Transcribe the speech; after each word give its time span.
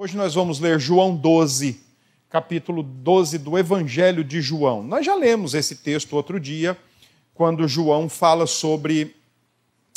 Hoje 0.00 0.16
nós 0.16 0.32
vamos 0.32 0.60
ler 0.60 0.78
João 0.78 1.16
12, 1.16 1.80
capítulo 2.30 2.84
12 2.84 3.36
do 3.36 3.58
Evangelho 3.58 4.22
de 4.22 4.40
João. 4.40 4.80
Nós 4.80 5.04
já 5.04 5.16
lemos 5.16 5.54
esse 5.54 5.74
texto 5.74 6.12
outro 6.12 6.38
dia, 6.38 6.78
quando 7.34 7.66
João 7.66 8.08
fala 8.08 8.46
sobre 8.46 9.16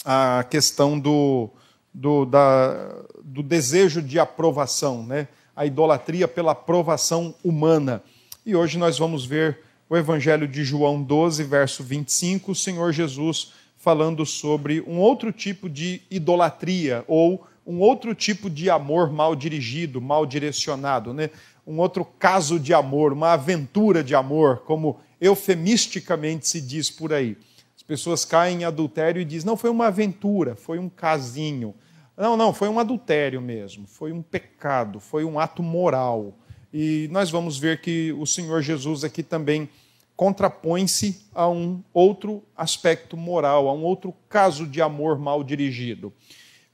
a 0.03 0.43
questão 0.49 0.99
do, 0.99 1.51
do, 1.93 2.25
da, 2.25 2.95
do 3.23 3.43
desejo 3.43 4.01
de 4.01 4.17
aprovação, 4.17 5.05
né? 5.05 5.27
a 5.55 5.67
idolatria 5.67 6.27
pela 6.27 6.53
aprovação 6.53 7.35
humana. 7.43 8.01
E 8.43 8.55
hoje 8.55 8.79
nós 8.79 8.97
vamos 8.97 9.23
ver 9.23 9.59
o 9.87 9.95
Evangelho 9.95 10.47
de 10.47 10.63
João 10.63 10.99
12, 11.03 11.43
verso 11.43 11.83
25, 11.83 12.53
o 12.53 12.55
Senhor 12.55 12.91
Jesus 12.91 13.53
falando 13.77 14.25
sobre 14.25 14.81
um 14.81 14.97
outro 14.97 15.31
tipo 15.31 15.69
de 15.69 16.01
idolatria 16.09 17.05
ou 17.07 17.45
um 17.65 17.79
outro 17.79 18.15
tipo 18.15 18.49
de 18.49 18.69
amor 18.69 19.11
mal 19.11 19.35
dirigido, 19.35 20.01
mal 20.01 20.25
direcionado, 20.25 21.13
né? 21.13 21.29
um 21.65 21.79
outro 21.79 22.03
caso 22.03 22.59
de 22.59 22.73
amor, 22.73 23.13
uma 23.13 23.33
aventura 23.33 24.03
de 24.03 24.15
amor, 24.15 24.59
como 24.65 24.99
eufemisticamente 25.19 26.47
se 26.47 26.59
diz 26.59 26.89
por 26.89 27.13
aí. 27.13 27.37
As 27.75 27.83
pessoas 27.83 28.25
caem 28.25 28.61
em 28.61 28.63
adultério 28.63 29.21
e 29.21 29.25
dizem: 29.25 29.45
não, 29.47 29.57
foi 29.57 29.69
uma 29.69 29.87
aventura, 29.87 30.55
foi 30.55 30.79
um 30.79 30.89
casinho. 30.89 31.73
Não, 32.17 32.35
não, 32.35 32.53
foi 32.53 32.67
um 32.67 32.79
adultério 32.79 33.41
mesmo, 33.41 33.87
foi 33.87 34.11
um 34.11 34.21
pecado, 34.21 34.99
foi 34.99 35.23
um 35.23 35.39
ato 35.39 35.63
moral. 35.63 36.33
E 36.73 37.07
nós 37.11 37.29
vamos 37.29 37.57
ver 37.57 37.81
que 37.81 38.13
o 38.13 38.25
Senhor 38.25 38.61
Jesus 38.61 39.03
aqui 39.03 39.23
também 39.23 39.69
contrapõe-se 40.15 41.25
a 41.33 41.49
um 41.49 41.81
outro 41.93 42.43
aspecto 42.55 43.17
moral, 43.17 43.67
a 43.67 43.73
um 43.73 43.83
outro 43.83 44.13
caso 44.29 44.67
de 44.67 44.81
amor 44.81 45.17
mal 45.17 45.43
dirigido 45.43 46.13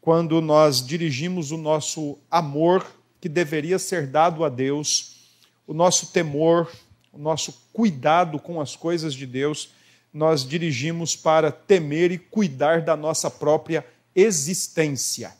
quando 0.08 0.40
nós 0.40 0.88
dirigimos 0.88 1.52
o 1.52 1.58
nosso 1.58 2.18
amor 2.32 2.90
que 3.20 3.28
deveria 3.28 3.78
ser 3.78 4.08
dado 4.08 4.46
a 4.46 4.48
Deus, 4.48 5.34
o 5.68 5.74
nosso 5.74 6.14
temor, 6.14 6.72
o 7.12 7.18
nosso 7.18 7.68
cuidado 7.73 8.40
com 8.40 8.62
as 8.62 8.73
coisas 8.73 9.14
de 9.14 9.26
Deus, 9.26 9.72
nós 10.14 10.48
dirigimos 10.48 11.14
para 11.14 11.52
temer 11.52 12.14
e 12.14 12.18
cuidar 12.18 12.84
da 12.84 12.96
nossa 12.96 13.30
própria 13.30 13.86
existência. 14.16 15.36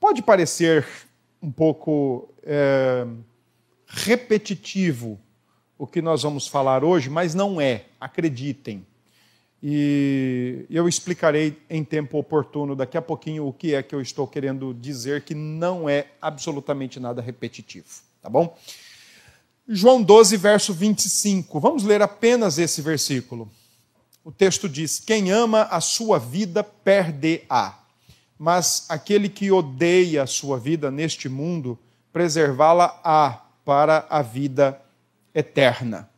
Pode 0.00 0.22
parecer 0.22 0.86
um 1.42 1.52
pouco 1.52 2.30
é, 2.42 3.06
repetitivo 3.86 5.20
o 5.76 5.86
que 5.86 6.00
nós 6.00 6.22
vamos 6.22 6.48
falar 6.48 6.82
hoje, 6.82 7.10
mas 7.10 7.34
não 7.34 7.60
é, 7.60 7.84
acreditem. 8.00 8.86
E 9.68 10.64
eu 10.70 10.88
explicarei 10.88 11.60
em 11.68 11.82
tempo 11.82 12.16
oportuno 12.18 12.76
daqui 12.76 12.96
a 12.96 13.02
pouquinho 13.02 13.48
o 13.48 13.52
que 13.52 13.74
é 13.74 13.82
que 13.82 13.96
eu 13.96 14.00
estou 14.00 14.24
querendo 14.24 14.72
dizer, 14.72 15.24
que 15.24 15.34
não 15.34 15.88
é 15.88 16.06
absolutamente 16.22 17.00
nada 17.00 17.20
repetitivo, 17.20 17.88
tá 18.22 18.30
bom? 18.30 18.56
João 19.66 20.00
12, 20.00 20.36
verso 20.36 20.72
25. 20.72 21.58
Vamos 21.58 21.82
ler 21.82 22.00
apenas 22.00 22.58
esse 22.58 22.80
versículo. 22.80 23.50
O 24.22 24.30
texto 24.30 24.68
diz: 24.68 25.00
Quem 25.00 25.32
ama 25.32 25.62
a 25.62 25.80
sua 25.80 26.16
vida, 26.20 26.62
perde-a. 26.62 27.76
Mas 28.38 28.86
aquele 28.88 29.28
que 29.28 29.50
odeia 29.50 30.22
a 30.22 30.28
sua 30.28 30.60
vida 30.60 30.92
neste 30.92 31.28
mundo, 31.28 31.76
preservá-la-á 32.12 33.44
para 33.64 34.06
a 34.08 34.22
vida 34.22 34.80
eterna. 35.34 36.08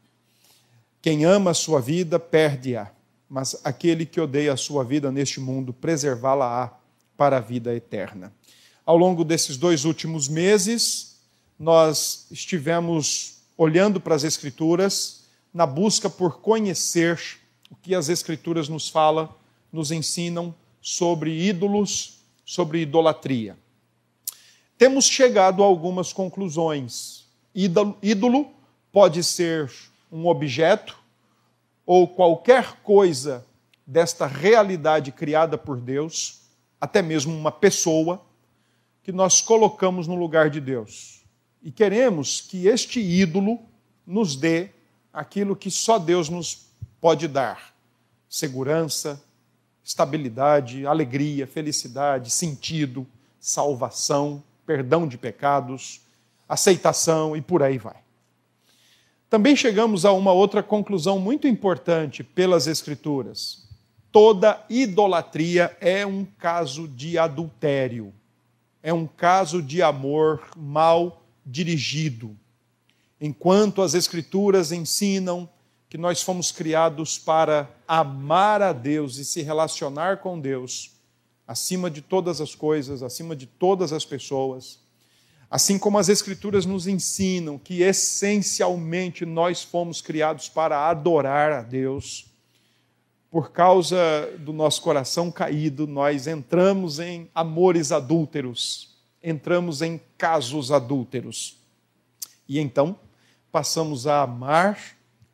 Quem 1.00 1.24
ama 1.24 1.52
a 1.52 1.54
sua 1.54 1.80
vida, 1.80 2.18
perde-a 2.18 2.97
mas 3.28 3.60
aquele 3.64 4.06
que 4.06 4.20
odeia 4.20 4.52
a 4.52 4.56
sua 4.56 4.82
vida 4.84 5.12
neste 5.12 5.40
mundo, 5.40 5.72
preservá-la-á 5.72 6.72
para 7.16 7.36
a 7.36 7.40
vida 7.40 7.74
eterna. 7.74 8.32
Ao 8.86 8.96
longo 8.96 9.24
desses 9.24 9.56
dois 9.56 9.84
últimos 9.84 10.28
meses, 10.28 11.18
nós 11.58 12.26
estivemos 12.30 13.38
olhando 13.56 14.00
para 14.00 14.14
as 14.14 14.24
Escrituras 14.24 15.24
na 15.52 15.66
busca 15.66 16.08
por 16.08 16.40
conhecer 16.40 17.20
o 17.70 17.76
que 17.76 17.94
as 17.94 18.08
Escrituras 18.08 18.68
nos 18.68 18.88
falam, 18.88 19.28
nos 19.70 19.90
ensinam 19.90 20.54
sobre 20.80 21.30
ídolos, 21.38 22.20
sobre 22.44 22.80
idolatria. 22.80 23.58
Temos 24.78 25.06
chegado 25.06 25.62
a 25.62 25.66
algumas 25.66 26.12
conclusões. 26.12 27.26
Ídolo 27.54 28.50
pode 28.92 29.22
ser 29.24 29.70
um 30.10 30.26
objeto, 30.28 30.96
ou 31.88 32.06
qualquer 32.06 32.82
coisa 32.82 33.46
desta 33.86 34.26
realidade 34.26 35.10
criada 35.10 35.56
por 35.56 35.80
Deus, 35.80 36.42
até 36.78 37.00
mesmo 37.00 37.34
uma 37.34 37.50
pessoa, 37.50 38.22
que 39.02 39.10
nós 39.10 39.40
colocamos 39.40 40.06
no 40.06 40.14
lugar 40.14 40.50
de 40.50 40.60
Deus. 40.60 41.24
E 41.62 41.72
queremos 41.72 42.42
que 42.42 42.66
este 42.66 43.00
ídolo 43.00 43.58
nos 44.06 44.36
dê 44.36 44.68
aquilo 45.10 45.56
que 45.56 45.70
só 45.70 45.98
Deus 45.98 46.28
nos 46.28 46.66
pode 47.00 47.26
dar: 47.26 47.74
segurança, 48.28 49.18
estabilidade, 49.82 50.86
alegria, 50.86 51.46
felicidade, 51.46 52.30
sentido, 52.30 53.06
salvação, 53.40 54.44
perdão 54.66 55.08
de 55.08 55.16
pecados, 55.16 56.02
aceitação 56.46 57.34
e 57.34 57.40
por 57.40 57.62
aí 57.62 57.78
vai. 57.78 57.96
Também 59.30 59.54
chegamos 59.54 60.06
a 60.06 60.12
uma 60.12 60.32
outra 60.32 60.62
conclusão 60.62 61.18
muito 61.18 61.46
importante 61.46 62.24
pelas 62.24 62.66
Escrituras. 62.66 63.68
Toda 64.10 64.64
idolatria 64.70 65.76
é 65.82 66.06
um 66.06 66.24
caso 66.24 66.88
de 66.88 67.18
adultério, 67.18 68.14
é 68.82 68.90
um 68.90 69.06
caso 69.06 69.62
de 69.62 69.82
amor 69.82 70.48
mal 70.56 71.22
dirigido. 71.44 72.34
Enquanto 73.20 73.82
as 73.82 73.92
Escrituras 73.92 74.72
ensinam 74.72 75.46
que 75.90 75.98
nós 75.98 76.22
fomos 76.22 76.50
criados 76.50 77.18
para 77.18 77.68
amar 77.86 78.62
a 78.62 78.72
Deus 78.72 79.18
e 79.18 79.26
se 79.26 79.42
relacionar 79.42 80.18
com 80.18 80.40
Deus, 80.40 80.92
acima 81.46 81.90
de 81.90 82.00
todas 82.00 82.40
as 82.40 82.54
coisas, 82.54 83.02
acima 83.02 83.36
de 83.36 83.44
todas 83.46 83.92
as 83.92 84.06
pessoas, 84.06 84.80
Assim 85.50 85.78
como 85.78 85.96
as 85.96 86.08
Escrituras 86.10 86.66
nos 86.66 86.86
ensinam 86.86 87.58
que 87.58 87.82
essencialmente 87.82 89.24
nós 89.24 89.62
fomos 89.62 90.02
criados 90.02 90.48
para 90.48 90.88
adorar 90.88 91.52
a 91.52 91.62
Deus, 91.62 92.26
por 93.30 93.50
causa 93.50 93.96
do 94.38 94.52
nosso 94.52 94.82
coração 94.82 95.30
caído, 95.30 95.86
nós 95.86 96.26
entramos 96.26 96.98
em 96.98 97.30
amores 97.34 97.92
adúlteros, 97.92 98.96
entramos 99.22 99.80
em 99.82 100.00
casos 100.16 100.70
adúlteros. 100.70 101.58
E 102.46 102.58
então 102.58 102.98
passamos 103.50 104.06
a 104.06 104.22
amar 104.22 104.78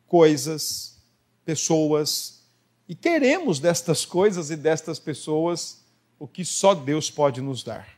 coisas, 0.07 0.97
pessoas, 1.43 2.43
e 2.87 2.95
queremos 2.95 3.59
destas 3.59 4.05
coisas 4.05 4.49
e 4.49 4.55
destas 4.55 4.99
pessoas 4.99 5.83
o 6.19 6.27
que 6.27 6.45
só 6.45 6.73
Deus 6.73 7.09
pode 7.09 7.41
nos 7.41 7.63
dar. 7.63 7.94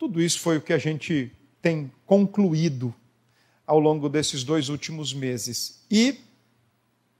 Tudo 0.00 0.18
isso 0.22 0.40
foi 0.40 0.56
o 0.56 0.62
que 0.62 0.72
a 0.72 0.78
gente 0.78 1.30
tem 1.60 1.92
concluído 2.06 2.94
ao 3.66 3.78
longo 3.78 4.08
desses 4.08 4.42
dois 4.42 4.70
últimos 4.70 5.12
meses. 5.12 5.84
E, 5.90 6.18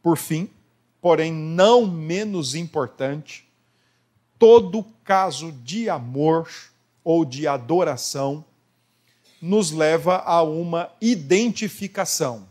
por 0.03 0.17
fim, 0.17 0.49
porém 0.99 1.31
não 1.31 1.87
menos 1.87 2.55
importante, 2.55 3.47
todo 4.39 4.83
caso 5.05 5.53
de 5.53 5.91
amor 5.91 6.51
ou 7.05 7.23
de 7.23 7.47
adoração 7.47 8.43
nos 9.43 9.71
leva 9.73 10.17
a 10.17 10.43
uma 10.43 10.91
identificação. 11.03 12.49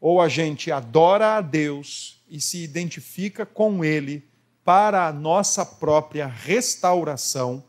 Ou 0.00 0.22
a 0.22 0.28
gente 0.30 0.72
adora 0.72 1.36
a 1.36 1.42
Deus 1.42 2.18
e 2.30 2.40
se 2.40 2.64
identifica 2.64 3.44
com 3.44 3.84
Ele 3.84 4.26
para 4.64 5.06
a 5.06 5.12
nossa 5.12 5.66
própria 5.66 6.26
restauração 6.26 7.62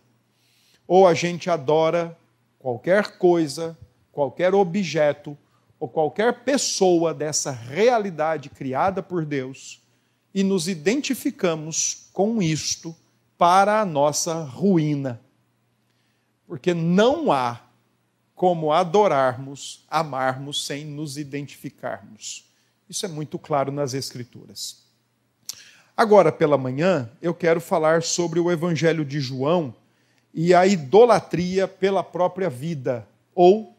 ou 0.88 1.08
a 1.08 1.14
gente 1.14 1.50
adora 1.50 2.18
qualquer 2.60 3.18
coisa, 3.18 3.78
qualquer 4.12 4.54
objeto 4.54 5.38
ou 5.80 5.88
qualquer 5.88 6.44
pessoa 6.44 7.14
dessa 7.14 7.52
realidade 7.52 8.50
criada 8.50 9.04
por 9.04 9.26
Deus 9.26 9.82
e 10.34 10.44
nos 10.44 10.68
identificamos 10.68 12.10
com 12.14 12.42
isto 12.42 12.96
para 13.38 13.82
a 13.82 13.86
nossa 13.86 14.44
ruína. 14.44 15.20
Porque 16.48 16.74
não 16.74 17.32
há 17.32 17.62
como 18.34 18.72
adorarmos, 18.72 19.86
amarmos 19.90 20.66
sem 20.66 20.86
nos 20.86 21.18
identificarmos. 21.18 22.46
Isso 22.90 23.06
é 23.06 23.10
muito 23.10 23.38
claro 23.38 23.72
nas 23.72 23.94
Escrituras. 23.94 24.84
Agora, 25.96 26.32
pela 26.32 26.58
manhã, 26.58 27.10
eu 27.22 27.34
quero 27.34 27.62
falar 27.62 28.02
sobre 28.02 28.40
o 28.40 28.52
Evangelho 28.52 29.06
de 29.06 29.20
João 29.20 29.76
e 30.34 30.54
a 30.54 30.66
idolatria 30.66 31.68
pela 31.68 32.04
própria 32.04 32.50
vida 32.50 33.08
ou 33.36 33.78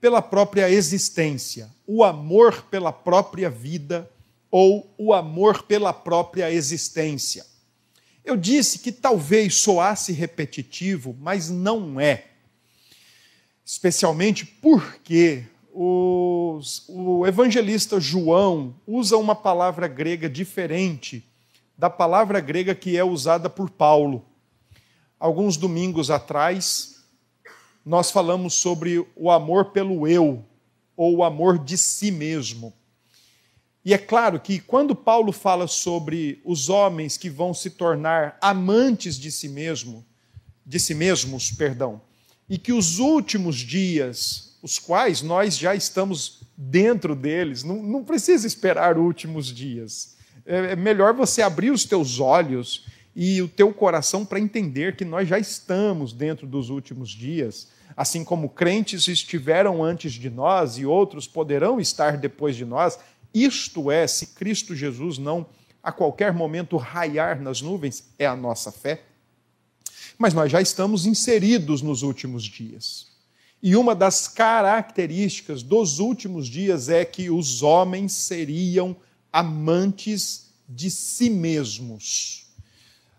pela 0.00 0.22
própria 0.22 0.68
existência, 0.68 1.70
o 1.86 2.02
amor 2.02 2.62
pela 2.70 2.92
própria 2.92 3.48
vida 3.48 4.10
ou 4.50 4.92
o 4.98 5.12
amor 5.12 5.62
pela 5.62 5.92
própria 5.92 6.50
existência. 6.50 7.46
Eu 8.24 8.36
disse 8.36 8.78
que 8.78 8.92
talvez 8.92 9.56
soasse 9.56 10.12
repetitivo, 10.12 11.16
mas 11.20 11.48
não 11.48 12.00
é. 12.00 12.26
especialmente 13.64 14.44
porque 14.44 15.44
os, 15.72 16.84
o 16.88 17.26
evangelista 17.26 17.98
João 17.98 18.74
usa 18.86 19.16
uma 19.16 19.34
palavra 19.34 19.88
grega 19.88 20.28
diferente 20.28 21.24
da 21.76 21.88
palavra 21.88 22.38
grega 22.38 22.74
que 22.74 22.96
é 22.96 23.02
usada 23.02 23.48
por 23.48 23.70
Paulo. 23.70 24.24
Alguns 25.22 25.56
domingos 25.56 26.10
atrás, 26.10 26.96
nós 27.86 28.10
falamos 28.10 28.54
sobre 28.54 29.06
o 29.14 29.30
amor 29.30 29.66
pelo 29.66 30.08
eu, 30.08 30.44
ou 30.96 31.18
o 31.18 31.22
amor 31.22 31.60
de 31.60 31.78
si 31.78 32.10
mesmo. 32.10 32.74
E 33.84 33.94
é 33.94 33.98
claro 33.98 34.40
que 34.40 34.58
quando 34.58 34.96
Paulo 34.96 35.30
fala 35.30 35.68
sobre 35.68 36.42
os 36.44 36.68
homens 36.68 37.16
que 37.16 37.30
vão 37.30 37.54
se 37.54 37.70
tornar 37.70 38.36
amantes 38.40 39.16
de 39.16 39.30
si 39.30 39.48
mesmo, 39.48 40.04
de 40.66 40.80
si 40.80 40.92
mesmos, 40.92 41.52
perdão, 41.52 42.02
e 42.48 42.58
que 42.58 42.72
os 42.72 42.98
últimos 42.98 43.58
dias, 43.58 44.58
os 44.60 44.76
quais 44.80 45.22
nós 45.22 45.56
já 45.56 45.72
estamos 45.72 46.40
dentro 46.56 47.14
deles, 47.14 47.62
não, 47.62 47.80
não 47.80 48.02
precisa 48.02 48.44
esperar 48.44 48.98
últimos 48.98 49.54
dias. 49.54 50.16
É, 50.44 50.72
é 50.72 50.76
melhor 50.76 51.14
você 51.14 51.42
abrir 51.42 51.70
os 51.70 51.84
teus 51.84 52.18
olhos 52.18 52.86
e 53.14 53.42
o 53.42 53.48
teu 53.48 53.72
coração 53.72 54.24
para 54.24 54.40
entender 54.40 54.96
que 54.96 55.04
nós 55.04 55.28
já 55.28 55.38
estamos 55.38 56.12
dentro 56.12 56.46
dos 56.46 56.70
últimos 56.70 57.10
dias, 57.10 57.68
assim 57.96 58.24
como 58.24 58.48
crentes 58.48 59.06
estiveram 59.06 59.84
antes 59.84 60.12
de 60.12 60.30
nós 60.30 60.78
e 60.78 60.86
outros 60.86 61.26
poderão 61.26 61.78
estar 61.78 62.16
depois 62.16 62.56
de 62.56 62.64
nós, 62.64 62.98
isto 63.34 63.90
é, 63.90 64.06
se 64.06 64.28
Cristo 64.28 64.74
Jesus 64.74 65.18
não 65.18 65.46
a 65.82 65.90
qualquer 65.90 66.32
momento 66.32 66.76
raiar 66.76 67.40
nas 67.40 67.60
nuvens, 67.60 68.04
é 68.18 68.26
a 68.26 68.36
nossa 68.36 68.70
fé. 68.70 69.02
Mas 70.16 70.32
nós 70.32 70.50
já 70.50 70.60
estamos 70.60 71.06
inseridos 71.06 71.82
nos 71.82 72.02
últimos 72.02 72.44
dias. 72.44 73.08
E 73.62 73.76
uma 73.76 73.94
das 73.94 74.28
características 74.28 75.62
dos 75.62 75.98
últimos 75.98 76.46
dias 76.46 76.88
é 76.88 77.04
que 77.04 77.30
os 77.30 77.62
homens 77.62 78.12
seriam 78.12 78.96
amantes 79.32 80.52
de 80.68 80.90
si 80.90 81.30
mesmos. 81.30 82.41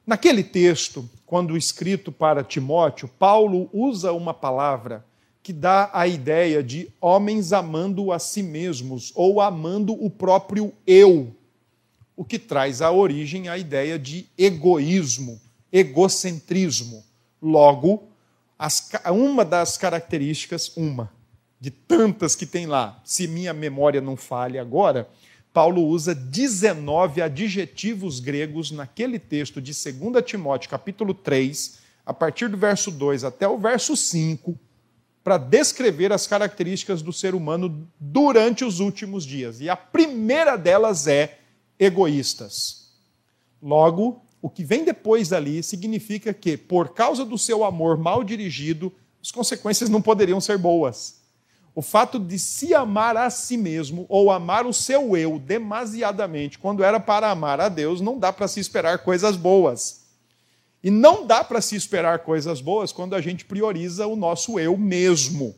Naquele 0.05 0.43
texto, 0.43 1.09
quando 1.25 1.55
escrito 1.55 2.11
para 2.11 2.43
Timóteo, 2.43 3.07
Paulo 3.07 3.69
usa 3.71 4.11
uma 4.11 4.33
palavra 4.33 5.05
que 5.41 5.53
dá 5.53 5.89
a 5.93 6.07
ideia 6.07 6.61
de 6.61 6.89
homens 7.01 7.51
amando 7.53 8.11
a 8.11 8.19
si 8.19 8.43
mesmos 8.43 9.11
ou 9.15 9.41
amando 9.41 9.93
o 9.93 10.09
próprio 10.09 10.73
eu, 10.85 11.35
o 12.15 12.23
que 12.23 12.37
traz 12.37 12.81
à 12.81 12.91
origem 12.91 13.47
a 13.47 13.57
ideia 13.57 13.97
de 13.97 14.25
egoísmo, 14.37 15.39
egocentrismo. 15.71 17.03
Logo, 17.41 18.03
as, 18.57 18.89
uma 19.11 19.43
das 19.43 19.77
características, 19.77 20.71
uma 20.77 21.11
de 21.59 21.71
tantas 21.71 22.35
que 22.35 22.45
tem 22.45 22.65
lá, 22.65 23.01
se 23.05 23.25
minha 23.25 23.53
memória 23.53 24.01
não 24.01 24.17
falha 24.17 24.61
agora, 24.61 25.09
Paulo 25.53 25.85
usa 25.85 26.15
19 26.15 27.21
adjetivos 27.21 28.19
gregos 28.19 28.71
naquele 28.71 29.19
texto 29.19 29.61
de 29.61 29.71
2 29.71 30.25
Timóteo, 30.25 30.67
capítulo 30.67 31.13
3, 31.13 31.77
a 32.03 32.11
partir 32.11 32.49
do 32.49 32.57
verso 32.57 32.89
2 32.89 33.23
até 33.23 33.47
o 33.47 33.59
verso 33.59 33.95
5 33.95 34.57
para 35.23 35.37
descrever 35.37 36.11
as 36.11 36.25
características 36.25 37.03
do 37.03 37.13
ser 37.13 37.35
humano 37.35 37.87
durante 37.99 38.65
os 38.65 38.79
últimos 38.79 39.23
dias. 39.23 39.61
E 39.61 39.69
a 39.69 39.75
primeira 39.75 40.57
delas 40.57 41.07
é 41.07 41.37
egoístas. 41.79 42.91
Logo, 43.61 44.21
o 44.41 44.49
que 44.49 44.65
vem 44.65 44.83
depois 44.83 45.29
dali 45.29 45.63
significa 45.63 46.33
que, 46.33 46.57
por 46.57 46.89
causa 46.89 47.23
do 47.23 47.37
seu 47.37 47.63
amor 47.63 47.97
mal 47.97 48.23
dirigido, 48.23 48.91
as 49.21 49.31
consequências 49.31 49.89
não 49.89 50.01
poderiam 50.01 50.41
ser 50.41 50.57
boas. 50.57 51.22
O 51.75 51.81
fato 51.81 52.19
de 52.19 52.37
se 52.37 52.73
amar 52.73 53.17
a 53.17 53.29
si 53.29 53.57
mesmo 53.57 54.05
ou 54.07 54.31
amar 54.31 54.65
o 54.65 54.73
seu 54.73 55.17
eu 55.17 55.39
demasiadamente, 55.39 56.59
quando 56.59 56.83
era 56.83 56.99
para 56.99 57.31
amar 57.31 57.59
a 57.59 57.67
Deus, 57.67 57.99
não 57.99 58.19
dá 58.19 58.31
para 58.31 58.47
se 58.47 58.59
esperar 58.59 58.99
coisas 58.99 59.35
boas. 59.35 60.03
E 60.83 60.91
não 60.91 61.25
dá 61.25 61.43
para 61.43 61.61
se 61.61 61.75
esperar 61.75 62.19
coisas 62.19 62.61
boas 62.61 62.91
quando 62.91 63.15
a 63.15 63.21
gente 63.21 63.45
prioriza 63.45 64.05
o 64.05 64.15
nosso 64.15 64.59
eu 64.59 64.77
mesmo. 64.77 65.55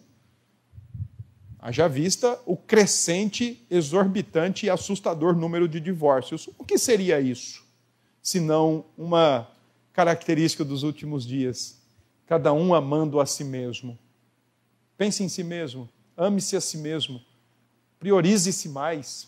Haja 1.59 1.87
vista 1.87 2.39
o 2.45 2.55
crescente, 2.55 3.65
exorbitante 3.71 4.67
e 4.67 4.69
assustador 4.69 5.35
número 5.35 5.67
de 5.67 5.79
divórcios. 5.79 6.47
O 6.59 6.63
que 6.63 6.77
seria 6.77 7.19
isso? 7.19 7.65
Se 8.21 8.39
não 8.39 8.85
uma 8.95 9.49
característica 9.91 10.63
dos 10.63 10.83
últimos 10.83 11.25
dias? 11.25 11.81
Cada 12.27 12.53
um 12.53 12.73
amando 12.73 13.19
a 13.19 13.25
si 13.25 13.43
mesmo. 13.43 13.97
Pense 14.95 15.23
em 15.23 15.27
si 15.27 15.43
mesmo, 15.43 15.89
ame-se 16.17 16.55
a 16.55 16.61
si 16.61 16.77
mesmo, 16.77 17.21
priorize-se 17.99 18.69
mais, 18.69 19.27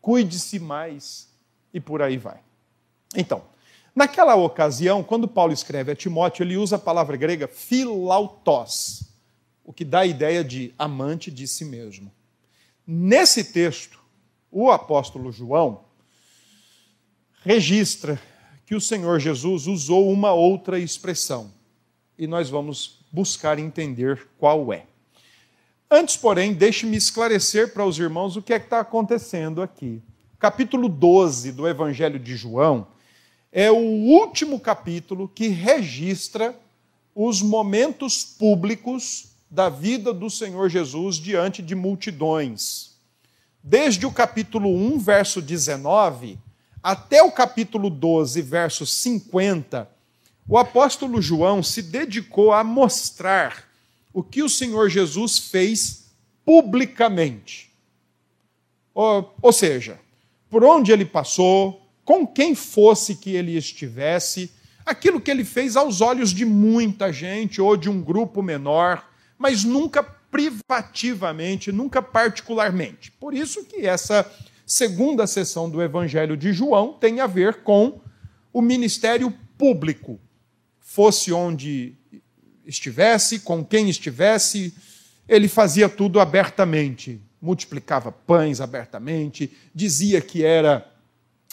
cuide-se 0.00 0.58
mais 0.58 1.28
e 1.72 1.80
por 1.80 2.02
aí 2.02 2.16
vai. 2.16 2.40
Então, 3.16 3.42
Naquela 3.98 4.36
ocasião, 4.36 5.02
quando 5.02 5.26
Paulo 5.26 5.52
escreve 5.52 5.90
a 5.90 5.96
Timóteo, 5.96 6.44
ele 6.44 6.56
usa 6.56 6.76
a 6.76 6.78
palavra 6.78 7.16
grega 7.16 7.48
philautos, 7.48 9.02
o 9.64 9.72
que 9.72 9.84
dá 9.84 10.02
a 10.02 10.06
ideia 10.06 10.44
de 10.44 10.72
amante 10.78 11.32
de 11.32 11.48
si 11.48 11.64
mesmo. 11.64 12.08
Nesse 12.86 13.42
texto, 13.42 13.98
o 14.52 14.70
apóstolo 14.70 15.32
João 15.32 15.80
registra 17.42 18.22
que 18.64 18.76
o 18.76 18.80
Senhor 18.80 19.18
Jesus 19.18 19.66
usou 19.66 20.12
uma 20.12 20.32
outra 20.32 20.78
expressão, 20.78 21.52
e 22.16 22.24
nós 22.28 22.48
vamos 22.48 23.00
buscar 23.10 23.58
entender 23.58 24.28
qual 24.38 24.72
é. 24.72 24.86
Antes, 25.90 26.18
porém, 26.18 26.52
deixe-me 26.52 26.98
esclarecer 26.98 27.72
para 27.72 27.84
os 27.84 27.98
irmãos 27.98 28.36
o 28.36 28.42
que 28.42 28.52
é 28.52 28.58
que 28.58 28.66
está 28.66 28.80
acontecendo 28.80 29.62
aqui. 29.62 30.02
Capítulo 30.38 30.86
12 30.86 31.50
do 31.52 31.66
Evangelho 31.66 32.18
de 32.18 32.36
João 32.36 32.88
é 33.50 33.70
o 33.70 33.76
último 33.76 34.60
capítulo 34.60 35.26
que 35.26 35.48
registra 35.48 36.54
os 37.14 37.40
momentos 37.40 38.22
públicos 38.22 39.30
da 39.50 39.70
vida 39.70 40.12
do 40.12 40.28
Senhor 40.28 40.68
Jesus 40.68 41.16
diante 41.16 41.62
de 41.62 41.74
multidões. 41.74 42.98
Desde 43.64 44.04
o 44.04 44.12
capítulo 44.12 44.68
1, 44.68 44.98
verso 44.98 45.40
19, 45.40 46.38
até 46.82 47.22
o 47.22 47.32
capítulo 47.32 47.88
12, 47.88 48.42
verso 48.42 48.84
50, 48.84 49.88
o 50.46 50.58
apóstolo 50.58 51.22
João 51.22 51.62
se 51.62 51.80
dedicou 51.80 52.52
a 52.52 52.62
mostrar 52.62 53.67
o 54.12 54.22
que 54.22 54.42
o 54.42 54.48
Senhor 54.48 54.88
Jesus 54.88 55.38
fez 55.38 56.10
publicamente. 56.44 57.70
Ou, 58.94 59.34
ou 59.42 59.52
seja, 59.52 60.00
por 60.50 60.64
onde 60.64 60.90
ele 60.90 61.04
passou, 61.04 61.86
com 62.04 62.26
quem 62.26 62.54
fosse 62.54 63.14
que 63.14 63.30
ele 63.30 63.56
estivesse, 63.56 64.50
aquilo 64.84 65.20
que 65.20 65.30
ele 65.30 65.44
fez 65.44 65.76
aos 65.76 66.00
olhos 66.00 66.30
de 66.30 66.44
muita 66.44 67.12
gente 67.12 67.60
ou 67.60 67.76
de 67.76 67.90
um 67.90 68.00
grupo 68.00 68.42
menor, 68.42 69.06
mas 69.36 69.62
nunca 69.62 70.02
privativamente, 70.02 71.70
nunca 71.70 72.00
particularmente. 72.00 73.12
Por 73.12 73.34
isso 73.34 73.64
que 73.64 73.86
essa 73.86 74.30
segunda 74.64 75.26
sessão 75.26 75.68
do 75.68 75.82
Evangelho 75.82 76.36
de 76.36 76.52
João 76.52 76.94
tem 76.94 77.20
a 77.20 77.26
ver 77.26 77.62
com 77.62 78.00
o 78.52 78.62
ministério 78.62 79.32
público. 79.56 80.18
Fosse 80.80 81.32
onde 81.32 81.97
estivesse, 82.68 83.40
com 83.40 83.64
quem 83.64 83.88
estivesse, 83.88 84.74
ele 85.26 85.48
fazia 85.48 85.88
tudo 85.88 86.20
abertamente, 86.20 87.20
multiplicava 87.40 88.12
pães 88.12 88.60
abertamente, 88.60 89.50
dizia 89.74 90.20
que 90.20 90.44
era 90.44 90.86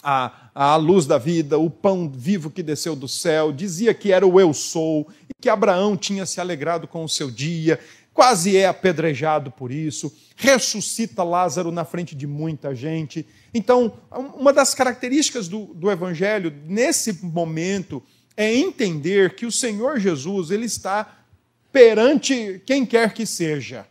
a, 0.02 0.50
a 0.54 0.76
luz 0.76 1.06
da 1.06 1.16
vida, 1.16 1.58
o 1.58 1.70
pão 1.70 2.08
vivo 2.08 2.50
que 2.50 2.62
desceu 2.62 2.94
do 2.94 3.08
céu, 3.08 3.50
dizia 3.50 3.94
que 3.94 4.12
era 4.12 4.26
o 4.26 4.38
eu 4.38 4.52
sou, 4.52 5.08
e 5.28 5.42
que 5.42 5.48
Abraão 5.48 5.96
tinha 5.96 6.26
se 6.26 6.40
alegrado 6.40 6.86
com 6.86 7.02
o 7.02 7.08
seu 7.08 7.30
dia, 7.30 7.80
quase 8.12 8.56
é 8.56 8.66
apedrejado 8.66 9.50
por 9.50 9.72
isso, 9.72 10.14
ressuscita 10.36 11.22
Lázaro 11.22 11.72
na 11.72 11.84
frente 11.84 12.14
de 12.14 12.26
muita 12.26 12.74
gente. 12.74 13.26
Então, 13.52 13.94
uma 14.10 14.52
das 14.52 14.74
características 14.74 15.48
do, 15.48 15.66
do 15.74 15.90
Evangelho, 15.90 16.52
nesse 16.66 17.24
momento, 17.24 18.02
é 18.36 18.54
entender 18.54 19.34
que 19.34 19.46
o 19.46 19.52
Senhor 19.52 19.98
Jesus 19.98 20.50
ele 20.50 20.66
está 20.66 21.24
perante 21.72 22.60
quem 22.66 22.84
quer 22.84 23.14
que 23.14 23.24
seja. 23.24 23.86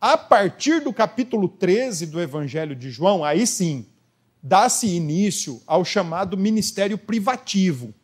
A 0.00 0.16
partir 0.16 0.80
do 0.80 0.92
capítulo 0.92 1.48
13 1.48 2.06
do 2.06 2.20
Evangelho 2.20 2.76
de 2.76 2.90
João, 2.90 3.24
aí 3.24 3.46
sim, 3.46 3.86
dá-se 4.42 4.86
início 4.86 5.62
ao 5.66 5.84
chamado 5.84 6.36
ministério 6.36 6.98
privativo. 6.98 7.94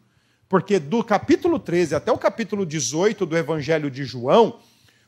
Porque 0.48 0.78
do 0.78 1.04
capítulo 1.04 1.58
13 1.58 1.94
até 1.94 2.10
o 2.10 2.18
capítulo 2.18 2.64
18 2.64 3.26
do 3.26 3.36
Evangelho 3.36 3.90
de 3.90 4.04
João, 4.04 4.58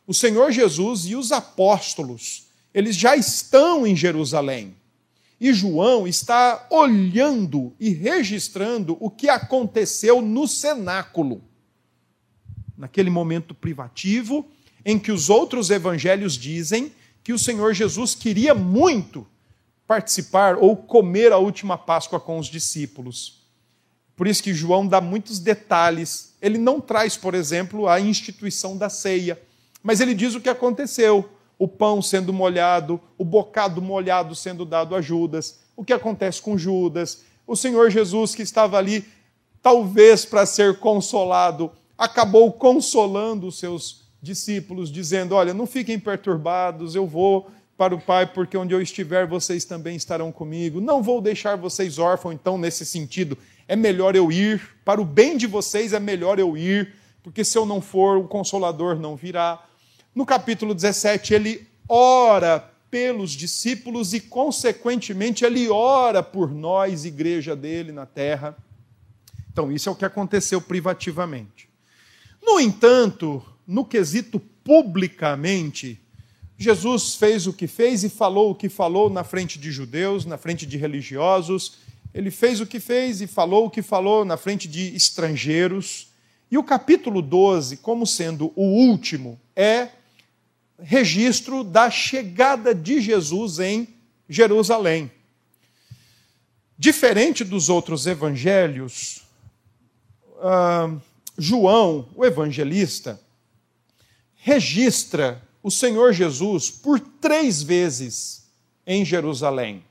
o 0.06 0.12
Senhor 0.12 0.52
Jesus 0.52 1.06
e 1.06 1.16
os 1.16 1.32
apóstolos, 1.32 2.48
eles 2.74 2.94
já 2.94 3.16
estão 3.16 3.86
em 3.86 3.96
Jerusalém. 3.96 4.76
E 5.42 5.52
João 5.52 6.06
está 6.06 6.68
olhando 6.70 7.74
e 7.80 7.88
registrando 7.88 8.96
o 9.00 9.10
que 9.10 9.28
aconteceu 9.28 10.22
no 10.22 10.46
cenáculo. 10.46 11.42
Naquele 12.78 13.10
momento 13.10 13.52
privativo, 13.52 14.48
em 14.84 15.00
que 15.00 15.10
os 15.10 15.28
outros 15.28 15.68
evangelhos 15.68 16.34
dizem 16.34 16.92
que 17.24 17.32
o 17.32 17.38
Senhor 17.40 17.74
Jesus 17.74 18.14
queria 18.14 18.54
muito 18.54 19.26
participar 19.84 20.58
ou 20.58 20.76
comer 20.76 21.32
a 21.32 21.38
última 21.38 21.76
Páscoa 21.76 22.20
com 22.20 22.38
os 22.38 22.46
discípulos. 22.46 23.42
Por 24.14 24.28
isso 24.28 24.44
que 24.44 24.54
João 24.54 24.86
dá 24.86 25.00
muitos 25.00 25.40
detalhes. 25.40 26.36
Ele 26.40 26.56
não 26.56 26.80
traz, 26.80 27.16
por 27.16 27.34
exemplo, 27.34 27.88
a 27.88 27.98
instituição 27.98 28.76
da 28.78 28.88
ceia, 28.88 29.42
mas 29.82 30.00
ele 30.00 30.14
diz 30.14 30.36
o 30.36 30.40
que 30.40 30.48
aconteceu: 30.48 31.28
o 31.62 31.68
pão 31.68 32.02
sendo 32.02 32.32
molhado, 32.32 33.00
o 33.16 33.24
bocado 33.24 33.80
molhado 33.80 34.34
sendo 34.34 34.64
dado 34.64 34.96
a 34.96 35.00
Judas, 35.00 35.60
o 35.76 35.84
que 35.84 35.92
acontece 35.92 36.42
com 36.42 36.58
Judas, 36.58 37.22
o 37.46 37.54
Senhor 37.54 37.88
Jesus 37.88 38.34
que 38.34 38.42
estava 38.42 38.76
ali, 38.76 39.04
talvez 39.62 40.24
para 40.24 40.44
ser 40.44 40.80
consolado, 40.80 41.70
acabou 41.96 42.50
consolando 42.50 43.46
os 43.46 43.60
seus 43.60 44.02
discípulos, 44.20 44.90
dizendo: 44.90 45.36
Olha, 45.36 45.54
não 45.54 45.64
fiquem 45.64 46.00
perturbados, 46.00 46.96
eu 46.96 47.06
vou 47.06 47.48
para 47.78 47.94
o 47.94 48.00
Pai, 48.00 48.26
porque 48.26 48.56
onde 48.56 48.74
eu 48.74 48.82
estiver, 48.82 49.24
vocês 49.24 49.64
também 49.64 49.94
estarão 49.94 50.32
comigo. 50.32 50.80
Não 50.80 51.00
vou 51.00 51.20
deixar 51.20 51.54
vocês 51.54 51.96
órfãos, 51.96 52.34
então, 52.34 52.58
nesse 52.58 52.84
sentido, 52.84 53.38
é 53.68 53.76
melhor 53.76 54.16
eu 54.16 54.32
ir, 54.32 54.60
para 54.84 55.00
o 55.00 55.04
bem 55.04 55.36
de 55.36 55.46
vocês 55.46 55.92
é 55.92 56.00
melhor 56.00 56.40
eu 56.40 56.56
ir, 56.56 56.92
porque 57.22 57.44
se 57.44 57.56
eu 57.56 57.64
não 57.64 57.80
for, 57.80 58.18
o 58.18 58.26
Consolador 58.26 58.98
não 58.98 59.14
virá. 59.14 59.64
No 60.14 60.26
capítulo 60.26 60.74
17, 60.74 61.32
ele 61.32 61.66
ora 61.88 62.70
pelos 62.90 63.30
discípulos 63.30 64.12
e, 64.12 64.20
consequentemente, 64.20 65.44
ele 65.44 65.70
ora 65.70 66.22
por 66.22 66.52
nós, 66.52 67.06
igreja 67.06 67.56
dele 67.56 67.90
na 67.90 68.04
terra. 68.04 68.54
Então, 69.50 69.72
isso 69.72 69.88
é 69.88 69.92
o 69.92 69.96
que 69.96 70.04
aconteceu 70.04 70.60
privativamente. 70.60 71.66
No 72.42 72.60
entanto, 72.60 73.42
no 73.66 73.84
quesito 73.84 74.38
publicamente, 74.38 75.98
Jesus 76.58 77.14
fez 77.14 77.46
o 77.46 77.52
que 77.52 77.66
fez 77.66 78.04
e 78.04 78.10
falou 78.10 78.50
o 78.50 78.54
que 78.54 78.68
falou 78.68 79.08
na 79.08 79.24
frente 79.24 79.58
de 79.58 79.72
judeus, 79.72 80.26
na 80.26 80.36
frente 80.36 80.66
de 80.66 80.76
religiosos. 80.76 81.78
Ele 82.12 82.30
fez 82.30 82.60
o 82.60 82.66
que 82.66 82.78
fez 82.78 83.22
e 83.22 83.26
falou 83.26 83.66
o 83.66 83.70
que 83.70 83.80
falou 83.80 84.24
na 84.24 84.36
frente 84.36 84.68
de 84.68 84.94
estrangeiros. 84.94 86.12
E 86.50 86.58
o 86.58 86.62
capítulo 86.62 87.22
12, 87.22 87.78
como 87.78 88.06
sendo 88.06 88.52
o 88.54 88.64
último, 88.64 89.40
é 89.56 89.88
registro 90.82 91.62
da 91.62 91.90
chegada 91.90 92.74
de 92.74 93.00
Jesus 93.00 93.58
em 93.58 93.88
Jerusalém. 94.28 95.10
Diferente 96.76 97.44
dos 97.44 97.68
outros 97.68 98.06
evangelhos, 98.06 99.22
uh, 100.38 101.00
João, 101.38 102.08
o 102.14 102.24
evangelista, 102.24 103.20
registra 104.34 105.40
o 105.62 105.70
Senhor 105.70 106.12
Jesus 106.12 106.70
por 106.70 106.98
três 106.98 107.62
vezes 107.62 108.50
em 108.84 109.04
Jerusalém. 109.04 109.84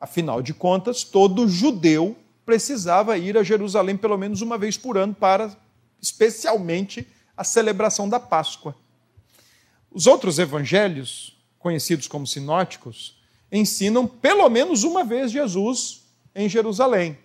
Afinal 0.00 0.40
de 0.40 0.54
contas, 0.54 1.02
todo 1.02 1.48
judeu 1.48 2.16
precisava 2.46 3.18
ir 3.18 3.36
a 3.36 3.42
Jerusalém 3.42 3.96
pelo 3.96 4.16
menos 4.16 4.40
uma 4.40 4.56
vez 4.56 4.76
por 4.76 4.96
ano 4.96 5.14
para, 5.14 5.54
especialmente, 6.00 7.06
a 7.36 7.42
celebração 7.42 8.08
da 8.08 8.20
Páscoa. 8.20 8.74
Os 9.90 10.06
outros 10.06 10.38
evangelhos, 10.38 11.36
conhecidos 11.58 12.06
como 12.06 12.26
sinóticos, 12.26 13.18
ensinam 13.50 14.06
pelo 14.06 14.48
menos 14.48 14.84
uma 14.84 15.02
vez 15.02 15.32
Jesus 15.32 16.02
em 16.34 16.48
Jerusalém, 16.48 17.18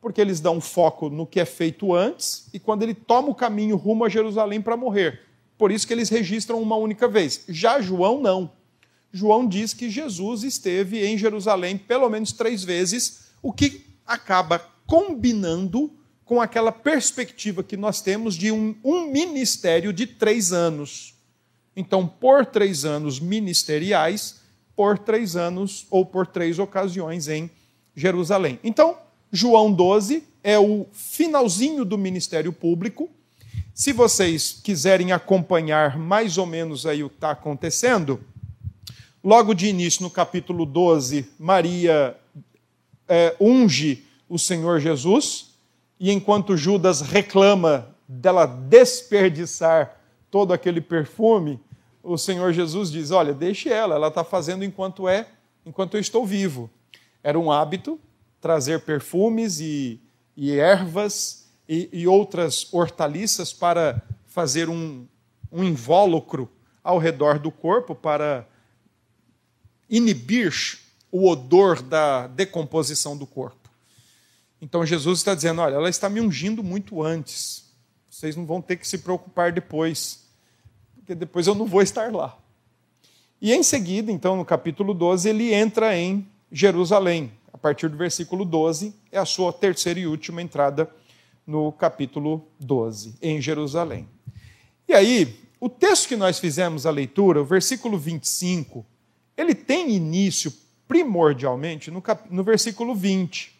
porque 0.00 0.20
eles 0.20 0.40
dão 0.40 0.60
foco 0.60 1.08
no 1.08 1.26
que 1.26 1.40
é 1.40 1.44
feito 1.44 1.94
antes 1.94 2.48
e 2.52 2.58
quando 2.58 2.82
ele 2.82 2.94
toma 2.94 3.28
o 3.28 3.34
caminho 3.34 3.76
rumo 3.76 4.04
a 4.04 4.08
Jerusalém 4.08 4.60
para 4.60 4.76
morrer. 4.76 5.22
Por 5.56 5.72
isso 5.72 5.86
que 5.86 5.92
eles 5.92 6.08
registram 6.08 6.60
uma 6.60 6.76
única 6.76 7.08
vez. 7.08 7.44
Já 7.48 7.80
João 7.80 8.20
não. 8.20 8.50
João 9.12 9.46
diz 9.46 9.72
que 9.72 9.88
Jesus 9.88 10.42
esteve 10.42 11.06
em 11.06 11.16
Jerusalém 11.16 11.78
pelo 11.78 12.08
menos 12.08 12.32
três 12.32 12.64
vezes, 12.64 13.28
o 13.40 13.52
que 13.52 13.86
acaba 14.06 14.58
combinando 14.86 15.90
com 16.24 16.40
aquela 16.40 16.72
perspectiva 16.72 17.62
que 17.62 17.76
nós 17.76 18.00
temos 18.00 18.34
de 18.34 18.50
um, 18.50 18.74
um 18.82 19.06
ministério 19.10 19.92
de 19.92 20.06
três 20.06 20.52
anos. 20.52 21.13
Então, 21.76 22.06
por 22.06 22.46
três 22.46 22.84
anos 22.84 23.18
ministeriais, 23.18 24.40
por 24.76 24.98
três 24.98 25.36
anos 25.36 25.86
ou 25.90 26.04
por 26.04 26.26
três 26.26 26.58
ocasiões 26.58 27.28
em 27.28 27.50
Jerusalém. 27.94 28.58
Então, 28.62 28.96
João 29.32 29.72
12 29.72 30.24
é 30.42 30.58
o 30.58 30.86
finalzinho 30.92 31.84
do 31.84 31.98
ministério 31.98 32.52
público 32.52 33.10
se 33.74 33.92
vocês 33.92 34.60
quiserem 34.62 35.10
acompanhar 35.10 35.98
mais 35.98 36.38
ou 36.38 36.46
menos 36.46 36.86
aí 36.86 37.02
o 37.02 37.10
que 37.10 37.16
está 37.16 37.32
acontecendo, 37.32 38.20
logo 39.22 39.52
de 39.52 39.66
início, 39.66 40.04
no 40.04 40.08
capítulo 40.08 40.64
12, 40.64 41.28
Maria 41.40 42.16
é, 43.08 43.34
unge 43.40 44.04
o 44.28 44.38
Senhor 44.38 44.78
Jesus, 44.78 45.56
e 45.98 46.12
enquanto 46.12 46.56
Judas 46.56 47.00
reclama 47.00 47.88
dela 48.06 48.46
desperdiçar 48.46 50.00
todo 50.34 50.52
aquele 50.52 50.80
perfume, 50.80 51.60
o 52.02 52.18
Senhor 52.18 52.52
Jesus 52.52 52.90
diz: 52.90 53.12
Olha, 53.12 53.32
deixe 53.32 53.68
ela, 53.68 53.94
ela 53.94 54.08
está 54.08 54.24
fazendo 54.24 54.64
enquanto 54.64 55.08
é, 55.08 55.28
enquanto 55.64 55.94
eu 55.94 56.00
estou 56.00 56.26
vivo. 56.26 56.68
Era 57.22 57.38
um 57.38 57.52
hábito 57.52 58.00
trazer 58.40 58.80
perfumes 58.80 59.60
e, 59.60 60.00
e 60.36 60.58
ervas 60.58 61.48
e, 61.68 61.88
e 61.92 62.08
outras 62.08 62.66
hortaliças 62.74 63.52
para 63.52 64.02
fazer 64.26 64.68
um, 64.68 65.06
um 65.52 65.62
invólucro 65.62 66.50
ao 66.82 66.98
redor 66.98 67.38
do 67.38 67.52
corpo 67.52 67.94
para 67.94 68.44
inibir 69.88 70.52
o 71.12 71.30
odor 71.30 71.80
da 71.80 72.26
decomposição 72.26 73.16
do 73.16 73.24
corpo. 73.24 73.70
Então 74.60 74.84
Jesus 74.84 75.20
está 75.20 75.32
dizendo: 75.32 75.60
olha, 75.60 75.76
ela 75.76 75.88
está 75.88 76.08
me 76.08 76.20
ungindo 76.20 76.60
muito 76.60 77.04
antes. 77.04 77.72
Vocês 78.10 78.34
não 78.34 78.44
vão 78.44 78.60
ter 78.60 78.74
que 78.76 78.88
se 78.88 78.98
preocupar 78.98 79.52
depois, 79.52 80.23
porque 81.04 81.14
depois 81.14 81.46
eu 81.46 81.54
não 81.54 81.66
vou 81.66 81.82
estar 81.82 82.10
lá. 82.10 82.34
E 83.40 83.52
em 83.52 83.62
seguida, 83.62 84.10
então, 84.10 84.36
no 84.36 84.44
capítulo 84.44 84.94
12, 84.94 85.28
ele 85.28 85.52
entra 85.52 85.94
em 85.94 86.26
Jerusalém. 86.50 87.30
A 87.52 87.58
partir 87.58 87.90
do 87.90 87.96
versículo 87.96 88.42
12, 88.42 88.94
é 89.12 89.18
a 89.18 89.26
sua 89.26 89.52
terceira 89.52 90.00
e 90.00 90.06
última 90.06 90.40
entrada 90.40 90.90
no 91.46 91.70
capítulo 91.72 92.48
12, 92.58 93.16
em 93.20 93.38
Jerusalém. 93.38 94.08
E 94.88 94.94
aí, 94.94 95.38
o 95.60 95.68
texto 95.68 96.08
que 96.08 96.16
nós 96.16 96.38
fizemos 96.38 96.86
a 96.86 96.90
leitura, 96.90 97.42
o 97.42 97.44
versículo 97.44 97.98
25, 97.98 98.84
ele 99.36 99.54
tem 99.54 99.90
início 99.90 100.50
primordialmente 100.88 101.90
no, 101.90 102.00
cap... 102.00 102.26
no 102.30 102.42
versículo 102.42 102.94
20, 102.94 103.54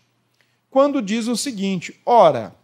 quando 0.71 1.03
diz 1.03 1.29
o 1.29 1.37
seguinte: 1.37 2.01
Ora, 2.07 2.55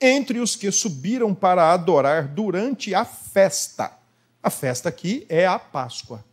entre 0.00 0.38
os 0.38 0.56
que 0.56 0.70
subiram 0.70 1.34
para 1.34 1.72
adorar 1.72 2.28
durante 2.28 2.94
a 2.94 3.04
festa, 3.04 3.97
a 4.42 4.50
festa 4.50 4.88
aqui 4.88 5.26
é 5.28 5.46
a 5.46 5.58
Páscoa. 5.58 6.24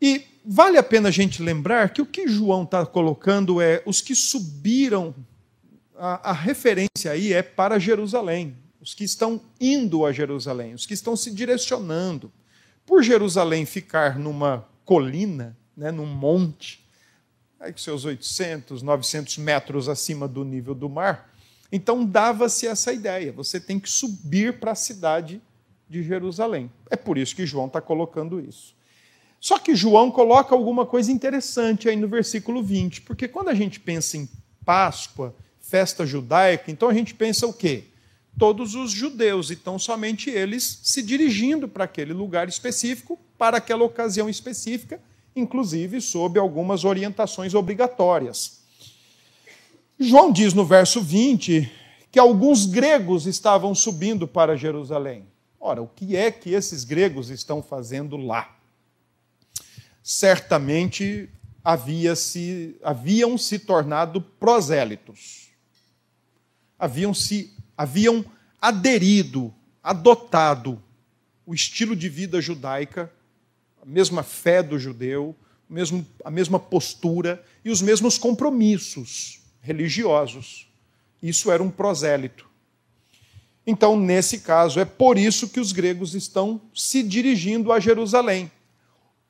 E 0.00 0.24
vale 0.44 0.78
a 0.78 0.82
pena 0.82 1.08
a 1.08 1.12
gente 1.12 1.42
lembrar 1.42 1.90
que 1.90 2.00
o 2.00 2.06
que 2.06 2.28
João 2.28 2.62
está 2.62 2.84
colocando 2.86 3.60
é 3.60 3.82
os 3.84 4.00
que 4.00 4.14
subiram 4.14 5.14
a, 5.96 6.30
a 6.30 6.32
referência 6.32 7.10
aí 7.10 7.32
é 7.32 7.42
para 7.42 7.78
Jerusalém, 7.78 8.56
os 8.80 8.94
que 8.94 9.04
estão 9.04 9.40
indo 9.60 10.06
a 10.06 10.12
Jerusalém, 10.12 10.74
os 10.74 10.86
que 10.86 10.94
estão 10.94 11.16
se 11.16 11.30
direcionando. 11.30 12.32
Por 12.86 13.02
Jerusalém 13.02 13.66
ficar 13.66 14.18
numa 14.18 14.66
colina, 14.84 15.56
né, 15.76 15.90
num 15.90 16.06
monte, 16.06 16.86
aí 17.60 17.72
com 17.72 17.78
seus 17.78 18.04
800, 18.04 18.82
900 18.82 19.36
metros 19.38 19.88
acima 19.88 20.26
do 20.28 20.44
nível 20.44 20.74
do 20.74 20.88
mar, 20.88 21.30
então 21.70 22.04
dava-se 22.04 22.66
essa 22.66 22.92
ideia: 22.92 23.32
você 23.32 23.60
tem 23.60 23.78
que 23.78 23.90
subir 23.90 24.58
para 24.58 24.72
a 24.72 24.76
cidade 24.76 25.42
de 25.88 26.02
Jerusalém. 26.02 26.70
É 26.90 26.96
por 26.96 27.16
isso 27.16 27.34
que 27.34 27.46
João 27.46 27.66
está 27.66 27.80
colocando 27.80 28.40
isso. 28.40 28.74
Só 29.40 29.58
que 29.58 29.74
João 29.74 30.10
coloca 30.10 30.54
alguma 30.54 30.84
coisa 30.84 31.12
interessante 31.12 31.88
aí 31.88 31.96
no 31.96 32.08
versículo 32.08 32.62
20, 32.62 33.02
porque 33.02 33.28
quando 33.28 33.48
a 33.48 33.54
gente 33.54 33.78
pensa 33.78 34.16
em 34.16 34.28
Páscoa, 34.64 35.34
festa 35.60 36.04
judaica, 36.04 36.70
então 36.70 36.88
a 36.88 36.94
gente 36.94 37.14
pensa 37.14 37.46
o 37.46 37.52
quê? 37.52 37.84
Todos 38.38 38.74
os 38.74 38.90
judeus, 38.90 39.50
então 39.50 39.78
somente 39.78 40.30
eles 40.30 40.80
se 40.82 41.02
dirigindo 41.02 41.68
para 41.68 41.84
aquele 41.84 42.12
lugar 42.12 42.48
específico, 42.48 43.18
para 43.36 43.58
aquela 43.58 43.84
ocasião 43.84 44.28
específica, 44.28 45.00
inclusive 45.34 46.00
sob 46.00 46.38
algumas 46.38 46.84
orientações 46.84 47.54
obrigatórias. 47.54 48.58
João 49.98 50.32
diz 50.32 50.54
no 50.54 50.64
verso 50.64 51.00
20 51.00 51.70
que 52.10 52.18
alguns 52.18 52.66
gregos 52.66 53.26
estavam 53.26 53.74
subindo 53.74 54.26
para 54.26 54.56
Jerusalém. 54.56 55.24
Ora, 55.60 55.82
o 55.82 55.88
que 55.88 56.16
é 56.16 56.30
que 56.30 56.50
esses 56.50 56.84
gregos 56.84 57.30
estão 57.30 57.62
fazendo 57.62 58.16
lá? 58.16 58.56
Certamente 60.02 61.28
havia 61.64 62.14
-se, 62.14 62.76
haviam 62.82 63.36
se 63.36 63.58
tornado 63.58 64.20
prosélitos 64.20 65.48
haviam 66.78 67.12
se 67.12 67.52
haviam 67.76 68.24
aderido 68.60 69.52
adotado 69.82 70.80
o 71.44 71.54
estilo 71.54 71.96
de 71.96 72.08
vida 72.08 72.40
judaica, 72.40 73.10
a 73.82 73.86
mesma 73.86 74.22
fé 74.22 74.62
do 74.62 74.78
judeu, 74.78 75.34
a 76.24 76.30
mesma 76.30 76.58
postura 76.58 77.42
e 77.64 77.70
os 77.70 77.80
mesmos 77.80 78.18
compromissos 78.18 79.40
religiosos. 79.60 80.68
Isso 81.22 81.50
era 81.50 81.62
um 81.62 81.70
prosélito. 81.70 82.47
Então, 83.70 84.00
nesse 84.00 84.38
caso, 84.38 84.80
é 84.80 84.86
por 84.86 85.18
isso 85.18 85.50
que 85.50 85.60
os 85.60 85.72
gregos 85.72 86.14
estão 86.14 86.58
se 86.74 87.02
dirigindo 87.02 87.70
a 87.70 87.78
Jerusalém. 87.78 88.50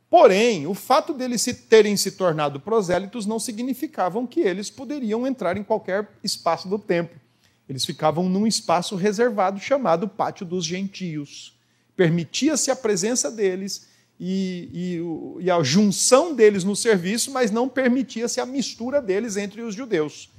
Porém, 0.09 0.65
o 0.65 0.75
fato 0.75 1.13
deles 1.13 1.43
se 1.43 1.53
terem 1.53 1.97
se 1.97 2.13
tornado 2.13 2.61
prosélitos 2.61 3.27
não 3.27 3.41
significavam 3.41 4.29
que 4.29 4.39
eles 4.39 4.71
poderiam 4.71 5.27
entrar 5.27 5.57
em 5.57 5.65
qualquer 5.65 6.09
espaço 6.23 6.69
do 6.69 6.79
templo. 6.79 7.21
Eles 7.69 7.85
ficavam 7.85 8.29
num 8.29 8.47
espaço 8.47 8.95
reservado 8.95 9.59
chamado 9.59 10.07
Pátio 10.07 10.47
dos 10.47 10.65
Gentios. 10.65 11.59
Permitia-se 11.97 12.71
a 12.71 12.77
presença 12.77 13.33
deles 13.33 13.89
e, 14.21 15.01
e, 15.41 15.47
e, 15.47 15.51
a 15.51 15.61
junção 15.65 16.33
deles 16.33 16.63
no 16.63 16.77
serviço, 16.77 17.33
mas 17.33 17.51
não 17.51 17.69
permitia-se 17.69 18.41
a 18.41 18.47
mistura 18.47 19.03
deles 19.03 19.37
entre 19.37 19.63
os 19.63 19.75
judeus. 19.75 20.31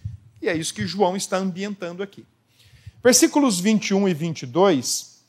E 0.42 0.48
é 0.48 0.56
isso 0.56 0.74
que 0.74 0.88
João 0.88 1.18
está 1.18 1.36
ambientando 1.36 2.02
aqui. 2.02 2.26
Versículos 3.04 3.60
21 3.60 4.10
e 4.10 4.14
22 4.14 5.20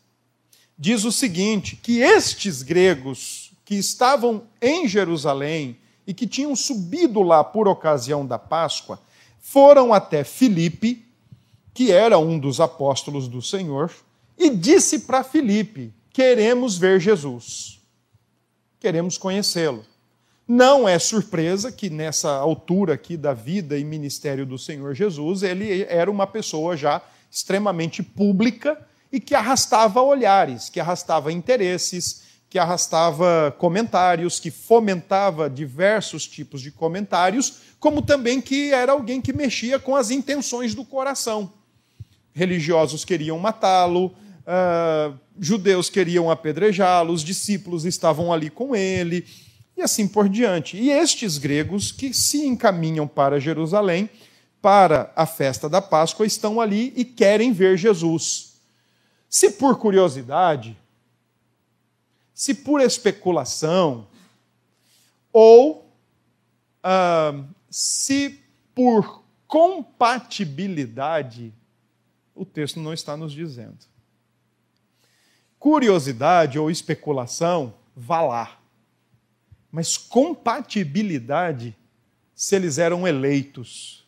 diz 0.78 1.04
o 1.04 1.12
seguinte: 1.12 1.76
que 1.76 2.00
estes 2.00 2.62
gregos 2.62 3.52
que 3.64 3.76
estavam 3.76 4.42
em 4.60 4.88
Jerusalém 4.88 5.76
e 6.06 6.12
que 6.12 6.26
tinham 6.26 6.56
subido 6.56 7.22
lá 7.22 7.44
por 7.44 7.68
ocasião 7.68 8.26
da 8.26 8.38
Páscoa, 8.38 9.00
foram 9.40 9.94
até 9.94 10.24
Filipe, 10.24 11.04
que 11.72 11.92
era 11.92 12.18
um 12.18 12.38
dos 12.38 12.60
apóstolos 12.60 13.28
do 13.28 13.40
Senhor, 13.40 13.92
e 14.36 14.50
disse 14.50 15.00
para 15.00 15.22
Filipe: 15.22 15.92
Queremos 16.12 16.76
ver 16.76 16.98
Jesus, 16.98 17.78
queremos 18.80 19.16
conhecê-lo. 19.16 19.84
Não 20.48 20.88
é 20.88 20.98
surpresa 20.98 21.70
que 21.70 21.88
nessa 21.88 22.32
altura 22.32 22.94
aqui 22.94 23.16
da 23.16 23.32
vida 23.32 23.78
e 23.78 23.84
ministério 23.84 24.44
do 24.44 24.58
Senhor 24.58 24.94
Jesus, 24.96 25.44
ele 25.44 25.84
era 25.84 26.10
uma 26.10 26.26
pessoa 26.26 26.76
já 26.76 27.00
extremamente 27.30 28.02
pública 28.02 28.78
e 29.12 29.20
que 29.20 29.34
arrastava 29.34 30.00
olhares, 30.02 30.68
que 30.68 30.80
arrastava 30.80 31.32
interesses, 31.32 32.22
que 32.48 32.58
arrastava 32.58 33.54
comentários, 33.58 34.40
que 34.40 34.50
fomentava 34.50 35.48
diversos 35.48 36.26
tipos 36.26 36.60
de 36.60 36.72
comentários, 36.72 37.60
como 37.78 38.02
também 38.02 38.40
que 38.40 38.72
era 38.72 38.92
alguém 38.92 39.20
que 39.20 39.32
mexia 39.32 39.78
com 39.78 39.94
as 39.94 40.10
intenções 40.10 40.74
do 40.74 40.84
coração. 40.84 41.52
Religiosos 42.32 43.04
queriam 43.04 43.38
matá-lo, 43.38 44.06
uh, 44.06 45.16
judeus 45.38 45.88
queriam 45.88 46.30
apedrejá-lo, 46.30 47.12
os 47.12 47.22
discípulos 47.22 47.84
estavam 47.84 48.32
ali 48.32 48.50
com 48.50 48.74
ele, 48.74 49.24
e 49.76 49.82
assim 49.82 50.06
por 50.06 50.28
diante. 50.28 50.76
E 50.76 50.90
estes 50.90 51.38
gregos 51.38 51.92
que 51.92 52.12
se 52.12 52.44
encaminham 52.44 53.06
para 53.06 53.40
Jerusalém 53.40 54.10
para 54.60 55.12
a 55.16 55.26
festa 55.26 55.68
da 55.68 55.82
Páscoa 55.82 56.26
estão 56.26 56.60
ali 56.60 56.92
e 56.96 57.04
querem 57.04 57.52
ver 57.52 57.76
Jesus. 57.76 58.60
Se 59.28 59.50
por 59.52 59.78
curiosidade, 59.78 60.76
se 62.34 62.54
por 62.54 62.80
especulação, 62.80 64.08
ou 65.32 65.88
se 67.70 68.40
por 68.74 69.22
compatibilidade, 69.46 71.54
o 72.34 72.44
texto 72.44 72.80
não 72.80 72.92
está 72.92 73.16
nos 73.16 73.32
dizendo. 73.32 73.78
Curiosidade 75.58 76.58
ou 76.58 76.68
especulação, 76.70 77.72
vá 77.94 78.20
lá 78.22 78.60
mas 79.70 79.96
compatibilidade 79.96 81.76
se 82.34 82.56
eles 82.56 82.78
eram 82.78 83.06
eleitos 83.06 83.99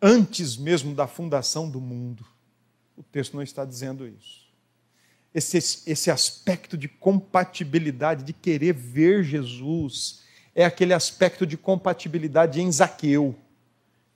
antes 0.00 0.56
mesmo 0.56 0.94
da 0.94 1.06
fundação 1.06 1.68
do 1.68 1.80
mundo. 1.80 2.24
O 2.96 3.02
texto 3.02 3.34
não 3.34 3.42
está 3.42 3.64
dizendo 3.64 4.06
isso. 4.06 4.48
Esse, 5.34 5.56
esse 5.86 6.10
aspecto 6.10 6.76
de 6.76 6.88
compatibilidade, 6.88 8.24
de 8.24 8.32
querer 8.32 8.72
ver 8.72 9.22
Jesus, 9.22 10.22
é 10.54 10.64
aquele 10.64 10.92
aspecto 10.92 11.46
de 11.46 11.56
compatibilidade 11.56 12.60
em 12.60 12.72
Zaqueu, 12.72 13.36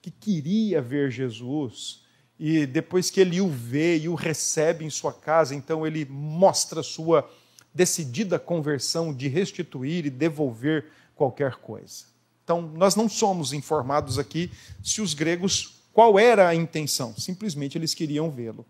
que 0.01 0.11
queria 0.11 0.81
ver 0.83 1.11
Jesus, 1.11 2.03
e 2.39 2.67
depois 2.67 3.11
que 3.11 3.21
ele 3.21 3.41
o 3.41 3.49
vê 3.49 3.99
e 3.99 4.09
o 4.09 4.17
recebe 4.17 4.85
em 4.85 4.91
sua 4.91 5.13
casa, 5.13 5.55
então 5.55 5.87
ele 5.87 6.05
mostra 6.05 6.83
sua 6.83 7.31
decidida 7.73 8.39
conversão 8.39 9.15
de 9.15 9.29
restituir 9.29 10.05
e 10.05 10.11
devolver 10.11 10.87
qualquer 11.15 11.57
coisa. 11.57 12.12
Então, 12.45 12.63
nós 12.75 12.97
não 12.97 13.09
somos 13.09 13.53
informados 13.53 14.19
aqui 14.19 14.51
se 14.83 15.01
os 15.01 15.15
gregos 15.15 15.83
qual 15.93 16.19
era 16.19 16.49
a 16.49 16.55
intenção, 16.55 17.15
simplesmente 17.17 17.77
eles 17.77 17.93
queriam 17.93 18.31
vê-lo. 18.31 18.65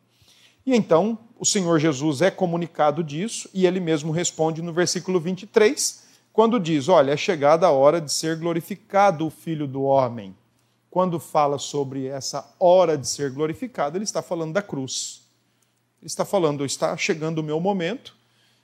E 0.66 0.74
então, 0.74 1.18
o 1.38 1.44
Senhor 1.44 1.78
Jesus 1.78 2.20
é 2.20 2.30
comunicado 2.30 3.02
disso 3.02 3.48
e 3.54 3.66
ele 3.66 3.80
mesmo 3.80 4.12
responde 4.12 4.62
no 4.62 4.72
versículo 4.72 5.20
23, 5.20 6.02
quando 6.32 6.58
diz: 6.58 6.88
Olha, 6.88 7.12
é 7.12 7.16
chegada 7.16 7.66
a 7.66 7.70
hora 7.70 8.00
de 8.00 8.12
ser 8.12 8.37
glorificado 8.37 9.26
o 9.26 9.30
Filho 9.30 9.66
do 9.66 9.82
Homem. 9.82 10.37
Quando 10.90 11.18
fala 11.18 11.58
sobre 11.58 12.06
essa 12.06 12.54
hora 12.61 12.98
de 12.98 13.08
ser 13.08 13.30
glorificado, 13.30 13.96
ele 13.96 14.04
está 14.04 14.20
falando 14.20 14.52
da 14.52 14.62
cruz. 14.62 15.22
Ele 16.00 16.06
está 16.06 16.24
falando: 16.24 16.64
está 16.64 16.96
chegando 16.96 17.38
o 17.38 17.42
meu 17.42 17.61
momento, 17.61 18.14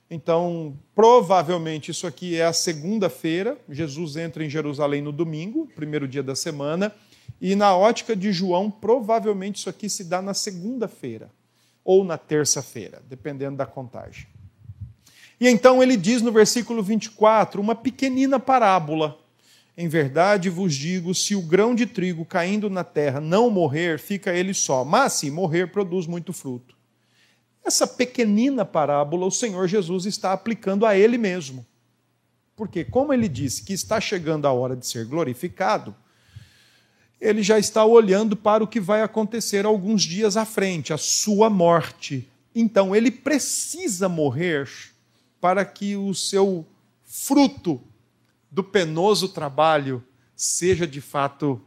então, 0.09 0.75
provavelmente 0.95 1.91
isso 1.91 2.07
aqui 2.07 2.35
é 2.35 2.43
a 2.43 2.53
segunda-feira. 2.53 3.57
Jesus 3.69 4.15
entra 4.15 4.43
em 4.43 4.49
Jerusalém 4.49 5.03
no 5.03 5.11
domingo, 5.11 5.69
primeiro 5.75 6.07
dia 6.07 6.23
da 6.23 6.35
semana. 6.35 6.91
E 7.39 7.55
na 7.55 7.75
ótica 7.75 8.15
de 8.15 8.33
João, 8.33 8.71
provavelmente 8.71 9.57
isso 9.57 9.69
aqui 9.69 9.87
se 9.87 10.03
dá 10.03 10.19
na 10.21 10.33
segunda-feira 10.33 11.29
ou 11.83 12.03
na 12.03 12.17
terça-feira, 12.17 13.01
dependendo 13.07 13.57
da 13.57 13.67
contagem. 13.67 14.27
E 15.39 15.47
então 15.47 15.81
ele 15.81 15.95
diz 15.95 16.21
no 16.21 16.31
versículo 16.31 16.81
24 16.81 17.61
uma 17.61 17.75
pequenina 17.75 18.39
parábola. 18.39 19.17
Em 19.77 19.87
verdade 19.87 20.49
vos 20.49 20.73
digo: 20.73 21.13
se 21.13 21.35
o 21.35 21.41
grão 21.41 21.75
de 21.75 21.85
trigo 21.85 22.25
caindo 22.25 22.69
na 22.69 22.83
terra 22.83 23.21
não 23.21 23.49
morrer, 23.49 23.99
fica 23.99 24.33
ele 24.33 24.55
só, 24.55 24.83
mas 24.83 25.13
se 25.13 25.31
morrer, 25.31 25.71
produz 25.71 26.07
muito 26.07 26.33
fruto. 26.33 26.78
Essa 27.63 27.85
pequenina 27.85 28.65
parábola 28.65 29.25
o 29.25 29.31
Senhor 29.31 29.67
Jesus 29.67 30.05
está 30.05 30.33
aplicando 30.33 30.85
a 30.85 30.97
ele 30.97 31.17
mesmo. 31.17 31.65
Porque, 32.55 32.83
como 32.83 33.13
ele 33.13 33.29
disse 33.29 33.63
que 33.63 33.73
está 33.73 34.01
chegando 34.01 34.45
a 34.45 34.51
hora 34.51 34.75
de 34.75 34.85
ser 34.85 35.05
glorificado, 35.05 35.95
ele 37.19 37.43
já 37.43 37.59
está 37.59 37.85
olhando 37.85 38.35
para 38.35 38.63
o 38.63 38.67
que 38.67 38.79
vai 38.79 39.01
acontecer 39.01 39.65
alguns 39.65 40.03
dias 40.03 40.37
à 40.37 40.45
frente, 40.45 40.93
a 40.93 40.97
sua 40.97 41.49
morte. 41.49 42.27
Então, 42.53 42.95
ele 42.95 43.11
precisa 43.11 44.09
morrer 44.09 44.69
para 45.39 45.63
que 45.63 45.95
o 45.95 46.13
seu 46.13 46.65
fruto 47.03 47.81
do 48.51 48.63
penoso 48.63 49.29
trabalho 49.29 50.03
seja 50.35 50.87
de 50.87 51.01
fato 51.01 51.61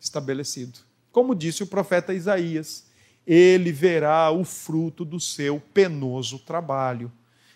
estabelecido. 0.00 0.80
Como 1.12 1.34
disse 1.34 1.62
o 1.62 1.66
profeta 1.66 2.12
Isaías, 2.12 2.86
ele 3.26 3.72
verá 3.72 4.30
o 4.30 4.44
fruto 4.44 5.04
do 5.04 5.18
seu 5.18 5.60
penoso 5.72 6.38
trabalho. 6.38 7.10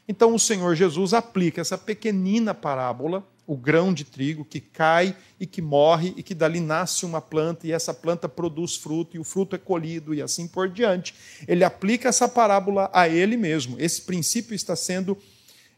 Então 0.08 0.34
o 0.34 0.38
Senhor 0.38 0.74
Jesus 0.74 1.12
aplica 1.12 1.60
essa 1.60 1.76
pequenina 1.76 2.54
parábola, 2.54 3.22
o 3.46 3.56
grão 3.56 3.92
de 3.92 4.04
trigo 4.04 4.44
que 4.44 4.60
cai 4.60 5.14
e 5.38 5.46
que 5.46 5.60
morre 5.60 6.14
e 6.16 6.22
que 6.22 6.34
dali 6.34 6.60
nasce 6.60 7.04
uma 7.04 7.20
planta 7.20 7.66
e 7.66 7.72
essa 7.72 7.94
planta 7.94 8.28
produz 8.28 8.76
fruto 8.76 9.16
e 9.16 9.18
o 9.18 9.24
fruto 9.24 9.56
é 9.56 9.58
colhido 9.58 10.14
e 10.14 10.22
assim 10.22 10.46
por 10.46 10.68
diante. 10.68 11.14
Ele 11.46 11.64
aplica 11.64 12.08
essa 12.08 12.28
parábola 12.28 12.90
a 12.92 13.08
ele 13.08 13.36
mesmo. 13.36 13.76
Esse 13.78 14.02
princípio 14.02 14.54
está 14.54 14.76
sendo 14.76 15.16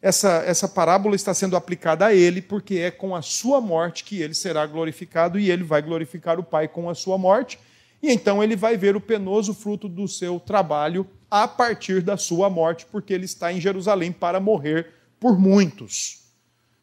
essa, 0.03 0.43
essa 0.47 0.67
parábola 0.67 1.15
está 1.15 1.35
sendo 1.35 1.57
aplicada 1.57 2.07
a 2.07 2.15
ele, 2.15 2.41
porque 2.41 2.77
é 2.77 2.91
com 2.91 3.15
a 3.15 3.21
sua 3.21 3.61
morte 3.61 4.03
que 4.03 4.23
ele 4.23 4.33
será 4.33 4.65
glorificado 4.65 5.39
e 5.39 5.51
ele 5.51 5.63
vai 5.63 5.83
glorificar 5.83 6.41
o 6.41 6.43
Pai 6.43 6.69
com 6.69 6.89
a 6.89 6.95
sua 6.95 7.19
morte 7.19 7.59
e 8.03 8.11
então 8.11 8.43
ele 8.43 8.57
vai 8.57 8.77
ver 8.77 8.97
o 8.97 9.01
penoso 9.01 9.53
fruto 9.53 9.89
do 9.89 10.09
seu 10.09 10.41
trabalho 10.41 11.07
a 11.31 11.47
partir 11.47 12.03
da 12.03 12.17
sua 12.17 12.49
morte, 12.49 12.87
porque 12.87 13.13
ele 13.13 13.27
está 13.27 13.53
em 13.53 13.61
Jerusalém 13.61 14.11
para 14.11 14.41
morrer 14.41 14.95
por 15.19 15.39
muitos. 15.39 16.23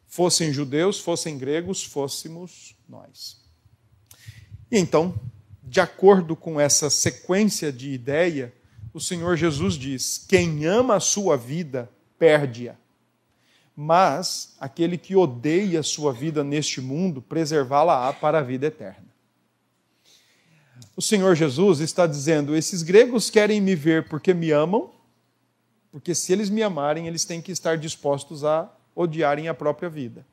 Fossem 0.06 0.52
judeus, 0.52 1.00
fossem 1.00 1.36
gregos, 1.36 1.84
fôssemos 1.84 2.76
nós. 2.88 3.42
E 4.70 4.78
então, 4.78 5.14
de 5.62 5.80
acordo 5.80 6.36
com 6.36 6.60
essa 6.60 6.88
sequência 6.88 7.72
de 7.72 7.90
ideia, 7.90 8.54
o 8.94 9.00
Senhor 9.00 9.36
Jesus 9.36 9.74
diz: 9.74 10.24
quem 10.28 10.64
ama 10.64 10.96
a 10.96 11.00
sua 11.00 11.36
vida, 11.36 11.90
perde-a. 12.18 12.76
Mas 13.76 14.56
aquele 14.58 14.96
que 14.96 15.14
odeia 15.14 15.80
a 15.80 15.84
sua 15.84 16.12
vida 16.12 16.42
neste 16.42 16.80
mundo, 16.80 17.20
preservá-la-á 17.20 18.12
para 18.12 18.38
a 18.38 18.42
vida 18.42 18.66
eterna 18.66 19.07
o 20.98 21.00
Senhor 21.00 21.36
Jesus 21.36 21.78
está 21.78 22.08
dizendo: 22.08 22.56
esses 22.56 22.82
gregos 22.82 23.30
querem 23.30 23.60
me 23.60 23.76
ver 23.76 24.08
porque 24.08 24.34
me 24.34 24.50
amam, 24.50 24.90
Porque 25.92 26.12
se 26.12 26.32
eles 26.32 26.50
me 26.50 26.60
amarem, 26.60 27.06
eles 27.06 27.24
têm 27.24 27.40
que 27.40 27.52
estar 27.52 27.78
dispostos 27.78 28.44
a 28.44 28.68
odiarem 28.96 29.46
a 29.46 29.54
própria 29.54 29.88
vida. 29.88 30.26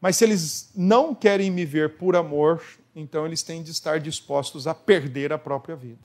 Mas 0.00 0.16
se 0.16 0.24
eles 0.24 0.70
não 0.74 1.14
querem 1.14 1.48
me 1.48 1.64
ver 1.64 1.96
por 1.96 2.16
amor, 2.16 2.60
então 2.94 3.24
eles 3.24 3.44
têm 3.44 3.62
de 3.62 3.70
estar 3.70 4.00
dispostos 4.00 4.66
a 4.66 4.74
perder 4.74 5.32
a 5.32 5.38
própria 5.38 5.76
vida. 5.76 6.02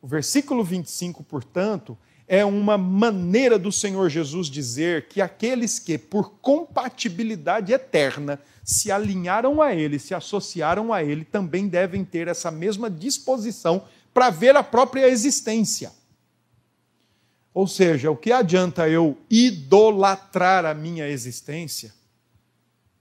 O 0.00 0.06
versículo 0.06 0.64
25, 0.64 1.22
portanto, 1.24 1.98
é 2.28 2.44
uma 2.44 2.76
maneira 2.76 3.58
do 3.58 3.72
Senhor 3.72 4.10
Jesus 4.10 4.48
dizer 4.48 5.08
que 5.08 5.18
aqueles 5.18 5.78
que, 5.78 5.96
por 5.96 6.32
compatibilidade 6.42 7.72
eterna, 7.72 8.38
se 8.62 8.92
alinharam 8.92 9.62
a 9.62 9.74
Ele, 9.74 9.98
se 9.98 10.14
associaram 10.14 10.92
a 10.92 11.02
Ele, 11.02 11.24
também 11.24 11.66
devem 11.66 12.04
ter 12.04 12.28
essa 12.28 12.50
mesma 12.50 12.90
disposição 12.90 13.82
para 14.12 14.28
ver 14.28 14.54
a 14.56 14.62
própria 14.62 15.08
existência. 15.08 15.90
Ou 17.54 17.66
seja, 17.66 18.10
o 18.10 18.16
que 18.16 18.30
adianta 18.30 18.86
eu 18.88 19.16
idolatrar 19.30 20.66
a 20.66 20.74
minha 20.74 21.08
existência 21.08 21.94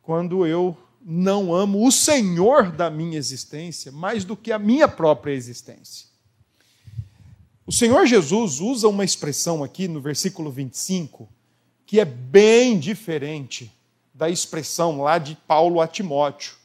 quando 0.02 0.48
eu 0.48 0.76
não 1.02 1.54
amo 1.54 1.86
o 1.86 1.92
Senhor 1.92 2.72
da 2.72 2.90
minha 2.90 3.18
existência 3.18 3.92
mais 3.92 4.24
do 4.24 4.38
que 4.38 4.54
a 4.54 4.58
minha 4.58 4.88
própria 4.88 5.34
existência? 5.34 6.08
O 7.68 7.72
Senhor 7.74 8.08
Jesus 8.08 8.62
usa 8.62 8.88
uma 8.88 9.04
expressão 9.04 9.62
aqui 9.62 9.90
no 9.90 10.00
versículo 10.00 10.50
25 10.50 11.28
que 11.86 12.00
é 12.00 12.06
bem 12.06 12.80
diferente 12.80 13.70
da 14.14 14.30
expressão 14.30 15.02
lá 15.02 15.18
de 15.18 15.36
Paulo 15.36 15.82
a 15.82 15.88
Timóteo. 15.88 16.56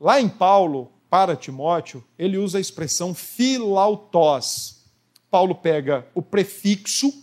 Lá 0.00 0.20
em 0.20 0.28
Paulo, 0.28 0.90
para 1.08 1.36
Timóteo, 1.36 2.02
ele 2.18 2.38
usa 2.38 2.58
a 2.58 2.60
expressão 2.60 3.14
filautós, 3.14 4.84
Paulo 5.30 5.54
pega 5.54 6.04
o 6.12 6.20
prefixo 6.20 7.14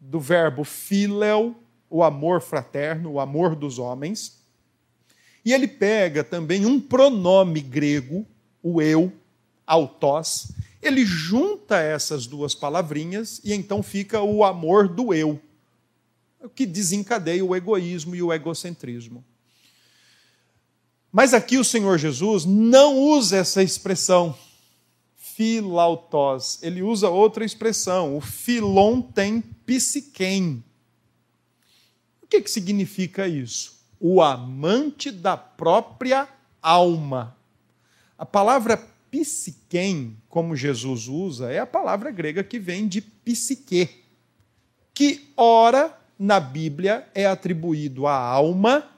do 0.00 0.18
verbo 0.18 0.64
filéu, 0.64 1.54
o 1.88 2.02
amor 2.02 2.40
fraterno, 2.40 3.12
o 3.12 3.20
amor 3.20 3.54
dos 3.54 3.78
homens, 3.78 4.42
e 5.44 5.52
ele 5.52 5.68
pega 5.68 6.24
também 6.24 6.66
um 6.66 6.80
pronome 6.80 7.60
grego, 7.60 8.26
o 8.60 8.82
eu, 8.82 9.12
autós, 9.64 10.50
ele 10.82 11.04
junta 11.04 11.78
essas 11.78 12.26
duas 12.26 12.54
palavrinhas 12.54 13.40
e 13.44 13.52
então 13.52 13.82
fica 13.82 14.20
o 14.20 14.44
amor 14.44 14.88
do 14.88 15.12
eu, 15.12 15.40
que 16.54 16.66
desencadeia 16.66 17.44
o 17.44 17.56
egoísmo 17.56 18.14
e 18.14 18.22
o 18.22 18.32
egocentrismo. 18.32 19.24
Mas 21.10 21.32
aqui 21.32 21.56
o 21.56 21.64
Senhor 21.64 21.98
Jesus 21.98 22.44
não 22.44 22.98
usa 22.98 23.38
essa 23.38 23.62
expressão 23.62 24.36
filautós. 25.36 26.58
Ele 26.62 26.82
usa 26.82 27.08
outra 27.08 27.44
expressão, 27.44 28.16
o 28.16 28.20
filon 28.20 29.00
tem 29.02 29.40
psiquem. 29.40 30.62
O 32.22 32.26
que, 32.26 32.40
que 32.40 32.50
significa 32.50 33.28
isso? 33.28 33.76
O 34.00 34.20
amante 34.20 35.10
da 35.10 35.36
própria 35.36 36.28
alma. 36.60 37.36
A 38.18 38.26
palavra 38.26 38.76
psiquem, 39.20 40.16
como 40.28 40.54
Jesus 40.54 41.08
usa, 41.08 41.50
é 41.50 41.58
a 41.58 41.66
palavra 41.66 42.10
grega 42.10 42.44
que 42.44 42.58
vem 42.58 42.86
de 42.86 43.00
psique, 43.00 43.88
que 44.92 45.28
ora 45.36 45.96
na 46.18 46.38
Bíblia 46.38 47.06
é 47.14 47.26
atribuído 47.26 48.06
à 48.06 48.14
alma, 48.14 48.88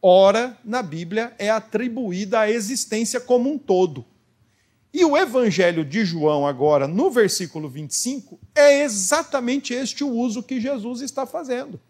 ora 0.00 0.56
na 0.64 0.82
Bíblia 0.82 1.34
é 1.38 1.50
atribuída 1.50 2.40
à 2.40 2.50
existência 2.50 3.20
como 3.20 3.50
um 3.50 3.58
todo. 3.58 4.04
E 4.92 5.04
o 5.04 5.16
Evangelho 5.16 5.84
de 5.84 6.04
João, 6.04 6.46
agora, 6.46 6.86
no 6.86 7.10
versículo 7.10 7.68
25, 7.68 8.38
é 8.54 8.84
exatamente 8.84 9.74
este 9.74 10.04
o 10.04 10.08
uso 10.08 10.42
que 10.42 10.60
Jesus 10.60 11.00
está 11.00 11.26
fazendo. 11.26 11.80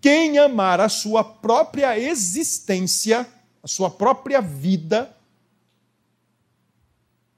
Quem 0.00 0.36
amar 0.36 0.80
a 0.80 0.88
sua 0.88 1.22
própria 1.22 1.98
existência, 1.98 3.24
a 3.62 3.68
sua 3.68 3.88
própria 3.88 4.40
vida, 4.40 5.15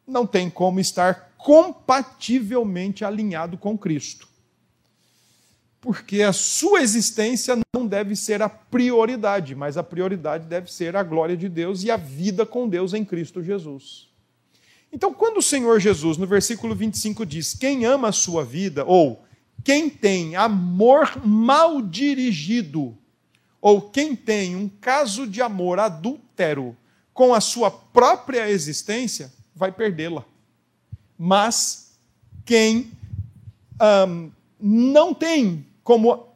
não 0.08 0.26
tem 0.26 0.48
como 0.48 0.80
estar 0.80 1.34
compativelmente 1.36 3.04
alinhado 3.04 3.56
com 3.56 3.76
Cristo. 3.76 4.26
Porque 5.80 6.22
a 6.22 6.32
sua 6.32 6.82
existência 6.82 7.56
não 7.72 7.86
deve 7.86 8.16
ser 8.16 8.42
a 8.42 8.48
prioridade, 8.48 9.54
mas 9.54 9.76
a 9.76 9.82
prioridade 9.82 10.46
deve 10.46 10.72
ser 10.72 10.96
a 10.96 11.02
glória 11.02 11.36
de 11.36 11.48
Deus 11.48 11.84
e 11.84 11.90
a 11.90 11.96
vida 11.96 12.44
com 12.44 12.68
Deus 12.68 12.92
em 12.94 13.04
Cristo 13.04 13.42
Jesus. 13.42 14.08
Então, 14.92 15.12
quando 15.12 15.36
o 15.36 15.42
Senhor 15.42 15.78
Jesus, 15.78 16.16
no 16.16 16.26
versículo 16.26 16.74
25, 16.74 17.24
diz: 17.24 17.54
Quem 17.54 17.84
ama 17.84 18.08
a 18.08 18.12
sua 18.12 18.44
vida, 18.44 18.84
ou 18.84 19.24
quem 19.62 19.88
tem 19.88 20.34
amor 20.34 21.24
mal 21.24 21.80
dirigido, 21.80 22.96
ou 23.60 23.82
quem 23.82 24.16
tem 24.16 24.56
um 24.56 24.68
caso 24.68 25.26
de 25.26 25.42
amor 25.42 25.78
adúltero 25.78 26.76
com 27.12 27.34
a 27.34 27.40
sua 27.40 27.70
própria 27.70 28.48
existência, 28.50 29.32
vai 29.58 29.72
perdê-la. 29.72 30.24
Mas 31.18 31.98
quem 32.44 32.92
um, 34.08 34.30
não 34.60 35.12
tem 35.12 35.66
como 35.82 36.28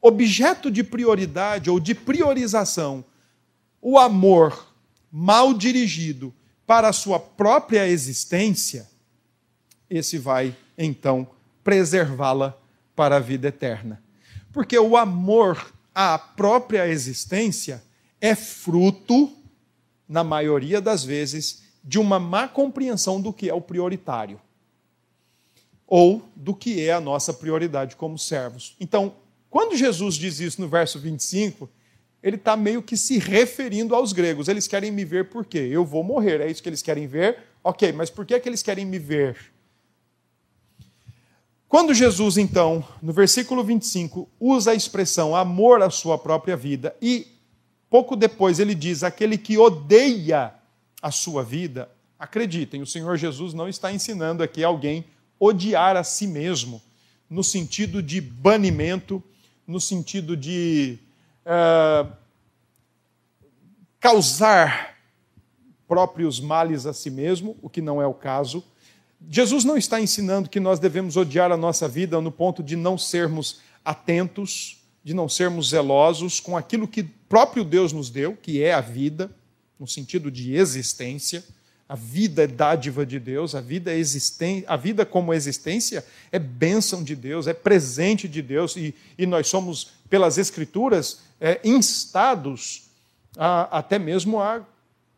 objeto 0.00 0.70
de 0.70 0.82
prioridade 0.82 1.68
ou 1.68 1.78
de 1.78 1.94
priorização 1.94 3.04
o 3.82 3.98
amor 3.98 4.72
mal 5.12 5.52
dirigido 5.52 6.32
para 6.66 6.88
a 6.88 6.92
sua 6.92 7.20
própria 7.20 7.86
existência, 7.86 8.88
esse 9.90 10.16
vai 10.16 10.56
então 10.78 11.28
preservá-la 11.62 12.56
para 12.96 13.16
a 13.16 13.20
vida 13.20 13.48
eterna. 13.48 14.02
Porque 14.50 14.78
o 14.78 14.96
amor 14.96 15.70
à 15.94 16.18
própria 16.18 16.88
existência 16.88 17.84
é 18.20 18.34
fruto, 18.34 19.30
na 20.08 20.24
maioria 20.24 20.80
das 20.80 21.04
vezes, 21.04 21.63
de 21.84 21.98
uma 21.98 22.18
má 22.18 22.48
compreensão 22.48 23.20
do 23.20 23.32
que 23.32 23.50
é 23.50 23.54
o 23.54 23.60
prioritário 23.60 24.40
ou 25.86 26.22
do 26.34 26.54
que 26.54 26.80
é 26.80 26.92
a 26.92 27.00
nossa 27.00 27.32
prioridade 27.32 27.94
como 27.94 28.18
servos. 28.18 28.74
Então, 28.80 29.14
quando 29.50 29.76
Jesus 29.76 30.14
diz 30.14 30.40
isso 30.40 30.60
no 30.60 30.66
verso 30.66 30.98
25, 30.98 31.68
ele 32.22 32.36
está 32.36 32.56
meio 32.56 32.82
que 32.82 32.96
se 32.96 33.18
referindo 33.18 33.94
aos 33.94 34.12
gregos. 34.12 34.48
Eles 34.48 34.66
querem 34.66 34.90
me 34.90 35.04
ver 35.04 35.28
por 35.28 35.44
quê? 35.44 35.68
Eu 35.70 35.84
vou 35.84 36.02
morrer, 36.02 36.40
é 36.40 36.50
isso 36.50 36.62
que 36.62 36.68
eles 36.68 36.82
querem 36.82 37.06
ver? 37.06 37.38
Ok, 37.62 37.92
mas 37.92 38.08
por 38.08 38.24
que, 38.24 38.34
é 38.34 38.40
que 38.40 38.48
eles 38.48 38.62
querem 38.62 38.86
me 38.86 38.98
ver? 38.98 39.52
Quando 41.68 41.92
Jesus, 41.92 42.38
então, 42.38 42.82
no 43.02 43.12
versículo 43.12 43.62
25, 43.62 44.28
usa 44.40 44.70
a 44.70 44.74
expressão 44.74 45.36
amor 45.36 45.82
à 45.82 45.90
sua 45.90 46.16
própria 46.16 46.56
vida 46.56 46.96
e 47.02 47.26
pouco 47.90 48.16
depois 48.16 48.58
ele 48.58 48.74
diz 48.74 49.02
aquele 49.02 49.36
que 49.36 49.58
odeia 49.58 50.54
a 51.04 51.10
sua 51.10 51.44
vida, 51.44 51.90
acreditem, 52.18 52.80
o 52.80 52.86
Senhor 52.86 53.18
Jesus 53.18 53.52
não 53.52 53.68
está 53.68 53.92
ensinando 53.92 54.42
aqui 54.42 54.64
alguém 54.64 55.04
odiar 55.38 55.98
a 55.98 56.02
si 56.02 56.26
mesmo, 56.26 56.80
no 57.28 57.44
sentido 57.44 58.02
de 58.02 58.22
banimento, 58.22 59.22
no 59.66 59.78
sentido 59.78 60.34
de 60.34 60.98
uh, 61.44 62.10
causar 64.00 64.96
próprios 65.86 66.40
males 66.40 66.86
a 66.86 66.94
si 66.94 67.10
mesmo, 67.10 67.54
o 67.60 67.68
que 67.68 67.82
não 67.82 68.00
é 68.00 68.06
o 68.06 68.14
caso. 68.14 68.64
Jesus 69.28 69.62
não 69.62 69.76
está 69.76 70.00
ensinando 70.00 70.48
que 70.48 70.58
nós 70.58 70.78
devemos 70.78 71.18
odiar 71.18 71.52
a 71.52 71.56
nossa 71.56 71.86
vida 71.86 72.18
no 72.18 72.32
ponto 72.32 72.62
de 72.62 72.76
não 72.76 72.96
sermos 72.96 73.60
atentos, 73.84 74.82
de 75.04 75.12
não 75.12 75.28
sermos 75.28 75.68
zelosos 75.68 76.40
com 76.40 76.56
aquilo 76.56 76.88
que 76.88 77.02
próprio 77.02 77.62
Deus 77.62 77.92
nos 77.92 78.08
deu, 78.08 78.34
que 78.34 78.62
é 78.62 78.72
a 78.72 78.80
vida, 78.80 79.30
no 79.78 79.86
sentido 79.86 80.30
de 80.30 80.54
existência. 80.54 81.44
A 81.88 81.94
vida 81.94 82.44
é 82.44 82.46
dádiva 82.46 83.04
de 83.04 83.18
Deus, 83.18 83.54
a 83.54 83.60
vida, 83.60 83.92
é 83.92 83.98
existen... 83.98 84.64
a 84.66 84.76
vida 84.76 85.04
como 85.04 85.34
existência 85.34 86.04
é 86.32 86.38
bênção 86.38 87.04
de 87.04 87.14
Deus, 87.14 87.46
é 87.46 87.52
presente 87.52 88.26
de 88.26 88.40
Deus, 88.40 88.74
e, 88.76 88.94
e 89.18 89.26
nós 89.26 89.48
somos, 89.48 89.92
pelas 90.08 90.38
Escrituras, 90.38 91.20
é, 91.40 91.60
instados 91.62 92.84
a, 93.36 93.78
até 93.78 93.98
mesmo 93.98 94.40
a 94.40 94.62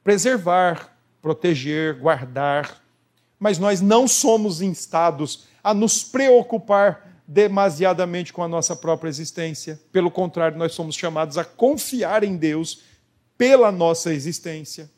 preservar, 0.02 0.96
proteger, 1.22 1.98
guardar. 1.98 2.82
Mas 3.38 3.58
nós 3.58 3.80
não 3.80 4.08
somos 4.08 4.60
instados 4.60 5.44
a 5.62 5.74
nos 5.74 6.02
preocupar 6.02 7.20
demasiadamente 7.28 8.32
com 8.32 8.42
a 8.42 8.48
nossa 8.48 8.74
própria 8.74 9.08
existência. 9.08 9.80
Pelo 9.92 10.10
contrário, 10.10 10.56
nós 10.56 10.72
somos 10.72 10.94
chamados 10.94 11.36
a 11.36 11.44
confiar 11.44 12.22
em 12.22 12.36
Deus 12.36 12.82
pela 13.36 13.70
nossa 13.70 14.12
existência. 14.12 14.90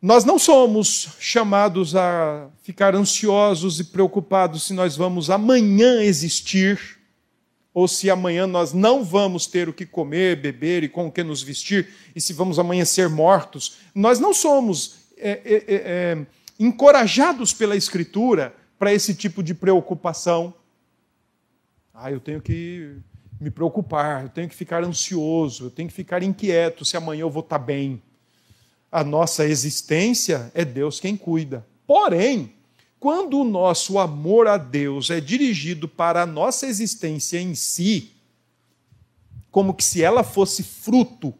Nós 0.00 0.24
não 0.24 0.38
somos 0.38 1.08
chamados 1.18 1.96
a 1.96 2.48
ficar 2.62 2.94
ansiosos 2.94 3.80
e 3.80 3.84
preocupados 3.84 4.62
se 4.62 4.72
nós 4.72 4.96
vamos 4.96 5.28
amanhã 5.28 6.02
existir 6.02 6.98
ou 7.74 7.86
se 7.86 8.08
amanhã 8.10 8.46
nós 8.46 8.72
não 8.72 9.04
vamos 9.04 9.46
ter 9.46 9.68
o 9.68 9.72
que 9.72 9.84
comer, 9.84 10.36
beber 10.36 10.84
e 10.84 10.88
com 10.88 11.06
o 11.06 11.12
que 11.12 11.22
nos 11.22 11.42
vestir, 11.42 11.88
e 12.14 12.20
se 12.20 12.32
vamos 12.32 12.58
amanhã 12.58 12.84
ser 12.84 13.08
mortos. 13.08 13.78
Nós 13.94 14.18
não 14.18 14.32
somos 14.34 14.96
é, 15.16 15.30
é, 15.30 15.54
é, 15.54 15.64
é, 15.68 16.26
encorajados 16.58 17.52
pela 17.52 17.76
Escritura 17.76 18.54
para 18.78 18.92
esse 18.92 19.14
tipo 19.14 19.42
de 19.42 19.54
preocupação. 19.54 20.54
Ah, 21.92 22.10
eu 22.10 22.20
tenho 22.20 22.40
que 22.40 22.96
me 23.40 23.50
preocupar, 23.50 24.24
eu 24.24 24.28
tenho 24.28 24.48
que 24.48 24.54
ficar 24.54 24.82
ansioso, 24.82 25.66
eu 25.66 25.70
tenho 25.70 25.88
que 25.88 25.94
ficar 25.94 26.22
inquieto 26.22 26.84
se 26.84 26.96
amanhã 26.96 27.20
eu 27.20 27.30
vou 27.30 27.42
estar 27.42 27.58
bem. 27.58 28.02
A 28.90 29.04
nossa 29.04 29.46
existência 29.46 30.50
é 30.54 30.64
Deus 30.64 30.98
quem 30.98 31.16
cuida. 31.16 31.64
Porém, 31.86 32.52
quando 32.98 33.38
o 33.38 33.44
nosso 33.44 33.98
amor 33.98 34.48
a 34.48 34.56
Deus 34.56 35.10
é 35.10 35.20
dirigido 35.20 35.86
para 35.86 36.22
a 36.22 36.26
nossa 36.26 36.66
existência 36.66 37.40
em 37.40 37.54
si, 37.54 38.12
como 39.50 39.72
que 39.72 39.84
se 39.84 40.02
ela 40.02 40.24
fosse 40.24 40.62
fruto, 40.62 41.32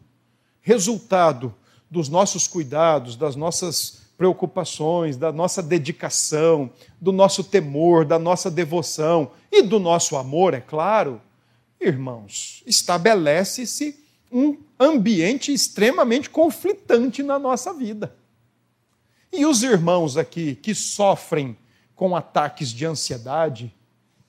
resultado 0.61 1.53
dos 1.89 2.07
nossos 2.07 2.47
cuidados, 2.47 3.15
das 3.15 3.35
nossas 3.35 3.99
preocupações, 4.17 5.17
da 5.17 5.31
nossa 5.31 5.63
dedicação, 5.63 6.69
do 6.99 7.11
nosso 7.11 7.43
temor, 7.43 8.05
da 8.05 8.19
nossa 8.19 8.51
devoção 8.51 9.31
e 9.51 9.61
do 9.61 9.79
nosso 9.79 10.15
amor, 10.15 10.53
é 10.53 10.61
claro, 10.61 11.21
irmãos, 11.79 12.63
estabelece-se 12.65 13.97
um 14.31 14.57
ambiente 14.79 15.53
extremamente 15.53 16.29
conflitante 16.29 17.23
na 17.23 17.39
nossa 17.39 17.73
vida. 17.73 18.15
E 19.31 19.45
os 19.45 19.63
irmãos 19.63 20.17
aqui 20.17 20.55
que 20.55 20.73
sofrem 20.73 21.57
com 21.95 22.15
ataques 22.15 22.69
de 22.69 22.85
ansiedade 22.85 23.73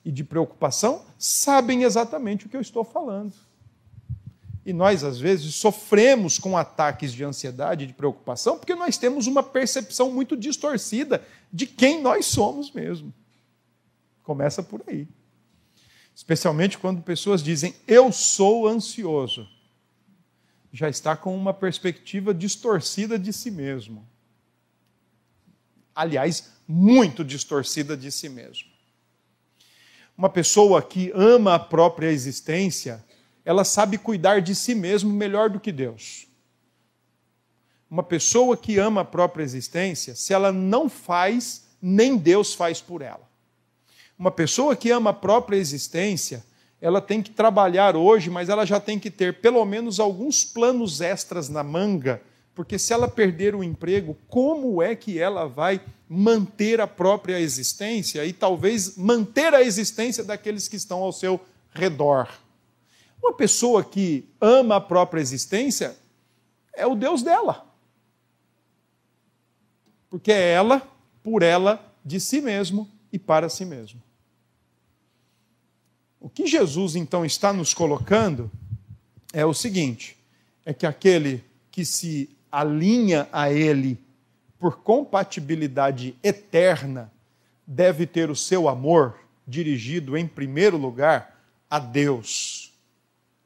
e 0.03 0.11
de 0.11 0.23
preocupação 0.23 1.05
sabem 1.17 1.83
exatamente 1.83 2.45
o 2.45 2.49
que 2.49 2.57
eu 2.57 2.61
estou 2.61 2.83
falando. 2.83 3.33
E 4.63 4.73
nós, 4.73 5.03
às 5.03 5.19
vezes, 5.19 5.55
sofremos 5.55 6.37
com 6.37 6.55
ataques 6.55 7.11
de 7.11 7.23
ansiedade 7.23 7.83
e 7.83 7.87
de 7.87 7.93
preocupação 7.93 8.57
porque 8.57 8.75
nós 8.75 8.97
temos 8.97 9.25
uma 9.25 9.41
percepção 9.41 10.11
muito 10.11 10.37
distorcida 10.37 11.23
de 11.51 11.65
quem 11.65 12.01
nós 12.01 12.27
somos 12.27 12.71
mesmo. 12.71 13.11
Começa 14.23 14.61
por 14.61 14.83
aí. 14.87 15.07
Especialmente 16.21 16.77
quando 16.77 17.01
pessoas 17.01 17.41
dizem, 17.41 17.73
eu 17.87 18.11
sou 18.11 18.67
ansioso. 18.67 19.49
Já 20.71 20.87
está 20.87 21.17
com 21.17 21.35
uma 21.35 21.51
perspectiva 21.51 22.31
distorcida 22.31 23.17
de 23.17 23.33
si 23.33 23.49
mesmo. 23.49 24.07
Aliás, 25.95 26.51
muito 26.67 27.25
distorcida 27.25 27.97
de 27.97 28.11
si 28.11 28.29
mesmo. 28.29 28.69
Uma 30.15 30.29
pessoa 30.29 30.79
que 30.79 31.11
ama 31.15 31.55
a 31.55 31.59
própria 31.59 32.11
existência 32.11 33.03
ela 33.43 33.63
sabe 33.63 33.97
cuidar 33.97 34.43
de 34.43 34.53
si 34.53 34.75
mesmo 34.75 35.11
melhor 35.11 35.49
do 35.49 35.59
que 35.59 35.71
Deus. 35.71 36.27
Uma 37.89 38.03
pessoa 38.03 38.55
que 38.55 38.77
ama 38.77 39.01
a 39.01 39.05
própria 39.05 39.43
existência, 39.43 40.13
se 40.13 40.31
ela 40.31 40.51
não 40.51 40.87
faz, 40.87 41.65
nem 41.81 42.15
Deus 42.15 42.53
faz 42.53 42.79
por 42.79 43.01
ela. 43.01 43.27
Uma 44.21 44.29
pessoa 44.29 44.75
que 44.75 44.91
ama 44.91 45.09
a 45.09 45.13
própria 45.13 45.57
existência, 45.57 46.45
ela 46.79 47.01
tem 47.01 47.23
que 47.23 47.31
trabalhar 47.31 47.95
hoje, 47.95 48.29
mas 48.29 48.49
ela 48.49 48.67
já 48.67 48.79
tem 48.79 48.99
que 48.99 49.09
ter 49.09 49.41
pelo 49.41 49.65
menos 49.65 49.99
alguns 49.99 50.45
planos 50.45 51.01
extras 51.01 51.49
na 51.49 51.63
manga, 51.63 52.21
porque 52.53 52.77
se 52.77 52.93
ela 52.93 53.07
perder 53.07 53.55
o 53.55 53.63
emprego, 53.63 54.15
como 54.27 54.79
é 54.79 54.95
que 54.95 55.17
ela 55.17 55.47
vai 55.47 55.81
manter 56.07 56.79
a 56.79 56.85
própria 56.85 57.39
existência 57.39 58.23
e 58.23 58.31
talvez 58.31 58.95
manter 58.95 59.55
a 59.55 59.63
existência 59.63 60.23
daqueles 60.23 60.67
que 60.67 60.75
estão 60.75 60.99
ao 60.99 61.11
seu 61.11 61.41
redor? 61.71 62.29
Uma 63.23 63.33
pessoa 63.33 63.83
que 63.83 64.29
ama 64.39 64.75
a 64.75 64.81
própria 64.81 65.19
existência 65.19 65.97
é 66.75 66.85
o 66.85 66.93
Deus 66.93 67.23
dela. 67.23 67.65
Porque 70.11 70.31
é 70.31 70.51
ela, 70.51 70.87
por 71.23 71.41
ela, 71.41 71.83
de 72.05 72.19
si 72.19 72.39
mesmo 72.39 72.87
e 73.11 73.17
para 73.17 73.49
si 73.49 73.65
mesmo. 73.65 74.10
O 76.21 76.29
que 76.29 76.45
Jesus 76.45 76.95
então 76.95 77.25
está 77.25 77.51
nos 77.51 77.73
colocando 77.73 78.49
é 79.33 79.43
o 79.43 79.55
seguinte: 79.55 80.15
é 80.63 80.71
que 80.71 80.85
aquele 80.85 81.43
que 81.71 81.83
se 81.83 82.29
alinha 82.51 83.27
a 83.31 83.51
Ele 83.51 83.97
por 84.59 84.77
compatibilidade 84.77 86.15
eterna 86.23 87.11
deve 87.65 88.05
ter 88.05 88.29
o 88.29 88.35
seu 88.35 88.69
amor 88.69 89.19
dirigido, 89.47 90.15
em 90.15 90.27
primeiro 90.27 90.77
lugar, 90.77 91.41
a 91.67 91.79
Deus. 91.79 92.71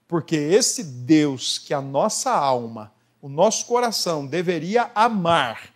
Porque 0.05 0.35
esse 0.35 0.83
Deus 0.83 1.57
que 1.57 1.73
a 1.73 1.81
nossa 1.81 2.31
alma, 2.31 2.91
o 3.21 3.29
nosso 3.29 3.65
coração 3.67 4.27
deveria 4.27 4.91
amar 4.93 5.73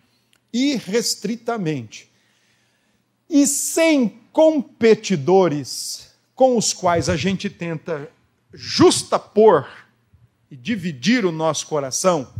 irrestritamente 0.52 2.10
e 3.28 3.46
sem 3.46 4.20
competidores 4.32 6.09
com 6.40 6.56
os 6.56 6.72
quais 6.72 7.10
a 7.10 7.18
gente 7.18 7.50
tenta 7.50 8.10
justapor 8.50 9.68
e 10.50 10.56
dividir 10.56 11.26
o 11.26 11.30
nosso 11.30 11.66
coração, 11.66 12.32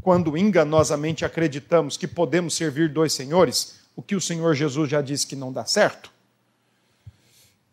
quando 0.00 0.38
enganosamente 0.38 1.24
acreditamos 1.24 1.96
que 1.96 2.06
podemos 2.06 2.54
servir 2.54 2.88
dois 2.88 3.12
senhores, 3.12 3.80
o 3.96 4.02
que 4.02 4.14
o 4.14 4.20
Senhor 4.20 4.54
Jesus 4.54 4.88
já 4.88 5.02
disse 5.02 5.26
que 5.26 5.34
não 5.34 5.52
dá 5.52 5.64
certo, 5.64 6.08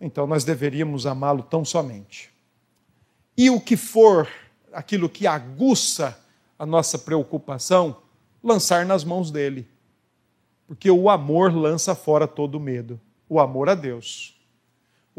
então 0.01 0.25
nós 0.25 0.43
deveríamos 0.43 1.05
amá-lo 1.05 1.43
tão 1.43 1.63
somente 1.63 2.31
e 3.37 3.51
o 3.51 3.61
que 3.61 3.77
for 3.77 4.27
aquilo 4.73 5.07
que 5.07 5.27
aguça 5.27 6.19
a 6.57 6.65
nossa 6.65 6.97
preocupação, 6.97 7.97
lançar 8.43 8.87
nas 8.87 9.03
mãos 9.03 9.29
dele. 9.29 9.67
Porque 10.67 10.89
o 10.89 11.11
amor 11.11 11.53
lança 11.53 11.93
fora 11.93 12.27
todo 12.27 12.59
medo. 12.59 12.99
O 13.29 13.39
amor 13.39 13.69
a 13.69 13.75
Deus. 13.75 14.38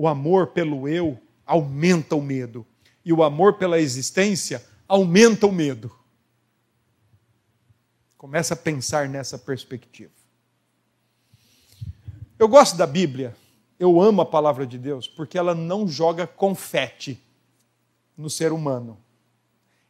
O 0.01 0.09
amor 0.09 0.47
pelo 0.47 0.89
eu 0.89 1.21
aumenta 1.45 2.17
o 2.17 2.23
medo. 2.23 2.67
E 3.05 3.13
o 3.13 3.23
amor 3.23 3.59
pela 3.59 3.79
existência 3.79 4.65
aumenta 4.89 5.47
o 5.47 5.53
medo. 5.53 5.95
Começa 8.17 8.55
a 8.55 8.57
pensar 8.57 9.11
nessa 9.11 9.37
perspectiva. 9.37 10.11
Eu 12.39 12.49
gosto 12.49 12.79
da 12.79 12.87
Bíblia, 12.87 13.37
eu 13.79 14.01
amo 14.01 14.23
a 14.23 14.25
palavra 14.25 14.67
de 14.67 14.79
Deus, 14.79 15.07
porque 15.07 15.37
ela 15.37 15.55
não 15.55 15.87
joga 15.87 16.27
confete 16.27 17.23
no 18.17 18.31
ser 18.31 18.53
humano. 18.53 18.97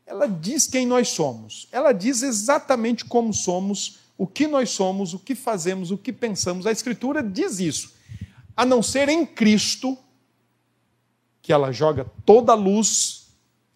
Ela 0.04 0.26
diz 0.26 0.66
quem 0.66 0.86
nós 0.86 1.06
somos. 1.10 1.68
Ela 1.70 1.92
diz 1.92 2.24
exatamente 2.24 3.04
como 3.04 3.32
somos, 3.32 4.00
o 4.18 4.26
que 4.26 4.48
nós 4.48 4.70
somos, 4.70 5.14
o 5.14 5.20
que 5.20 5.36
fazemos, 5.36 5.92
o 5.92 5.96
que 5.96 6.12
pensamos. 6.12 6.66
A 6.66 6.72
Escritura 6.72 7.22
diz 7.22 7.60
isso. 7.60 7.99
A 8.56 8.64
não 8.64 8.82
ser 8.82 9.08
em 9.08 9.24
Cristo, 9.24 9.96
que 11.42 11.52
ela 11.52 11.72
joga 11.72 12.06
toda 12.24 12.52
a 12.52 12.54
luz, 12.54 13.28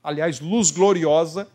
aliás, 0.03 0.41
luz 0.41 0.71
gloriosa, 0.71 1.49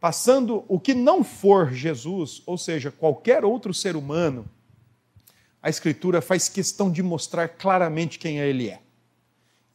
passando 0.00 0.64
o 0.66 0.80
que 0.80 0.94
não 0.94 1.22
for 1.22 1.72
Jesus, 1.72 2.42
ou 2.46 2.56
seja, 2.56 2.90
qualquer 2.90 3.44
outro 3.44 3.74
ser 3.74 3.96
humano, 3.96 4.46
a 5.62 5.68
Escritura 5.68 6.22
faz 6.22 6.48
questão 6.48 6.90
de 6.90 7.02
mostrar 7.02 7.48
claramente 7.48 8.18
quem 8.18 8.38
ele 8.38 8.70
é. 8.70 8.80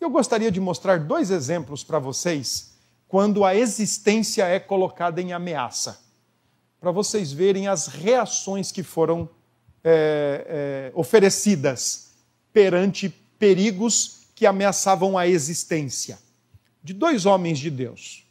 Eu 0.01 0.09
gostaria 0.09 0.51
de 0.51 0.59
mostrar 0.59 0.99
dois 0.99 1.29
exemplos 1.29 1.83
para 1.83 1.99
vocês 1.99 2.75
quando 3.07 3.45
a 3.45 3.55
existência 3.55 4.43
é 4.45 4.59
colocada 4.59 5.21
em 5.21 5.31
ameaça, 5.31 6.03
para 6.79 6.91
vocês 6.91 7.31
verem 7.31 7.67
as 7.67 7.87
reações 7.87 8.71
que 8.71 8.83
foram 8.83 9.29
é, 9.85 10.89
é, 10.89 10.91
oferecidas 10.95 12.09
perante 12.51 13.09
perigos 13.37 14.21
que 14.33 14.45
ameaçavam 14.45 15.17
a 15.17 15.27
existência 15.27 16.17
de 16.83 16.93
dois 16.93 17.25
homens 17.25 17.59
de 17.59 17.69
Deus. 17.69 18.25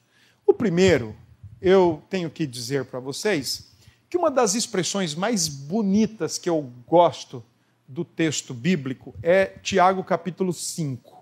O 0.44 0.52
primeiro, 0.52 1.16
eu 1.62 2.02
tenho 2.10 2.28
que 2.28 2.46
dizer 2.46 2.84
para 2.86 3.00
vocês 3.00 3.70
que 4.10 4.16
uma 4.16 4.30
das 4.30 4.54
expressões 4.54 5.14
mais 5.14 5.48
bonitas 5.48 6.36
que 6.36 6.50
eu 6.50 6.70
gosto 6.86 7.42
do 7.86 8.04
texto 8.04 8.52
bíblico 8.52 9.14
é 9.22 9.46
Tiago 9.62 10.02
capítulo 10.02 10.52
5 10.52 11.14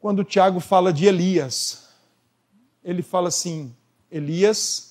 quando 0.00 0.24
Tiago 0.24 0.58
fala 0.58 0.92
de 0.92 1.04
Elias. 1.06 1.88
Ele 2.82 3.02
fala 3.02 3.28
assim: 3.28 3.74
Elias 4.10 4.89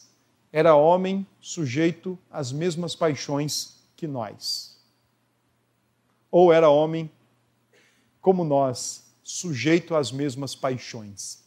era 0.51 0.75
homem 0.75 1.25
sujeito 1.39 2.17
às 2.29 2.51
mesmas 2.51 2.95
paixões 2.95 3.75
que 3.95 4.07
nós. 4.07 4.77
Ou 6.31 6.51
era 6.51 6.69
homem 6.69 7.09
como 8.21 8.43
nós, 8.43 9.03
sujeito 9.23 9.95
às 9.95 10.11
mesmas 10.11 10.55
paixões. 10.55 11.39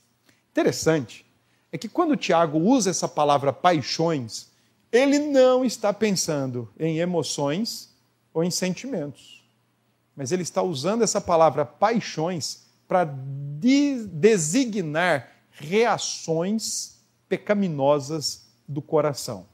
Interessante 0.51 1.27
é 1.71 1.79
que 1.79 1.89
quando 1.89 2.17
Tiago 2.17 2.59
usa 2.59 2.91
essa 2.91 3.09
palavra 3.09 3.53
paixões, 3.53 4.51
ele 4.91 5.19
não 5.19 5.65
está 5.65 5.93
pensando 5.93 6.69
em 6.79 6.99
emoções 6.99 7.91
ou 8.33 8.45
em 8.45 8.51
sentimentos. 8.51 9.43
Mas 10.15 10.31
ele 10.31 10.43
está 10.43 10.63
usando 10.63 11.03
essa 11.03 11.21
palavra 11.21 11.65
paixões 11.65 12.65
para 12.87 13.05
de 13.05 14.05
designar 14.07 15.31
reações 15.51 16.97
pecaminosas 17.29 18.43
do 18.73 18.83
coração. 18.83 19.47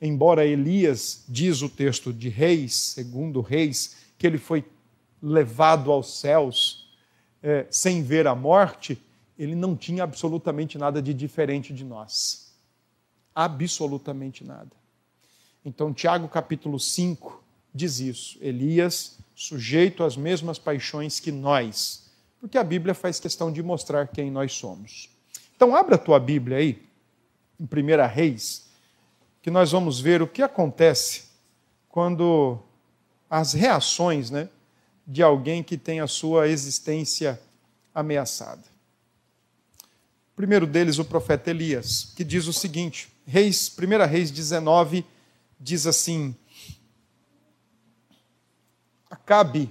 embora 0.00 0.46
Elias, 0.46 1.24
diz 1.28 1.60
o 1.60 1.68
texto 1.68 2.12
de 2.12 2.28
Reis, 2.28 2.74
segundo 2.74 3.40
Reis, 3.40 3.96
que 4.16 4.26
ele 4.26 4.38
foi 4.38 4.64
levado 5.22 5.92
aos 5.92 6.18
céus 6.18 6.88
é, 7.42 7.66
sem 7.70 8.02
ver 8.02 8.26
a 8.26 8.34
morte, 8.34 8.98
ele 9.38 9.54
não 9.54 9.76
tinha 9.76 10.04
absolutamente 10.04 10.78
nada 10.78 11.02
de 11.02 11.12
diferente 11.12 11.72
de 11.72 11.84
nós. 11.84 12.54
Absolutamente 13.34 14.44
nada. 14.44 14.70
Então, 15.64 15.92
Tiago 15.92 16.28
capítulo 16.28 16.78
5 16.78 17.42
diz 17.74 18.00
isso. 18.00 18.38
Elias, 18.40 19.18
sujeito 19.34 20.02
às 20.02 20.16
mesmas 20.16 20.58
paixões 20.58 21.20
que 21.20 21.30
nós, 21.30 22.10
porque 22.40 22.58
a 22.58 22.64
Bíblia 22.64 22.94
faz 22.94 23.20
questão 23.20 23.52
de 23.52 23.62
mostrar 23.62 24.08
quem 24.08 24.30
nós 24.30 24.52
somos. 24.52 25.10
Então, 25.54 25.76
abra 25.76 25.96
a 25.96 25.98
tua 25.98 26.18
Bíblia 26.18 26.56
aí, 26.56 26.82
em 27.60 27.64
1 27.64 28.08
Reis, 28.08 28.66
que 29.42 29.50
nós 29.50 29.70
vamos 29.72 30.00
ver 30.00 30.22
o 30.22 30.26
que 30.26 30.40
acontece 30.40 31.24
quando 31.90 32.58
as 33.28 33.52
reações 33.52 34.30
né, 34.30 34.48
de 35.06 35.22
alguém 35.22 35.62
que 35.62 35.76
tem 35.76 36.00
a 36.00 36.06
sua 36.06 36.48
existência 36.48 37.38
ameaçada. 37.94 38.62
O 40.32 40.36
primeiro 40.36 40.66
deles, 40.66 40.98
o 40.98 41.04
profeta 41.04 41.50
Elias, 41.50 42.14
que 42.16 42.24
diz 42.24 42.46
o 42.46 42.52
seguinte: 42.52 43.12
Reis, 43.26 43.70
1 43.78 44.06
Reis 44.06 44.30
19, 44.30 45.04
diz 45.58 45.86
assim: 45.86 46.34
Acabe. 49.10 49.68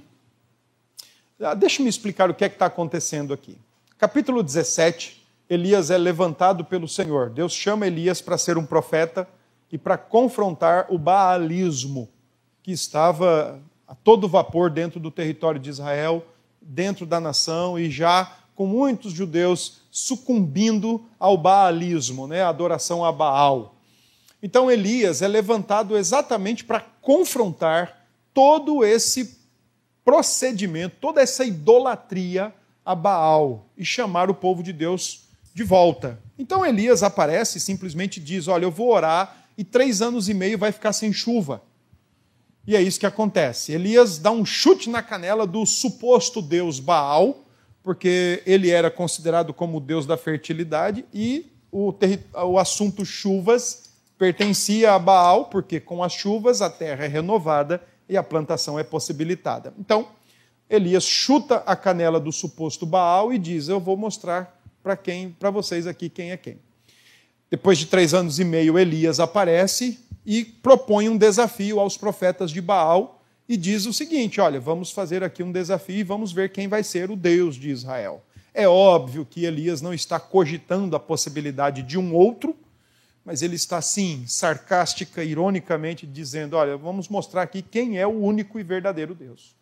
Ah, 1.39 1.56
deixa-me 1.56 1.89
explicar 1.89 2.30
o 2.30 2.34
que 2.34 2.43
é 2.43 2.49
que 2.49 2.56
está 2.56 2.65
acontecendo 2.65 3.34
aqui. 3.34 3.58
Capítulo 3.97 4.43
17, 4.43 5.18
Elias 5.50 5.90
é 5.90 5.98
levantado 5.98 6.64
pelo 6.64 6.88
Senhor. 6.88 7.32
Deus 7.32 7.54
chama 7.54 7.88
Elias 7.88 8.22
para 8.22 8.38
ser 8.38 8.56
um 8.56 8.66
profeta 8.66 9.28
e 9.72 9.78
para 9.80 9.98
confrontar 9.98 10.86
o 10.90 10.98
baalismo 10.98 12.08
que 12.62 12.72
estava 12.72 13.60
a 13.88 13.96
todo 13.96 14.28
vapor 14.28 14.70
dentro 14.70 15.00
do 15.00 15.10
território 15.10 15.60
de 15.60 15.70
Israel, 15.70 16.24
dentro 16.62 17.04
da 17.04 17.20
nação 17.20 17.80
e 17.80 17.90
já 17.90 18.38
com 18.54 18.68
muitos 18.68 19.12
judeus 19.12 19.82
sucumbindo 19.90 21.04
ao 21.18 21.36
baalismo, 21.36 22.28
né, 22.28 22.44
a 22.44 22.50
adoração 22.50 23.04
a 23.04 23.12
Baal. 23.12 23.76
Então 24.44 24.70
Elias 24.70 25.24
é 25.24 25.28
levantado 25.28 25.98
exatamente 25.98 26.64
para 26.64 26.82
confrontar 27.02 28.06
todo 28.34 28.86
esse 28.86 29.40
procedimento, 30.06 30.98
toda 31.02 31.22
essa 31.22 31.44
idolatria 31.44 32.54
a 32.86 32.94
Baal 32.94 33.66
e 33.76 33.84
chamar 33.84 34.30
o 34.30 34.36
povo 34.36 34.62
de 34.62 34.72
Deus 34.72 35.29
de 35.60 35.63
volta. 35.65 36.17
Então 36.38 36.65
Elias 36.65 37.04
aparece 37.04 37.58
e 37.58 37.62
simplesmente 37.62 38.17
diz: 38.17 38.48
Olha, 38.48 38.63
eu 38.63 38.72
vou 38.72 38.93
orar 38.93 39.45
e 39.58 39.63
três 39.63 40.02
anos 40.02 40.30
e 40.30 40.34
meio 40.34 40.58
vai 40.58 40.72
ficar 40.72 40.93
sem 40.93 41.12
chuva. 41.12 41.62
E 42.65 42.78
é 42.78 42.82
isso 42.82 43.00
que 43.00 43.06
acontece. 43.06 43.74
Elias 43.74 44.17
dá 44.17 44.32
um 44.32 44.45
chute 44.45 44.89
na 44.89 45.02
canela 45.02 45.45
do 45.45 45.65
suposto 45.65 46.41
deus 46.41 46.80
Baal, 46.80 47.43
porque 47.84 48.41
ele 48.45 48.69
era 48.69 48.89
considerado 48.89 49.54
como 49.54 49.78
o 49.78 49.82
deus 49.82 50.06
da 50.06 50.15
fertilidade, 50.15 51.04
e 51.13 51.52
o, 51.69 51.93
o 52.45 52.58
assunto 52.58 53.06
chuvas 53.06 53.89
pertencia 54.17 54.93
a 54.93 55.00
Baal, 55.00 55.45
porque 55.45 55.80
com 55.80 56.02
as 56.02 56.13
chuvas 56.13 56.62
a 56.62 56.69
terra 56.69 57.04
é 57.04 57.08
renovada 57.08 57.84
e 58.08 58.15
a 58.15 58.24
plantação 58.24 58.80
é 58.80 58.84
possibilitada. 58.84 59.74
Então, 59.78 60.08
Elias 60.69 61.04
chuta 61.04 61.63
a 61.65 61.76
canela 61.76 62.19
do 62.19 62.32
suposto 62.32 62.86
Baal 62.86 63.34
e 63.34 63.38
diz: 63.38 63.67
Eu 63.67 63.80
vou 63.80 63.98
mostrar 63.98 64.59
para 64.84 64.96
quem, 64.96 65.32
para 65.32 65.50
vocês 65.50 65.88
aqui 65.88 66.10
quem 66.10 66.32
é 66.32 66.38
quem. 66.38 66.58
Depois 67.50 67.78
de 67.78 67.88
três 67.88 68.13
anos 68.13 68.39
e 68.39 68.44
meio, 68.44 68.78
Elias 68.78 69.20
aparece 69.20 70.00
e 70.26 70.46
propõe 70.46 71.10
um 71.10 71.18
desafio 71.18 71.80
aos 71.80 71.98
profetas 71.98 72.52
de 72.52 72.62
Baal 72.62 73.24
e 73.48 73.58
diz 73.58 73.86
o 73.88 73.94
seguinte: 73.94 74.39
Olha, 74.39 74.60
vamos 74.60 74.92
fazer 74.92 75.24
aqui 75.24 75.42
um 75.42 75.52
desafio 75.52 75.98
e 75.98 76.04
vamos 76.04 76.32
ver 76.32 76.52
quem 76.52 76.68
vai 76.68 76.84
ser 76.84 77.10
o 77.10 77.15
Deus 77.15 77.56
de 77.56 77.70
Israel. 77.70 78.24
É 78.54 78.68
óbvio 78.68 79.26
que 79.26 79.46
Elias 79.46 79.82
não 79.82 79.94
está 79.94 80.20
cogitando 80.20 80.96
a 80.96 81.00
possibilidade 81.00 81.82
de 81.82 81.98
um 81.98 82.13
outro, 82.13 82.56
mas 83.26 83.42
ele 83.42 83.56
está, 83.56 83.82
sim, 83.82 84.24
sarcástica, 84.28 85.24
ironicamente, 85.24 86.06
dizendo: 86.06 86.56
olha, 86.56 86.78
vamos 86.78 87.10
mostrar 87.10 87.42
aqui 87.42 87.62
quem 87.62 87.98
é 87.98 88.06
o 88.06 88.12
único 88.12 88.60
e 88.60 88.63
verdadeiro 88.63 89.15
Deus. 89.15 89.56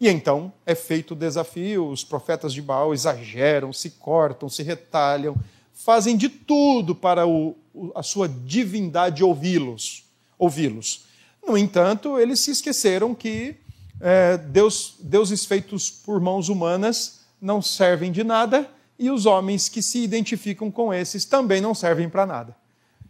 E 0.00 0.08
então 0.08 0.52
é 0.64 0.74
feito 0.74 1.12
o 1.12 1.16
desafio, 1.16 1.88
os 1.88 2.04
profetas 2.04 2.52
de 2.52 2.60
Baal 2.60 2.92
exageram, 2.92 3.72
se 3.72 3.90
cortam, 3.90 4.48
se 4.48 4.62
retalham, 4.62 5.34
fazem 5.72 6.16
de 6.16 6.28
tudo 6.28 6.94
para 6.94 7.26
o, 7.26 7.56
a 7.94 8.02
sua 8.02 8.28
divindade 8.28 9.24
ouvi-los. 9.24 10.04
ouvi-los. 10.38 11.04
No 11.46 11.56
entanto, 11.56 12.18
eles 12.18 12.40
se 12.40 12.50
esqueceram 12.50 13.14
que 13.14 13.56
é, 14.00 14.36
Deus, 14.36 14.96
deuses 15.00 15.44
feitos 15.44 15.90
por 15.90 16.20
mãos 16.20 16.48
humanas 16.48 17.20
não 17.40 17.62
servem 17.62 18.12
de 18.12 18.22
nada 18.22 18.68
e 18.98 19.10
os 19.10 19.26
homens 19.26 19.68
que 19.68 19.80
se 19.80 20.02
identificam 20.02 20.70
com 20.70 20.92
esses 20.92 21.24
também 21.24 21.60
não 21.60 21.74
servem 21.74 22.08
para 22.08 22.26
nada. 22.26 22.56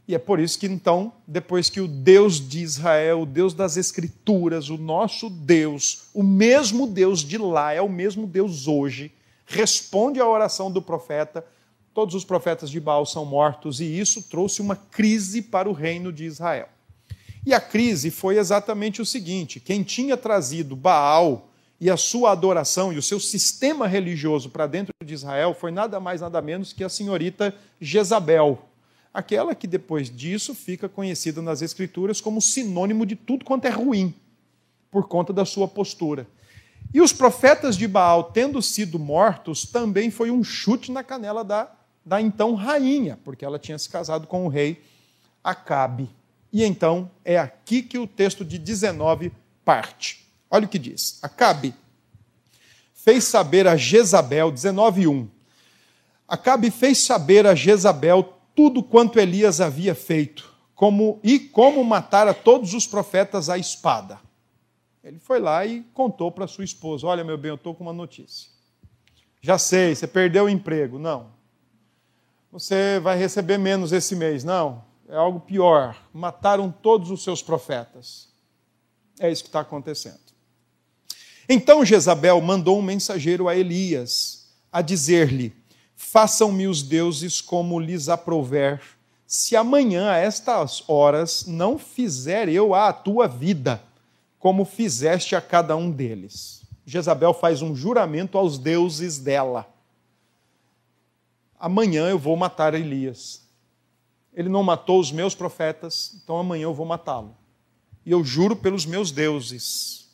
E 0.08 0.14
é 0.14 0.18
por 0.18 0.38
isso 0.38 0.58
que 0.58 0.66
então, 0.66 1.12
depois 1.26 1.68
que 1.68 1.80
o 1.80 1.88
Deus 1.88 2.40
de 2.40 2.60
Israel, 2.60 3.22
o 3.22 3.26
Deus 3.26 3.52
das 3.52 3.76
Escrituras, 3.76 4.68
o 4.70 4.78
nosso 4.78 5.28
Deus, 5.28 6.08
o 6.14 6.22
mesmo 6.22 6.86
Deus 6.86 7.20
de 7.20 7.36
lá, 7.38 7.72
é 7.72 7.82
o 7.82 7.88
mesmo 7.88 8.26
Deus 8.26 8.68
hoje, 8.68 9.12
responde 9.44 10.20
à 10.20 10.28
oração 10.28 10.70
do 10.70 10.80
profeta, 10.80 11.44
todos 11.92 12.14
os 12.14 12.24
profetas 12.24 12.70
de 12.70 12.78
Baal 12.78 13.04
são 13.04 13.24
mortos, 13.24 13.80
e 13.80 13.84
isso 13.84 14.22
trouxe 14.22 14.62
uma 14.62 14.76
crise 14.76 15.42
para 15.42 15.68
o 15.68 15.72
reino 15.72 16.12
de 16.12 16.24
Israel. 16.24 16.68
E 17.44 17.54
a 17.54 17.60
crise 17.60 18.10
foi 18.10 18.38
exatamente 18.38 19.00
o 19.00 19.06
seguinte: 19.06 19.58
quem 19.58 19.82
tinha 19.82 20.16
trazido 20.16 20.76
Baal 20.76 21.48
e 21.80 21.90
a 21.90 21.96
sua 21.96 22.32
adoração 22.32 22.92
e 22.92 22.98
o 22.98 23.02
seu 23.02 23.20
sistema 23.20 23.86
religioso 23.86 24.50
para 24.50 24.66
dentro 24.66 24.92
de 25.04 25.14
Israel 25.14 25.54
foi 25.54 25.70
nada 25.70 26.00
mais, 26.00 26.20
nada 26.20 26.40
menos 26.42 26.72
que 26.72 26.82
a 26.82 26.88
senhorita 26.88 27.54
Jezabel, 27.80 28.58
aquela 29.16 29.54
que 29.54 29.66
depois 29.66 30.14
disso 30.14 30.54
fica 30.54 30.90
conhecida 30.90 31.40
nas 31.40 31.62
Escrituras 31.62 32.20
como 32.20 32.38
sinônimo 32.38 33.06
de 33.06 33.16
tudo 33.16 33.46
quanto 33.46 33.64
é 33.64 33.70
ruim, 33.70 34.14
por 34.90 35.08
conta 35.08 35.32
da 35.32 35.46
sua 35.46 35.66
postura. 35.66 36.26
E 36.92 37.00
os 37.00 37.14
profetas 37.14 37.78
de 37.78 37.88
Baal, 37.88 38.24
tendo 38.24 38.60
sido 38.60 38.98
mortos, 38.98 39.64
também 39.64 40.10
foi 40.10 40.30
um 40.30 40.44
chute 40.44 40.92
na 40.92 41.02
canela 41.02 41.42
da, 41.42 41.72
da 42.04 42.20
então 42.20 42.54
rainha, 42.54 43.18
porque 43.24 43.42
ela 43.42 43.58
tinha 43.58 43.78
se 43.78 43.88
casado 43.88 44.26
com 44.26 44.44
o 44.44 44.48
rei 44.48 44.82
Acabe. 45.42 46.10
E 46.52 46.62
então 46.62 47.10
é 47.24 47.38
aqui 47.38 47.82
que 47.82 47.98
o 47.98 48.06
texto 48.06 48.44
de 48.44 48.58
19 48.58 49.32
parte. 49.64 50.26
Olha 50.50 50.66
o 50.66 50.68
que 50.68 50.78
diz. 50.78 51.18
Acabe 51.22 51.74
fez 52.92 53.24
saber 53.24 53.66
a 53.66 53.78
Jezabel, 53.78 54.52
19:1. 54.52 55.26
Acabe 56.28 56.70
fez 56.70 56.98
saber 56.98 57.46
a 57.46 57.54
Jezabel 57.54 58.35
tudo 58.56 58.82
quanto 58.82 59.20
Elias 59.20 59.60
havia 59.60 59.94
feito, 59.94 60.50
como 60.74 61.20
e 61.22 61.38
como 61.38 61.84
matar 61.84 62.26
a 62.26 62.34
todos 62.34 62.72
os 62.72 62.86
profetas 62.86 63.50
à 63.50 63.58
espada. 63.58 64.18
Ele 65.04 65.20
foi 65.20 65.38
lá 65.38 65.64
e 65.64 65.82
contou 65.92 66.32
para 66.32 66.48
sua 66.48 66.64
esposa: 66.64 67.06
Olha, 67.06 67.22
meu 67.22 67.36
bem, 67.36 67.50
eu 67.50 67.54
estou 67.54 67.74
com 67.74 67.84
uma 67.84 67.92
notícia. 67.92 68.50
Já 69.42 69.58
sei, 69.58 69.94
você 69.94 70.06
perdeu 70.06 70.46
o 70.46 70.48
emprego. 70.48 70.98
Não. 70.98 71.28
Você 72.50 72.98
vai 72.98 73.16
receber 73.18 73.58
menos 73.58 73.92
esse 73.92 74.16
mês. 74.16 74.42
Não. 74.42 74.82
É 75.08 75.14
algo 75.14 75.38
pior. 75.38 75.96
Mataram 76.12 76.72
todos 76.72 77.10
os 77.10 77.22
seus 77.22 77.42
profetas. 77.42 78.28
É 79.20 79.30
isso 79.30 79.44
que 79.44 79.48
está 79.48 79.60
acontecendo. 79.60 80.18
Então 81.48 81.84
Jezabel 81.84 82.40
mandou 82.40 82.78
um 82.78 82.82
mensageiro 82.82 83.48
a 83.48 83.54
Elias 83.54 84.48
a 84.72 84.82
dizer-lhe: 84.82 85.54
Façam-me 85.96 86.68
os 86.68 86.82
deuses 86.82 87.40
como 87.40 87.80
lhes 87.80 88.08
aprouver, 88.08 88.80
se 89.26 89.56
amanhã 89.56 90.10
a 90.10 90.18
estas 90.18 90.84
horas 90.86 91.46
não 91.46 91.76
fizer 91.78 92.48
eu 92.48 92.74
a 92.74 92.92
tua 92.92 93.26
vida, 93.26 93.82
como 94.38 94.64
fizeste 94.64 95.34
a 95.34 95.40
cada 95.40 95.74
um 95.74 95.90
deles. 95.90 96.62
Jezabel 96.84 97.34
faz 97.34 97.62
um 97.62 97.74
juramento 97.74 98.38
aos 98.38 98.58
deuses 98.58 99.18
dela. 99.18 99.66
Amanhã 101.58 102.08
eu 102.08 102.18
vou 102.18 102.36
matar 102.36 102.74
Elias. 102.74 103.42
Ele 104.32 104.48
não 104.48 104.62
matou 104.62 105.00
os 105.00 105.10
meus 105.10 105.34
profetas, 105.34 106.20
então 106.22 106.38
amanhã 106.38 106.64
eu 106.64 106.74
vou 106.74 106.86
matá-lo. 106.86 107.34
E 108.04 108.12
eu 108.12 108.22
juro 108.22 108.54
pelos 108.54 108.86
meus 108.86 109.10
deuses 109.10 110.06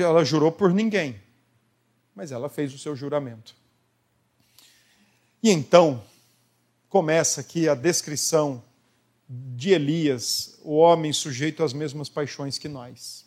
ela 0.00 0.24
jurou 0.24 0.52
por 0.52 0.72
ninguém, 0.72 1.20
mas 2.14 2.30
ela 2.30 2.48
fez 2.48 2.72
o 2.72 2.78
seu 2.78 2.94
juramento. 2.94 3.54
E 5.42 5.50
então 5.50 6.04
começa 6.88 7.40
aqui 7.40 7.68
a 7.68 7.74
descrição 7.74 8.62
de 9.28 9.70
Elias, 9.70 10.58
o 10.62 10.76
homem 10.76 11.12
sujeito 11.12 11.64
às 11.64 11.72
mesmas 11.72 12.08
paixões 12.08 12.58
que 12.58 12.68
nós, 12.68 13.26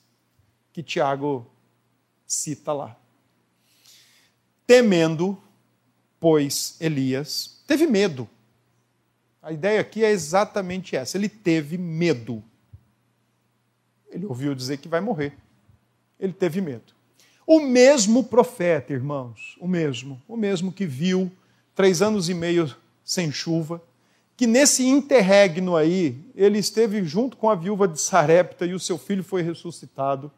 que 0.72 0.82
Tiago 0.82 1.46
cita 2.26 2.72
lá. 2.72 2.96
Temendo, 4.66 5.38
pois, 6.18 6.78
Elias 6.80 7.62
teve 7.68 7.86
medo. 7.86 8.30
A 9.42 9.52
ideia 9.52 9.82
aqui 9.82 10.04
é 10.04 10.10
exatamente 10.10 10.96
essa. 10.96 11.18
Ele 11.18 11.28
teve 11.28 11.78
medo. 11.78 12.42
Ele 14.10 14.26
ouviu 14.26 14.56
dizer 14.56 14.78
que 14.78 14.88
vai 14.88 15.02
morrer. 15.02 15.34
Ele 16.18 16.34
teve 16.34 16.62
medo. 16.62 16.94
O 17.46 17.60
mesmo 17.60 18.24
profeta, 18.24 18.94
irmãos, 18.94 19.58
o 19.60 19.68
mesmo, 19.68 20.22
o 20.28 20.38
mesmo 20.38 20.72
que 20.72 20.86
viu 20.86 21.30
três 21.76 22.02
anos 22.02 22.30
e 22.30 22.34
meio 22.34 22.74
sem 23.04 23.32
chuva, 23.32 23.84
que 24.38 24.48
nesse 24.48 24.86
interregno 24.86 25.76
aí, 25.76 26.18
ele 26.34 26.58
esteve 26.58 27.04
junto 27.04 27.38
com 27.38 27.50
a 27.50 27.56
viúva 27.56 27.88
de 27.88 28.00
Sarepta 28.00 28.66
e 28.66 28.74
o 28.74 28.80
seu 28.80 28.98
filho 28.98 29.24
foi 29.24 29.42
ressuscitado. 29.42 30.32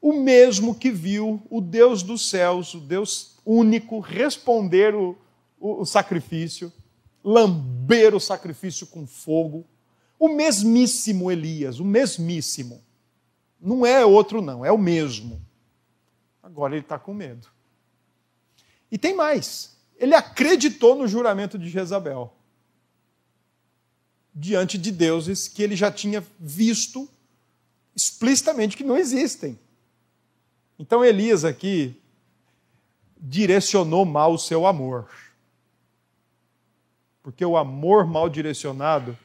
O 0.00 0.12
mesmo 0.12 0.74
que 0.74 0.90
viu 0.90 1.42
o 1.48 1.60
Deus 1.60 2.02
dos 2.02 2.28
céus, 2.28 2.74
o 2.74 2.80
Deus 2.80 3.36
único, 3.44 3.98
responder 4.00 4.94
o, 4.94 5.16
o, 5.58 5.80
o 5.80 5.86
sacrifício, 5.86 6.72
lamber 7.24 8.14
o 8.14 8.20
sacrifício 8.20 8.86
com 8.86 9.06
fogo. 9.06 9.64
O 10.18 10.28
mesmíssimo 10.28 11.30
Elias, 11.30 11.80
o 11.80 11.84
mesmíssimo. 11.84 12.82
Não 13.60 13.84
é 13.84 14.04
outro, 14.04 14.42
não, 14.42 14.64
é 14.64 14.70
o 14.70 14.78
mesmo. 14.78 15.40
Agora 16.42 16.74
ele 16.74 16.82
está 16.82 16.98
com 16.98 17.14
medo. 17.14 17.48
E 18.92 18.98
tem 18.98 19.14
mais. 19.14 19.73
Ele 19.98 20.14
acreditou 20.14 20.94
no 20.94 21.06
juramento 21.06 21.58
de 21.58 21.68
Jezabel. 21.68 22.34
Diante 24.34 24.76
de 24.76 24.90
deuses 24.90 25.46
que 25.46 25.62
ele 25.62 25.76
já 25.76 25.90
tinha 25.90 26.24
visto 26.38 27.08
explicitamente 27.94 28.76
que 28.76 28.82
não 28.82 28.96
existem. 28.96 29.58
Então 30.78 31.04
Elias 31.04 31.44
aqui 31.44 32.00
direcionou 33.16 34.04
mal 34.04 34.34
o 34.34 34.38
seu 34.38 34.66
amor. 34.66 35.08
Porque 37.22 37.44
o 37.44 37.56
amor 37.56 38.06
mal 38.06 38.28
direcionado 38.28 39.16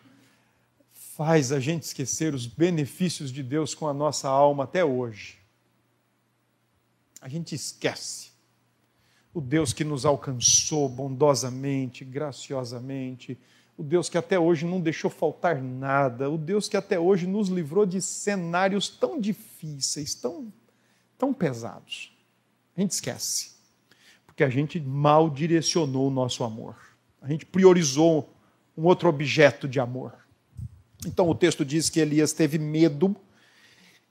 faz 0.93 1.51
a 1.51 1.59
gente 1.59 1.83
esquecer 1.83 2.33
os 2.33 2.45
benefícios 2.45 3.31
de 3.31 3.43
Deus 3.43 3.75
com 3.75 3.87
a 3.87 3.93
nossa 3.93 4.29
alma 4.29 4.63
até 4.63 4.85
hoje. 4.85 5.37
A 7.19 7.27
gente 7.27 7.53
esquece 7.53 8.28
o 9.33 9.39
Deus 9.39 9.73
que 9.73 9.83
nos 9.83 10.05
alcançou 10.05 10.89
bondosamente, 10.89 12.03
graciosamente, 12.03 13.37
o 13.77 13.83
Deus 13.83 14.09
que 14.09 14.17
até 14.17 14.37
hoje 14.37 14.65
não 14.65 14.81
deixou 14.81 15.09
faltar 15.09 15.61
nada, 15.61 16.29
o 16.29 16.37
Deus 16.37 16.67
que 16.67 16.75
até 16.75 16.99
hoje 16.99 17.25
nos 17.25 17.47
livrou 17.47 17.85
de 17.85 18.01
cenários 18.01 18.89
tão 18.89 19.19
difíceis, 19.19 20.15
tão, 20.15 20.51
tão 21.17 21.33
pesados. 21.33 22.11
A 22.75 22.81
gente 22.81 22.91
esquece, 22.91 23.51
porque 24.25 24.43
a 24.43 24.49
gente 24.49 24.79
mal 24.79 25.29
direcionou 25.29 26.07
o 26.07 26.11
nosso 26.11 26.43
amor, 26.43 26.75
a 27.21 27.27
gente 27.27 27.45
priorizou 27.45 28.33
um 28.77 28.85
outro 28.85 29.07
objeto 29.07 29.67
de 29.67 29.79
amor. 29.79 30.13
Então 31.05 31.29
o 31.29 31.35
texto 31.35 31.63
diz 31.63 31.89
que 31.89 31.99
Elias 31.99 32.33
teve 32.33 32.57
medo. 32.57 33.15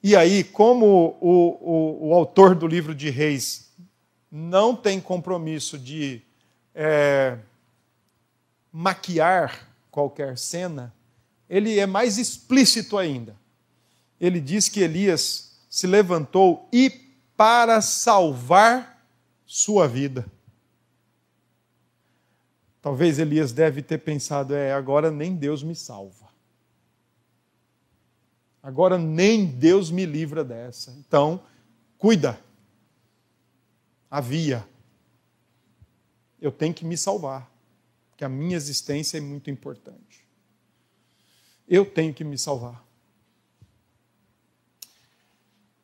E 0.03 0.15
aí, 0.15 0.45
como 0.45 1.19
o, 1.21 1.49
o, 1.61 2.09
o 2.09 2.15
autor 2.15 2.55
do 2.55 2.67
livro 2.67 2.95
de 2.95 3.11
Reis 3.11 3.68
não 4.31 4.75
tem 4.77 5.01
compromisso 5.01 5.79
de 5.79 6.23
é, 6.75 7.39
maquiar 8.73 9.69
qualquer 9.91 10.37
cena, 10.39 10.95
ele 11.49 11.79
é 11.79 11.87
mais 11.87 12.19
explícito 12.19 12.99
ainda. 12.99 13.37
Ele 14.21 14.41
diz 14.41 14.69
que 14.69 14.81
Elias 14.81 15.59
se 15.71 15.87
levantou 15.87 16.69
e 16.73 16.91
para 17.37 17.81
salvar 17.81 19.05
sua 19.47 19.89
vida. 19.89 20.27
Talvez 22.83 23.19
Elias 23.19 23.53
deve 23.53 23.83
ter 23.83 23.99
pensado: 23.99 24.55
é, 24.55 24.73
agora 24.73 25.11
nem 25.11 25.35
Deus 25.35 25.63
me 25.63 25.75
salva. 25.75 26.29
Agora 28.63 28.99
nem 28.99 29.47
Deus 29.47 29.91
me 29.91 30.05
livra 30.05 30.45
dessa. 30.45 30.91
Então, 30.99 31.41
cuida. 31.97 32.39
Havia. 34.11 34.67
Eu 36.41 36.53
tenho 36.53 36.73
que 36.73 36.85
me 36.85 36.97
salvar, 36.97 37.51
porque 38.11 38.25
a 38.25 38.29
minha 38.29 38.57
existência 38.57 39.19
é 39.19 39.21
muito 39.21 39.51
importante. 39.51 40.27
Eu 41.67 41.85
tenho 41.85 42.15
que 42.15 42.25
me 42.25 42.39
salvar. 42.39 42.87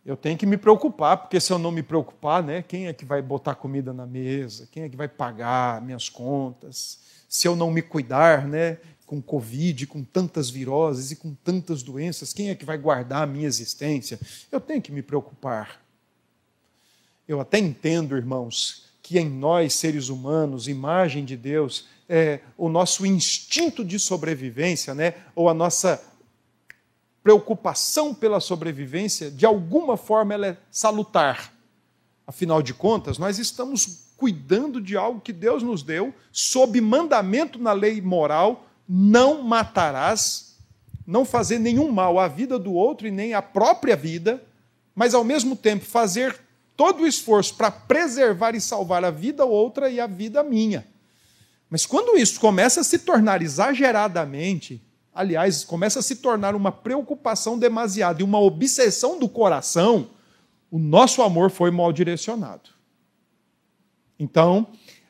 Eu 0.04 0.16
tenho 0.16 0.36
que 0.36 0.44
me 0.44 0.58
preocupar, 0.58 1.16
porque 1.16 1.40
se 1.40 1.50
eu 1.50 1.58
não 1.58 1.70
me 1.70 1.82
preocupar, 1.82 2.42
né, 2.42 2.62
quem 2.62 2.88
é 2.88 2.92
que 2.92 3.06
vai 3.06 3.22
botar 3.22 3.54
comida 3.54 3.92
na 3.92 4.06
mesa? 4.06 4.68
Quem 4.70 4.82
é 4.82 4.88
que 4.88 4.96
vai 4.96 5.08
pagar 5.08 5.80
minhas 5.80 6.10
contas? 6.10 7.00
Se 7.26 7.48
eu 7.48 7.56
não 7.56 7.70
me 7.70 7.80
cuidar, 7.80 8.46
né, 8.46 8.78
com 9.06 9.20
Covid, 9.20 9.86
com 9.86 10.04
tantas 10.04 10.50
viroses 10.50 11.10
e 11.10 11.16
com 11.16 11.34
tantas 11.34 11.82
doenças, 11.82 12.32
quem 12.32 12.50
é 12.50 12.54
que 12.54 12.64
vai 12.64 12.76
guardar 12.76 13.22
a 13.22 13.26
minha 13.26 13.46
existência? 13.46 14.18
Eu 14.52 14.60
tenho 14.60 14.82
que 14.82 14.92
me 14.92 15.02
preocupar. 15.02 15.84
Eu 17.26 17.40
até 17.40 17.58
entendo, 17.58 18.16
irmãos, 18.16 18.84
que 19.02 19.18
em 19.18 19.28
nós, 19.28 19.74
seres 19.74 20.08
humanos, 20.08 20.68
imagem 20.68 21.24
de 21.24 21.36
Deus, 21.36 21.86
é, 22.08 22.40
o 22.56 22.68
nosso 22.68 23.06
instinto 23.06 23.84
de 23.84 23.98
sobrevivência, 23.98 24.94
né, 24.94 25.14
ou 25.34 25.48
a 25.48 25.54
nossa 25.54 26.02
preocupação 27.22 28.12
pela 28.14 28.40
sobrevivência, 28.40 29.30
de 29.30 29.46
alguma 29.46 29.96
forma 29.96 30.34
ela 30.34 30.46
é 30.48 30.56
salutar. 30.70 31.52
Afinal 32.26 32.62
de 32.62 32.74
contas, 32.74 33.16
nós 33.16 33.38
estamos 33.38 34.04
cuidando 34.16 34.80
de 34.80 34.96
algo 34.96 35.20
que 35.20 35.32
Deus 35.32 35.62
nos 35.62 35.82
deu, 35.82 36.14
sob 36.30 36.78
mandamento 36.80 37.58
na 37.58 37.72
lei 37.72 38.00
moral, 38.00 38.66
não 38.86 39.42
matarás, 39.42 40.58
não 41.06 41.24
fazer 41.24 41.58
nenhum 41.58 41.90
mal 41.90 42.18
à 42.18 42.28
vida 42.28 42.58
do 42.58 42.72
outro 42.72 43.06
e 43.06 43.10
nem 43.10 43.32
à 43.34 43.40
própria 43.40 43.96
vida, 43.96 44.42
mas 44.94 45.14
ao 45.14 45.24
mesmo 45.24 45.56
tempo 45.56 45.84
fazer 45.84 46.43
todo 46.76 47.02
o 47.02 47.06
esforço 47.06 47.54
para 47.54 47.70
preservar 47.70 48.54
e 48.54 48.60
salvar 48.60 49.04
a 49.04 49.10
vida 49.10 49.44
outra 49.44 49.90
e 49.90 50.00
a 50.00 50.06
vida 50.06 50.42
minha. 50.42 50.86
Mas 51.70 51.86
quando 51.86 52.16
isso 52.16 52.38
começa 52.40 52.80
a 52.80 52.84
se 52.84 52.98
tornar 53.00 53.42
exageradamente, 53.42 54.82
aliás, 55.12 55.64
começa 55.64 56.00
a 56.00 56.02
se 56.02 56.16
tornar 56.16 56.54
uma 56.54 56.70
preocupação 56.72 57.58
demasiada 57.58 58.20
e 58.20 58.24
uma 58.24 58.38
obsessão 58.38 59.18
do 59.18 59.28
coração, 59.28 60.10
o 60.70 60.78
nosso 60.78 61.22
amor 61.22 61.50
foi 61.50 61.70
mal 61.70 61.92
direcionado. 61.92 62.70
Então, 64.18 64.66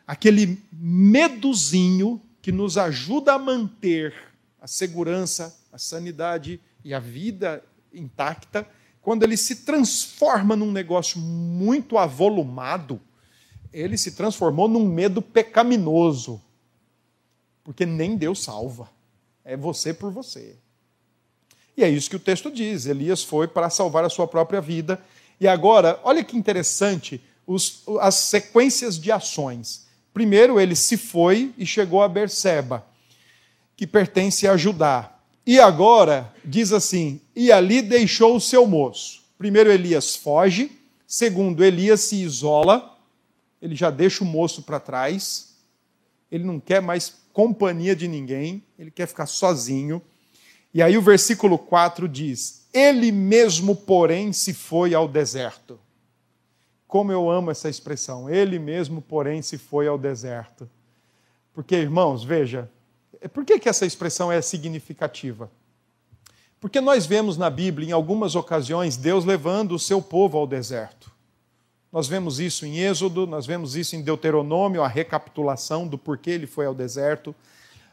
aquele 0.07 0.63
medozinho 0.73 2.21
que 2.41 2.53
nos 2.53 2.77
ajuda 2.77 3.35
a 3.35 3.39
manter 3.39 4.15
a 4.61 4.67
segurança, 4.67 5.59
a 5.73 5.79
sanidade 5.79 6.61
e 6.85 6.93
a 6.93 6.99
vida 6.99 7.63
intacta, 7.93 8.67
quando 9.05 9.23
ele 9.23 9.37
se 9.37 9.57
transforma 9.57 10.57
num 10.57 10.73
negócio 10.73 11.21
muito 11.21 11.99
avolumado, 11.99 12.99
ele 13.71 13.99
se 13.99 14.13
transformou 14.13 14.67
num 14.67 14.89
medo 14.89 15.21
pecaminoso. 15.21 16.41
Porque 17.63 17.85
nem 17.85 18.17
Deus 18.17 18.43
salva. 18.43 18.89
É 19.45 19.59
você 19.59 19.93
por 19.93 20.11
você. 20.11 20.57
E 21.77 21.85
é 21.85 21.89
isso 21.89 22.09
que 22.09 22.17
o 22.17 22.21
texto 22.21 22.51
diz. 22.51 22.87
Elias 22.87 23.23
foi 23.23 23.47
para 23.47 23.69
salvar 23.69 24.05
a 24.05 24.09
sua 24.09 24.27
própria 24.27 24.61
vida. 24.61 24.99
E 25.39 25.47
agora, 25.47 26.01
olha 26.03 26.25
que 26.25 26.37
interessante 26.37 27.23
os, 27.47 27.83
as 28.01 28.15
sequências 28.15 28.99
de 28.99 29.13
ações. 29.13 29.87
Primeiro 30.15 30.59
ele 30.59 30.75
se 30.75 30.97
foi 30.97 31.53
e 31.59 31.67
chegou 31.67 32.03
a 32.03 32.09
Berseba, 32.09 32.87
que 33.77 33.87
pertence 33.87 34.49
a 34.49 34.57
Judá. 34.57 35.14
E 35.47 35.61
agora 35.61 36.33
diz 36.45 36.73
assim: 36.73 37.21
e 37.35 37.53
ali 37.53 37.83
deixou 37.83 38.37
o 38.37 38.41
seu 38.41 38.67
moço. 38.67 39.23
Primeiro 39.37 39.71
Elias 39.71 40.17
foge, 40.17 40.73
segundo 41.07 41.65
Elias 41.65 42.01
se 42.01 42.17
isola, 42.17 42.97
ele 43.61 43.75
já 43.75 43.91
deixa 43.91 44.25
o 44.25 44.27
moço 44.27 44.63
para 44.63 44.81
trás, 44.81 45.55
ele 46.31 46.45
não 46.45 46.59
quer 46.59 46.81
mais 46.81 47.15
companhia 47.33 47.95
de 47.95 48.09
ninguém, 48.09 48.63
ele 48.79 48.91
quer 48.91 49.07
ficar 49.07 49.27
sozinho. 49.27 50.01
E 50.73 50.83
aí 50.83 50.97
o 50.97 51.03
versículo 51.03 51.59
4 51.59 52.09
diz: 52.09 52.67
Ele 52.73 53.13
mesmo, 53.13 53.77
porém, 53.77 54.33
se 54.33 54.55
foi 54.55 54.95
ao 54.95 55.07
deserto. 55.07 55.79
Como 56.87 57.11
eu 57.11 57.29
amo 57.29 57.51
essa 57.51 57.69
expressão. 57.69 58.31
Ele 58.31 58.59
mesmo, 58.59 59.03
porém, 59.03 59.43
se 59.43 59.59
foi 59.59 59.89
ao 59.89 59.99
deserto. 59.99 60.69
Porque, 61.53 61.75
irmãos, 61.77 62.25
veja, 62.25 62.71
por 63.29 63.45
que, 63.45 63.59
que 63.59 63.69
essa 63.69 63.87
expressão 63.87 64.31
é 64.31 64.41
significativa? 64.43 65.51
Porque 66.61 66.81
nós 66.81 67.05
vemos 67.07 67.37
na 67.37 67.51
Bíblia, 67.51 67.89
em 67.89 67.93
algumas 67.93 68.35
ocasiões, 68.35 68.97
Deus 68.97 69.25
levando 69.25 69.73
o 69.73 69.79
seu 69.79 70.01
povo 70.01 70.39
ao 70.39 70.47
deserto. 70.47 71.13
Nós 71.93 72.09
vemos 72.09 72.41
isso 72.41 72.67
em 72.67 72.79
Êxodo, 72.79 73.27
nós 73.27 73.47
vemos 73.47 73.77
isso 73.77 73.95
em 73.95 74.03
Deuteronômio, 74.03 74.83
a 74.83 74.89
recapitulação 74.89 75.87
do 75.87 75.97
porquê 75.97 76.31
ele 76.31 76.47
foi 76.47 76.67
ao 76.67 76.75
deserto. 76.75 77.35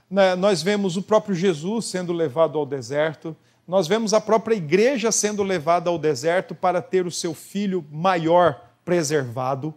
Né, 0.10 0.36
nós 0.36 0.62
vemos 0.64 0.98
o 0.98 1.02
próprio 1.02 1.36
Jesus 1.36 1.86
sendo 1.86 2.12
levado 2.12 2.58
ao 2.58 2.66
deserto. 2.66 3.36
Nós 3.68 3.88
vemos 3.88 4.14
a 4.14 4.20
própria 4.20 4.56
igreja 4.56 5.12
sendo 5.12 5.44
levada 5.44 5.90
ao 5.90 6.00
deserto 6.00 6.56
para 6.56 6.82
ter 6.82 7.06
o 7.06 7.12
seu 7.12 7.34
filho 7.34 7.86
maior 7.92 8.72
preservado, 8.84 9.74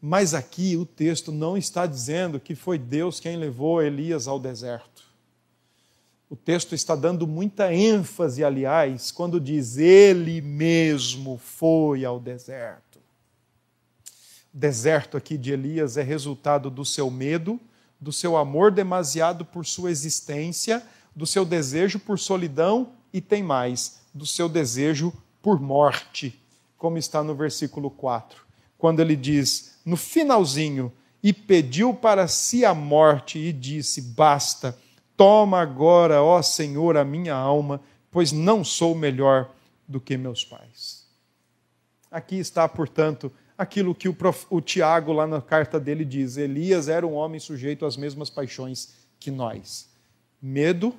mas 0.00 0.32
aqui 0.32 0.76
o 0.76 0.86
texto 0.86 1.30
não 1.30 1.56
está 1.56 1.86
dizendo 1.86 2.40
que 2.40 2.54
foi 2.54 2.78
Deus 2.78 3.20
quem 3.20 3.36
levou 3.36 3.82
Elias 3.82 4.26
ao 4.26 4.38
deserto. 4.38 5.04
O 6.28 6.36
texto 6.36 6.74
está 6.76 6.94
dando 6.94 7.26
muita 7.26 7.74
ênfase, 7.74 8.44
aliás, 8.44 9.10
quando 9.10 9.40
diz: 9.40 9.76
Ele 9.76 10.40
mesmo 10.40 11.36
foi 11.36 12.04
ao 12.04 12.20
deserto. 12.20 13.00
O 14.54 14.56
deserto 14.56 15.16
aqui 15.16 15.36
de 15.36 15.52
Elias 15.52 15.96
é 15.96 16.02
resultado 16.02 16.70
do 16.70 16.84
seu 16.84 17.10
medo, 17.10 17.58
do 18.00 18.12
seu 18.12 18.36
amor 18.36 18.70
demasiado 18.70 19.44
por 19.44 19.66
sua 19.66 19.90
existência, 19.90 20.82
do 21.14 21.26
seu 21.26 21.44
desejo 21.44 21.98
por 21.98 22.18
solidão 22.18 22.92
e 23.12 23.20
tem 23.20 23.42
mais, 23.42 24.00
do 24.14 24.24
seu 24.24 24.48
desejo 24.48 25.12
por 25.42 25.60
morte, 25.60 26.40
como 26.78 26.96
está 26.96 27.22
no 27.22 27.34
versículo 27.34 27.90
4, 27.90 28.42
quando 28.78 29.00
ele 29.00 29.16
diz, 29.16 29.79
no 29.90 29.96
finalzinho, 29.96 30.92
e 31.20 31.32
pediu 31.32 31.92
para 31.92 32.28
si 32.28 32.64
a 32.64 32.72
morte 32.72 33.38
e 33.40 33.52
disse: 33.52 34.00
Basta, 34.00 34.78
toma 35.16 35.60
agora, 35.60 36.22
ó 36.22 36.40
Senhor, 36.40 36.96
a 36.96 37.04
minha 37.04 37.34
alma, 37.34 37.80
pois 38.08 38.30
não 38.30 38.62
sou 38.62 38.94
melhor 38.94 39.50
do 39.86 40.00
que 40.00 40.16
meus 40.16 40.44
pais. 40.44 41.04
Aqui 42.08 42.38
está, 42.38 42.68
portanto, 42.68 43.32
aquilo 43.58 43.94
que 43.94 44.08
o, 44.08 44.14
prof... 44.14 44.46
o 44.48 44.60
Tiago, 44.60 45.12
lá 45.12 45.26
na 45.26 45.42
carta 45.42 45.80
dele, 45.80 46.04
diz: 46.04 46.36
Elias 46.36 46.88
era 46.88 47.04
um 47.04 47.14
homem 47.14 47.40
sujeito 47.40 47.84
às 47.84 47.96
mesmas 47.96 48.30
paixões 48.30 48.94
que 49.18 49.30
nós. 49.30 49.88
Medo, 50.40 50.94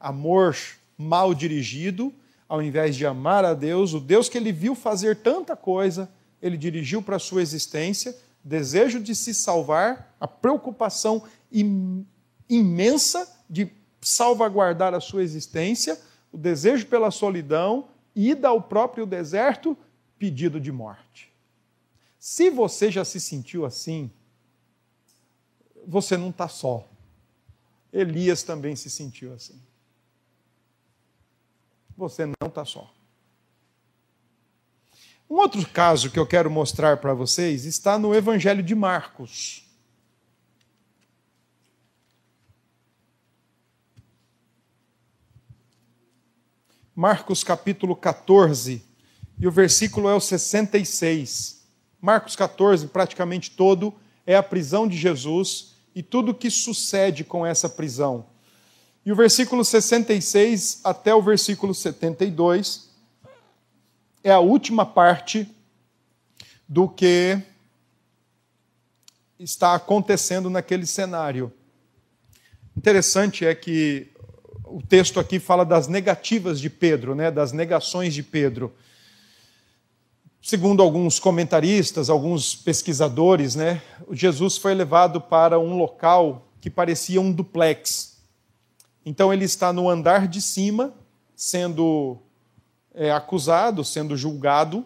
amor 0.00 0.56
mal 0.98 1.32
dirigido, 1.32 2.12
ao 2.48 2.60
invés 2.60 2.96
de 2.96 3.06
amar 3.06 3.44
a 3.44 3.54
Deus, 3.54 3.94
o 3.94 4.00
Deus 4.00 4.28
que 4.28 4.36
ele 4.36 4.50
viu 4.50 4.74
fazer 4.74 5.18
tanta 5.18 5.54
coisa, 5.54 6.10
ele 6.40 6.56
dirigiu 6.56 7.02
para 7.02 7.16
a 7.16 7.20
sua 7.20 7.42
existência, 7.42 8.16
desejo 8.42 9.00
de 9.00 9.14
se 9.14 9.34
salvar, 9.34 10.14
a 10.20 10.28
preocupação 10.28 11.22
imensa 12.48 13.44
de 13.48 13.70
salvaguardar 14.00 14.94
a 14.94 15.00
sua 15.00 15.22
existência, 15.22 16.00
o 16.32 16.38
desejo 16.38 16.86
pela 16.86 17.10
solidão, 17.10 17.88
ida 18.14 18.48
ao 18.48 18.62
próprio 18.62 19.06
deserto, 19.06 19.76
pedido 20.18 20.60
de 20.60 20.72
morte. 20.72 21.32
Se 22.18 22.50
você 22.50 22.90
já 22.90 23.04
se 23.04 23.20
sentiu 23.20 23.64
assim, 23.64 24.10
você 25.86 26.16
não 26.16 26.30
está 26.30 26.48
só. 26.48 26.86
Elias 27.92 28.42
também 28.42 28.76
se 28.76 28.90
sentiu 28.90 29.32
assim. 29.32 29.60
Você 31.96 32.26
não 32.26 32.48
está 32.48 32.64
só. 32.64 32.92
Um 35.30 35.36
outro 35.36 35.66
caso 35.68 36.10
que 36.10 36.18
eu 36.18 36.26
quero 36.26 36.50
mostrar 36.50 36.96
para 36.96 37.12
vocês 37.12 37.66
está 37.66 37.98
no 37.98 38.14
Evangelho 38.14 38.62
de 38.62 38.74
Marcos. 38.74 39.62
Marcos 46.96 47.44
capítulo 47.44 47.94
14, 47.94 48.82
e 49.38 49.46
o 49.46 49.52
versículo 49.52 50.08
é 50.08 50.14
o 50.14 50.20
66. 50.20 51.62
Marcos 52.00 52.34
14, 52.34 52.86
praticamente 52.86 53.50
todo, 53.50 53.94
é 54.26 54.34
a 54.34 54.42
prisão 54.42 54.88
de 54.88 54.96
Jesus 54.96 55.74
e 55.94 56.02
tudo 56.02 56.32
o 56.32 56.34
que 56.34 56.50
sucede 56.50 57.22
com 57.22 57.44
essa 57.44 57.68
prisão. 57.68 58.24
E 59.04 59.12
o 59.12 59.16
versículo 59.16 59.62
66 59.62 60.80
até 60.82 61.14
o 61.14 61.22
versículo 61.22 61.74
72 61.74 62.87
é 64.22 64.30
a 64.30 64.40
última 64.40 64.84
parte 64.84 65.48
do 66.68 66.88
que 66.88 67.40
está 69.38 69.74
acontecendo 69.74 70.50
naquele 70.50 70.86
cenário. 70.86 71.52
Interessante 72.76 73.46
é 73.46 73.54
que 73.54 74.08
o 74.64 74.82
texto 74.82 75.18
aqui 75.18 75.38
fala 75.38 75.64
das 75.64 75.88
negativas 75.88 76.60
de 76.60 76.68
Pedro, 76.68 77.14
né, 77.14 77.30
das 77.30 77.52
negações 77.52 78.12
de 78.12 78.22
Pedro. 78.22 78.74
Segundo 80.42 80.82
alguns 80.82 81.18
comentaristas, 81.18 82.10
alguns 82.10 82.54
pesquisadores, 82.54 83.54
né, 83.54 83.82
Jesus 84.12 84.56
foi 84.56 84.74
levado 84.74 85.20
para 85.20 85.58
um 85.58 85.76
local 85.76 86.48
que 86.60 86.68
parecia 86.68 87.20
um 87.20 87.32
duplex. 87.32 88.18
Então 89.04 89.32
ele 89.32 89.44
está 89.44 89.72
no 89.72 89.88
andar 89.88 90.28
de 90.28 90.42
cima, 90.42 90.92
sendo 91.34 92.18
é, 92.98 93.12
acusado, 93.12 93.84
sendo 93.84 94.16
julgado, 94.16 94.84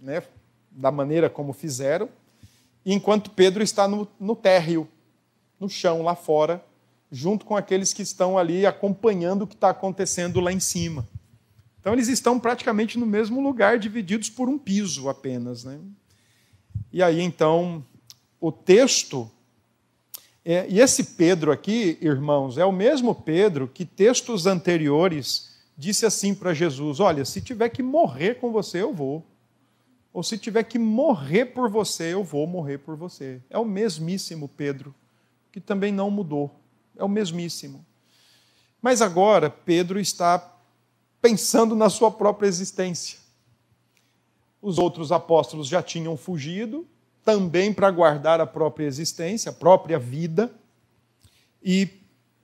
né, 0.00 0.22
da 0.70 0.90
maneira 0.90 1.28
como 1.28 1.52
fizeram, 1.52 2.08
enquanto 2.84 3.30
Pedro 3.30 3.62
está 3.62 3.86
no, 3.86 4.08
no 4.18 4.34
térreo, 4.34 4.88
no 5.60 5.68
chão, 5.68 6.02
lá 6.02 6.14
fora, 6.14 6.64
junto 7.10 7.44
com 7.44 7.54
aqueles 7.54 7.92
que 7.92 8.00
estão 8.00 8.38
ali 8.38 8.64
acompanhando 8.64 9.42
o 9.42 9.46
que 9.46 9.54
está 9.54 9.68
acontecendo 9.68 10.40
lá 10.40 10.50
em 10.50 10.58
cima. 10.58 11.06
Então 11.78 11.92
eles 11.92 12.08
estão 12.08 12.40
praticamente 12.40 12.98
no 12.98 13.04
mesmo 13.04 13.42
lugar, 13.42 13.78
divididos 13.78 14.30
por 14.30 14.48
um 14.48 14.58
piso 14.58 15.10
apenas. 15.10 15.62
Né? 15.62 15.78
E 16.90 17.02
aí 17.02 17.20
então 17.20 17.84
o 18.40 18.50
texto. 18.50 19.30
É, 20.44 20.66
e 20.68 20.80
esse 20.80 21.04
Pedro 21.04 21.52
aqui, 21.52 21.98
irmãos, 22.00 22.56
é 22.56 22.64
o 22.64 22.72
mesmo 22.72 23.14
Pedro 23.14 23.68
que 23.68 23.84
textos 23.84 24.46
anteriores 24.46 25.51
disse 25.82 26.06
assim 26.06 26.34
para 26.34 26.54
Jesus: 26.54 27.00
Olha, 27.00 27.24
se 27.24 27.40
tiver 27.40 27.68
que 27.68 27.82
morrer 27.82 28.36
com 28.36 28.52
você, 28.52 28.80
eu 28.82 28.94
vou. 28.94 29.26
Ou 30.12 30.22
se 30.22 30.38
tiver 30.38 30.62
que 30.62 30.78
morrer 30.78 31.46
por 31.46 31.68
você, 31.68 32.14
eu 32.14 32.22
vou 32.22 32.46
morrer 32.46 32.78
por 32.78 32.96
você. 32.96 33.40
É 33.50 33.58
o 33.58 33.64
mesmíssimo 33.64 34.48
Pedro, 34.48 34.94
que 35.50 35.60
também 35.60 35.90
não 35.90 36.10
mudou 36.10 36.50
é 36.96 37.04
o 37.04 37.08
mesmíssimo. 37.08 37.84
Mas 38.80 39.00
agora 39.00 39.48
Pedro 39.50 40.00
está 40.00 40.56
pensando 41.20 41.74
na 41.74 41.88
sua 41.88 42.10
própria 42.10 42.48
existência. 42.48 43.18
Os 44.60 44.78
outros 44.78 45.10
apóstolos 45.10 45.68
já 45.68 45.82
tinham 45.82 46.16
fugido, 46.16 46.86
também 47.24 47.72
para 47.72 47.90
guardar 47.90 48.40
a 48.40 48.46
própria 48.46 48.86
existência, 48.86 49.50
a 49.50 49.52
própria 49.52 49.98
vida. 49.98 50.52
E 51.62 51.88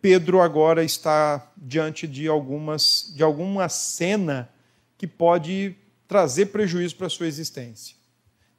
Pedro 0.00 0.40
agora 0.40 0.84
está 0.84 1.50
diante 1.56 2.06
de 2.06 2.28
algumas 2.28 3.12
de 3.14 3.22
alguma 3.22 3.68
cena 3.68 4.48
que 4.96 5.06
pode 5.06 5.76
trazer 6.06 6.46
prejuízo 6.46 6.96
para 6.96 7.06
a 7.06 7.10
sua 7.10 7.26
existência. 7.26 7.96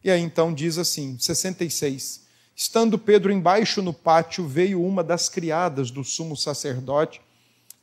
E 0.03 0.11
aí 0.11 0.21
então 0.21 0.53
diz 0.53 0.77
assim, 0.77 1.17
66: 1.17 2.27
Estando 2.55 2.99
Pedro 2.99 3.31
embaixo 3.31 3.81
no 3.81 3.93
pátio, 3.93 4.45
veio 4.45 4.83
uma 4.83 5.03
das 5.03 5.29
criadas 5.29 5.89
do 5.89 6.03
sumo 6.03 6.35
sacerdote 6.35 7.21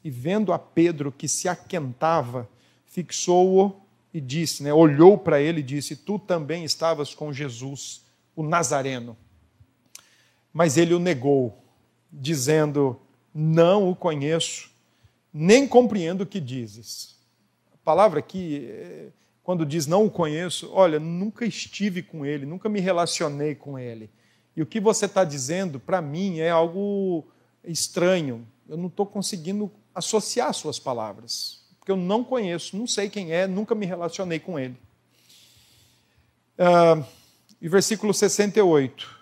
e, 0.04 0.10
vendo 0.10 0.52
a 0.52 0.58
Pedro 0.58 1.10
que 1.10 1.26
se 1.26 1.48
aquentava, 1.48 2.48
fixou-o 2.86 3.80
e 4.12 4.20
disse, 4.20 4.62
né, 4.62 4.72
olhou 4.72 5.16
para 5.18 5.40
ele 5.40 5.60
e 5.60 5.62
disse: 5.62 5.96
Tu 5.96 6.18
também 6.18 6.62
estavas 6.62 7.14
com 7.14 7.32
Jesus, 7.32 8.02
o 8.34 8.42
Nazareno. 8.42 9.16
Mas 10.52 10.76
ele 10.76 10.94
o 10.94 10.98
negou, 10.98 11.62
dizendo: 12.12 13.00
Não 13.38 13.90
o 13.90 13.94
conheço, 13.94 14.70
nem 15.30 15.68
compreendo 15.68 16.22
o 16.22 16.26
que 16.26 16.40
dizes. 16.40 17.16
A 17.74 17.76
palavra 17.84 18.20
aqui, 18.20 18.66
é, 18.70 19.08
quando 19.42 19.66
diz 19.66 19.86
não 19.86 20.06
o 20.06 20.10
conheço, 20.10 20.70
olha, 20.72 20.98
nunca 20.98 21.44
estive 21.44 22.02
com 22.02 22.24
ele, 22.24 22.46
nunca 22.46 22.66
me 22.66 22.80
relacionei 22.80 23.54
com 23.54 23.78
ele. 23.78 24.08
E 24.56 24.62
o 24.62 24.66
que 24.66 24.80
você 24.80 25.04
está 25.04 25.22
dizendo, 25.22 25.78
para 25.78 26.00
mim, 26.00 26.38
é 26.38 26.48
algo 26.48 27.26
estranho. 27.62 28.48
Eu 28.66 28.78
não 28.78 28.86
estou 28.86 29.04
conseguindo 29.04 29.70
associar 29.94 30.54
suas 30.54 30.78
palavras, 30.78 31.60
porque 31.78 31.92
eu 31.92 31.96
não 31.98 32.24
conheço, 32.24 32.74
não 32.74 32.86
sei 32.86 33.10
quem 33.10 33.32
é, 33.32 33.46
nunca 33.46 33.74
me 33.74 33.84
relacionei 33.84 34.38
com 34.38 34.58
ele. 34.58 34.78
Uh, 36.58 37.04
e 37.60 37.68
versículo 37.68 38.14
68. 38.14 39.15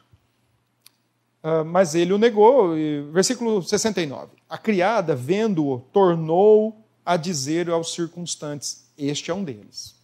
Ah, 1.44 1.62
mas 1.62 1.94
ele 1.94 2.12
o 2.12 2.18
negou. 2.18 2.76
E, 2.76 3.02
versículo 3.12 3.62
69. 3.62 4.32
A 4.48 4.58
criada, 4.58 5.14
vendo-o, 5.14 5.80
tornou 5.92 6.82
a 7.04 7.16
dizer 7.16 7.68
aos 7.68 7.92
circunstantes: 7.92 8.90
Este 8.96 9.30
é 9.30 9.34
um 9.34 9.44
deles. 9.44 9.94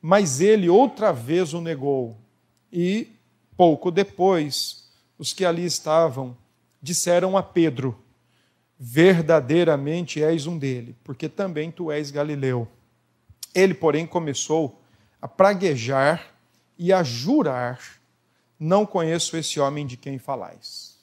Mas 0.00 0.40
ele 0.40 0.68
outra 0.68 1.12
vez 1.12 1.52
o 1.52 1.60
negou 1.60 2.16
e 2.72 3.08
Pouco 3.56 3.92
depois, 3.92 4.90
os 5.16 5.32
que 5.32 5.44
ali 5.44 5.64
estavam 5.64 6.36
disseram 6.82 7.36
a 7.36 7.42
Pedro: 7.42 7.96
Verdadeiramente 8.78 10.22
és 10.22 10.46
um 10.46 10.58
dele, 10.58 10.96
porque 11.04 11.28
também 11.28 11.70
tu 11.70 11.90
és 11.90 12.10
Galileu. 12.10 12.66
Ele, 13.54 13.72
porém, 13.72 14.06
começou 14.06 14.80
a 15.22 15.28
praguejar 15.28 16.34
e 16.76 16.92
a 16.92 17.04
jurar: 17.04 17.93
Não 18.64 18.86
conheço 18.86 19.36
esse 19.36 19.60
homem 19.60 19.86
de 19.86 19.94
quem 19.94 20.16
falais. 20.16 20.96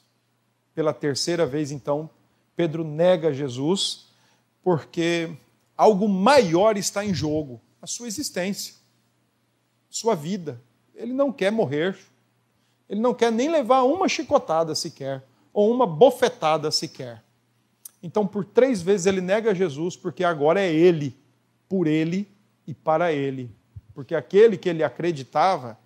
Pela 0.73 0.91
terceira 0.91 1.45
vez, 1.45 1.69
então, 1.69 2.09
Pedro 2.55 2.83
nega 2.83 3.31
Jesus, 3.31 4.07
porque 4.63 5.37
algo 5.77 6.09
maior 6.09 6.75
está 6.75 7.05
em 7.05 7.13
jogo: 7.13 7.61
a 7.79 7.85
sua 7.85 8.07
existência, 8.07 8.73
sua 9.91 10.15
vida. 10.15 10.59
Ele 10.95 11.13
não 11.13 11.31
quer 11.31 11.51
morrer. 11.51 11.95
Ele 12.89 12.99
não 12.99 13.13
quer 13.13 13.31
nem 13.31 13.47
levar 13.47 13.83
uma 13.83 14.09
chicotada 14.09 14.73
sequer, 14.73 15.23
ou 15.53 15.71
uma 15.71 15.85
bofetada 15.85 16.71
sequer. 16.71 17.23
Então, 18.01 18.25
por 18.25 18.43
três 18.43 18.81
vezes 18.81 19.05
ele 19.05 19.21
nega 19.21 19.53
Jesus, 19.53 19.95
porque 19.95 20.23
agora 20.23 20.59
é 20.59 20.73
ele, 20.73 21.15
por 21.69 21.85
ele 21.85 22.27
e 22.65 22.73
para 22.73 23.13
ele. 23.13 23.55
Porque 23.93 24.15
aquele 24.15 24.57
que 24.57 24.67
ele 24.67 24.83
acreditava 24.83 25.77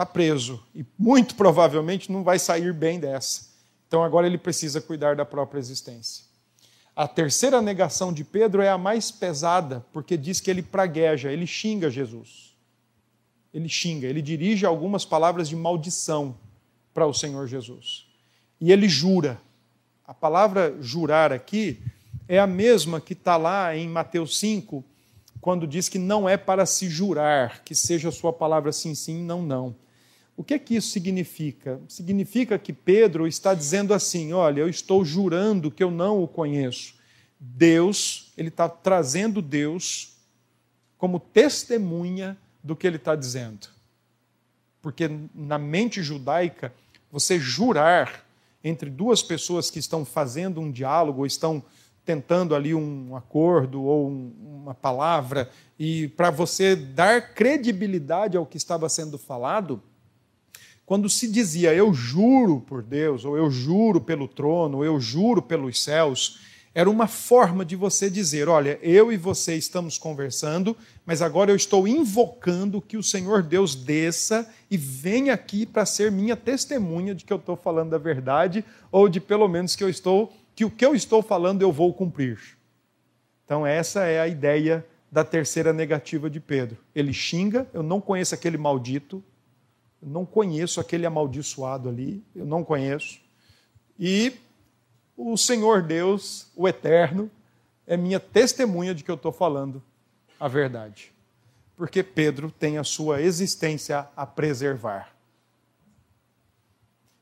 está 0.00 0.06
preso 0.06 0.62
e 0.74 0.82
muito 0.98 1.34
provavelmente 1.34 2.10
não 2.10 2.24
vai 2.24 2.38
sair 2.38 2.72
bem 2.72 2.98
dessa. 2.98 3.50
Então, 3.86 4.02
agora 4.02 4.26
ele 4.26 4.38
precisa 4.38 4.80
cuidar 4.80 5.14
da 5.14 5.26
própria 5.26 5.58
existência. 5.58 6.24
A 6.96 7.06
terceira 7.06 7.60
negação 7.60 8.10
de 8.10 8.24
Pedro 8.24 8.62
é 8.62 8.70
a 8.70 8.78
mais 8.78 9.10
pesada, 9.10 9.84
porque 9.92 10.16
diz 10.16 10.40
que 10.40 10.50
ele 10.50 10.62
pragueja, 10.62 11.30
ele 11.30 11.46
xinga 11.46 11.90
Jesus. 11.90 12.56
Ele 13.52 13.68
xinga, 13.68 14.06
ele 14.06 14.22
dirige 14.22 14.64
algumas 14.64 15.04
palavras 15.04 15.48
de 15.48 15.56
maldição 15.56 16.34
para 16.94 17.06
o 17.06 17.12
Senhor 17.12 17.46
Jesus. 17.46 18.06
E 18.58 18.72
ele 18.72 18.88
jura. 18.88 19.38
A 20.06 20.14
palavra 20.14 20.76
jurar 20.80 21.30
aqui 21.30 21.78
é 22.26 22.38
a 22.38 22.46
mesma 22.46 23.00
que 23.00 23.12
está 23.12 23.36
lá 23.36 23.76
em 23.76 23.88
Mateus 23.88 24.38
5, 24.38 24.82
quando 25.42 25.66
diz 25.66 25.88
que 25.90 25.98
não 25.98 26.28
é 26.28 26.36
para 26.38 26.64
se 26.64 26.88
jurar, 26.88 27.62
que 27.64 27.74
seja 27.74 28.08
a 28.08 28.12
sua 28.12 28.32
palavra 28.32 28.72
sim, 28.72 28.94
sim, 28.94 29.22
não, 29.22 29.42
não. 29.42 29.74
O 30.40 30.42
que 30.42 30.54
é 30.54 30.58
que 30.58 30.74
isso 30.74 30.88
significa? 30.88 31.78
Significa 31.86 32.58
que 32.58 32.72
Pedro 32.72 33.26
está 33.26 33.52
dizendo 33.52 33.92
assim: 33.92 34.32
olha, 34.32 34.62
eu 34.62 34.70
estou 34.70 35.04
jurando 35.04 35.70
que 35.70 35.84
eu 35.84 35.90
não 35.90 36.22
o 36.22 36.26
conheço. 36.26 36.94
Deus, 37.38 38.32
ele 38.38 38.48
está 38.48 38.66
trazendo 38.66 39.42
Deus 39.42 40.16
como 40.96 41.20
testemunha 41.20 42.38
do 42.64 42.74
que 42.74 42.86
ele 42.86 42.96
está 42.96 43.14
dizendo. 43.14 43.68
Porque 44.80 45.10
na 45.34 45.58
mente 45.58 46.02
judaica, 46.02 46.72
você 47.12 47.38
jurar 47.38 48.26
entre 48.64 48.88
duas 48.88 49.22
pessoas 49.22 49.70
que 49.70 49.78
estão 49.78 50.06
fazendo 50.06 50.58
um 50.58 50.70
diálogo, 50.70 51.18
ou 51.18 51.26
estão 51.26 51.62
tentando 52.02 52.54
ali 52.54 52.74
um 52.74 53.14
acordo 53.14 53.82
ou 53.82 54.08
um, 54.08 54.32
uma 54.62 54.74
palavra, 54.74 55.50
e 55.78 56.08
para 56.08 56.30
você 56.30 56.74
dar 56.74 57.34
credibilidade 57.34 58.38
ao 58.38 58.46
que 58.46 58.56
estava 58.56 58.88
sendo 58.88 59.18
falado, 59.18 59.82
quando 60.90 61.08
se 61.08 61.30
dizia 61.30 61.72
eu 61.72 61.94
juro 61.94 62.62
por 62.62 62.82
Deus, 62.82 63.24
ou 63.24 63.36
eu 63.36 63.48
juro 63.48 64.00
pelo 64.00 64.26
trono, 64.26 64.78
ou 64.78 64.84
eu 64.84 64.98
juro 64.98 65.40
pelos 65.40 65.80
céus, 65.80 66.40
era 66.74 66.90
uma 66.90 67.06
forma 67.06 67.64
de 67.64 67.76
você 67.76 68.10
dizer: 68.10 68.48
olha, 68.48 68.76
eu 68.82 69.12
e 69.12 69.16
você 69.16 69.54
estamos 69.54 69.96
conversando, 69.96 70.76
mas 71.06 71.22
agora 71.22 71.52
eu 71.52 71.54
estou 71.54 71.86
invocando 71.86 72.82
que 72.82 72.96
o 72.96 73.04
Senhor 73.04 73.44
Deus 73.44 73.76
desça 73.76 74.52
e 74.68 74.76
venha 74.76 75.32
aqui 75.32 75.64
para 75.64 75.86
ser 75.86 76.10
minha 76.10 76.34
testemunha 76.34 77.14
de 77.14 77.24
que 77.24 77.32
eu 77.32 77.36
estou 77.36 77.54
falando 77.54 77.94
a 77.94 77.98
verdade, 77.98 78.64
ou 78.90 79.08
de 79.08 79.20
pelo 79.20 79.46
menos 79.46 79.76
que 79.76 79.84
eu 79.84 79.88
estou, 79.88 80.32
que 80.56 80.64
o 80.64 80.70
que 80.72 80.84
eu 80.84 80.92
estou 80.92 81.22
falando 81.22 81.62
eu 81.62 81.70
vou 81.70 81.94
cumprir. 81.94 82.40
Então, 83.44 83.64
essa 83.64 84.06
é 84.06 84.20
a 84.20 84.26
ideia 84.26 84.84
da 85.08 85.22
terceira 85.22 85.72
negativa 85.72 86.28
de 86.28 86.40
Pedro. 86.40 86.78
Ele 86.92 87.12
xinga, 87.12 87.68
eu 87.72 87.84
não 87.84 88.00
conheço 88.00 88.34
aquele 88.34 88.58
maldito, 88.58 89.22
não 90.02 90.24
conheço 90.24 90.80
aquele 90.80 91.06
amaldiçoado 91.06 91.88
ali, 91.88 92.24
eu 92.34 92.46
não 92.46 92.64
conheço. 92.64 93.20
E 93.98 94.32
o 95.16 95.36
Senhor 95.36 95.82
Deus, 95.82 96.46
o 96.56 96.66
Eterno, 96.66 97.30
é 97.86 97.96
minha 97.96 98.18
testemunha 98.18 98.94
de 98.94 99.04
que 99.04 99.10
eu 99.10 99.16
estou 99.16 99.32
falando 99.32 99.82
a 100.38 100.48
verdade. 100.48 101.12
Porque 101.76 102.02
Pedro 102.02 102.50
tem 102.50 102.78
a 102.78 102.84
sua 102.84 103.20
existência 103.20 104.08
a 104.16 104.24
preservar. 104.24 105.14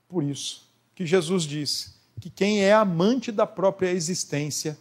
Por 0.09 0.23
isso 0.23 0.69
que 0.95 1.05
Jesus 1.05 1.45
disse 1.45 1.95
que 2.21 2.31
quem 2.31 2.63
é 2.63 2.73
amante 2.73 3.31
da 3.31 3.47
própria 3.47 3.91
existência 3.91 4.77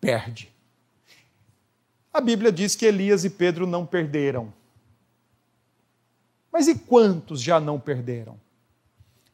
perde. 0.00 0.52
A 2.12 2.20
Bíblia 2.20 2.52
diz 2.52 2.76
que 2.76 2.86
Elias 2.86 3.24
e 3.24 3.30
Pedro 3.30 3.66
não 3.66 3.84
perderam. 3.84 4.52
Mas 6.54 6.68
e 6.68 6.76
quantos 6.76 7.42
já 7.42 7.58
não 7.58 7.80
perderam? 7.80 8.38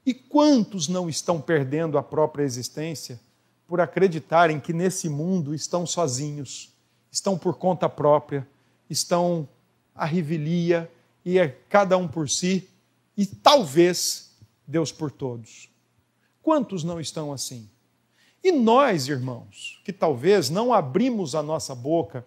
E 0.06 0.14
quantos 0.14 0.88
não 0.88 1.06
estão 1.06 1.38
perdendo 1.38 1.98
a 1.98 2.02
própria 2.02 2.44
existência 2.44 3.20
por 3.66 3.78
acreditarem 3.78 4.58
que 4.58 4.72
nesse 4.72 5.06
mundo 5.06 5.54
estão 5.54 5.84
sozinhos, 5.84 6.72
estão 7.12 7.36
por 7.36 7.58
conta 7.58 7.90
própria, 7.90 8.48
estão 8.88 9.46
à 9.94 10.06
revelia 10.06 10.90
e 11.22 11.38
é 11.38 11.48
cada 11.68 11.94
um 11.98 12.08
por 12.08 12.26
si 12.26 12.66
e 13.14 13.26
talvez 13.26 14.34
Deus 14.66 14.90
por 14.90 15.10
todos? 15.10 15.68
Quantos 16.42 16.82
não 16.82 16.98
estão 16.98 17.34
assim? 17.34 17.68
E 18.42 18.50
nós, 18.50 19.08
irmãos, 19.08 19.78
que 19.84 19.92
talvez 19.92 20.48
não 20.48 20.72
abrimos 20.72 21.34
a 21.34 21.42
nossa 21.42 21.74
boca 21.74 22.24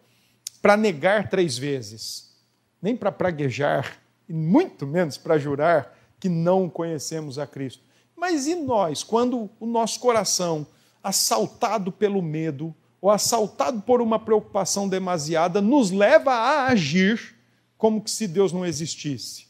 para 0.62 0.78
negar 0.78 1.30
três 1.30 1.58
vezes, 1.58 2.32
nem 2.80 2.96
para 2.96 3.12
praguejar, 3.12 4.03
e 4.28 4.34
muito 4.34 4.86
menos 4.86 5.18
para 5.18 5.38
jurar 5.38 5.98
que 6.20 6.30
não 6.30 6.70
conhecemos 6.70 7.38
a 7.38 7.46
Cristo. 7.46 7.84
Mas 8.16 8.48
e 8.48 8.56
nós, 8.56 9.04
quando 9.04 9.50
o 9.60 9.66
nosso 9.66 10.00
coração, 10.00 10.66
assaltado 11.04 11.92
pelo 11.92 12.22
medo, 12.22 12.74
ou 13.02 13.10
assaltado 13.10 13.82
por 13.82 14.02
uma 14.02 14.18
preocupação 14.18 14.88
demasiada, 14.88 15.62
nos 15.62 15.92
leva 15.92 16.32
a 16.32 16.68
agir 16.68 17.36
como 17.78 18.02
que 18.02 18.10
se 18.10 18.28
Deus 18.28 18.54
não 18.54 18.66
existisse? 18.66 19.46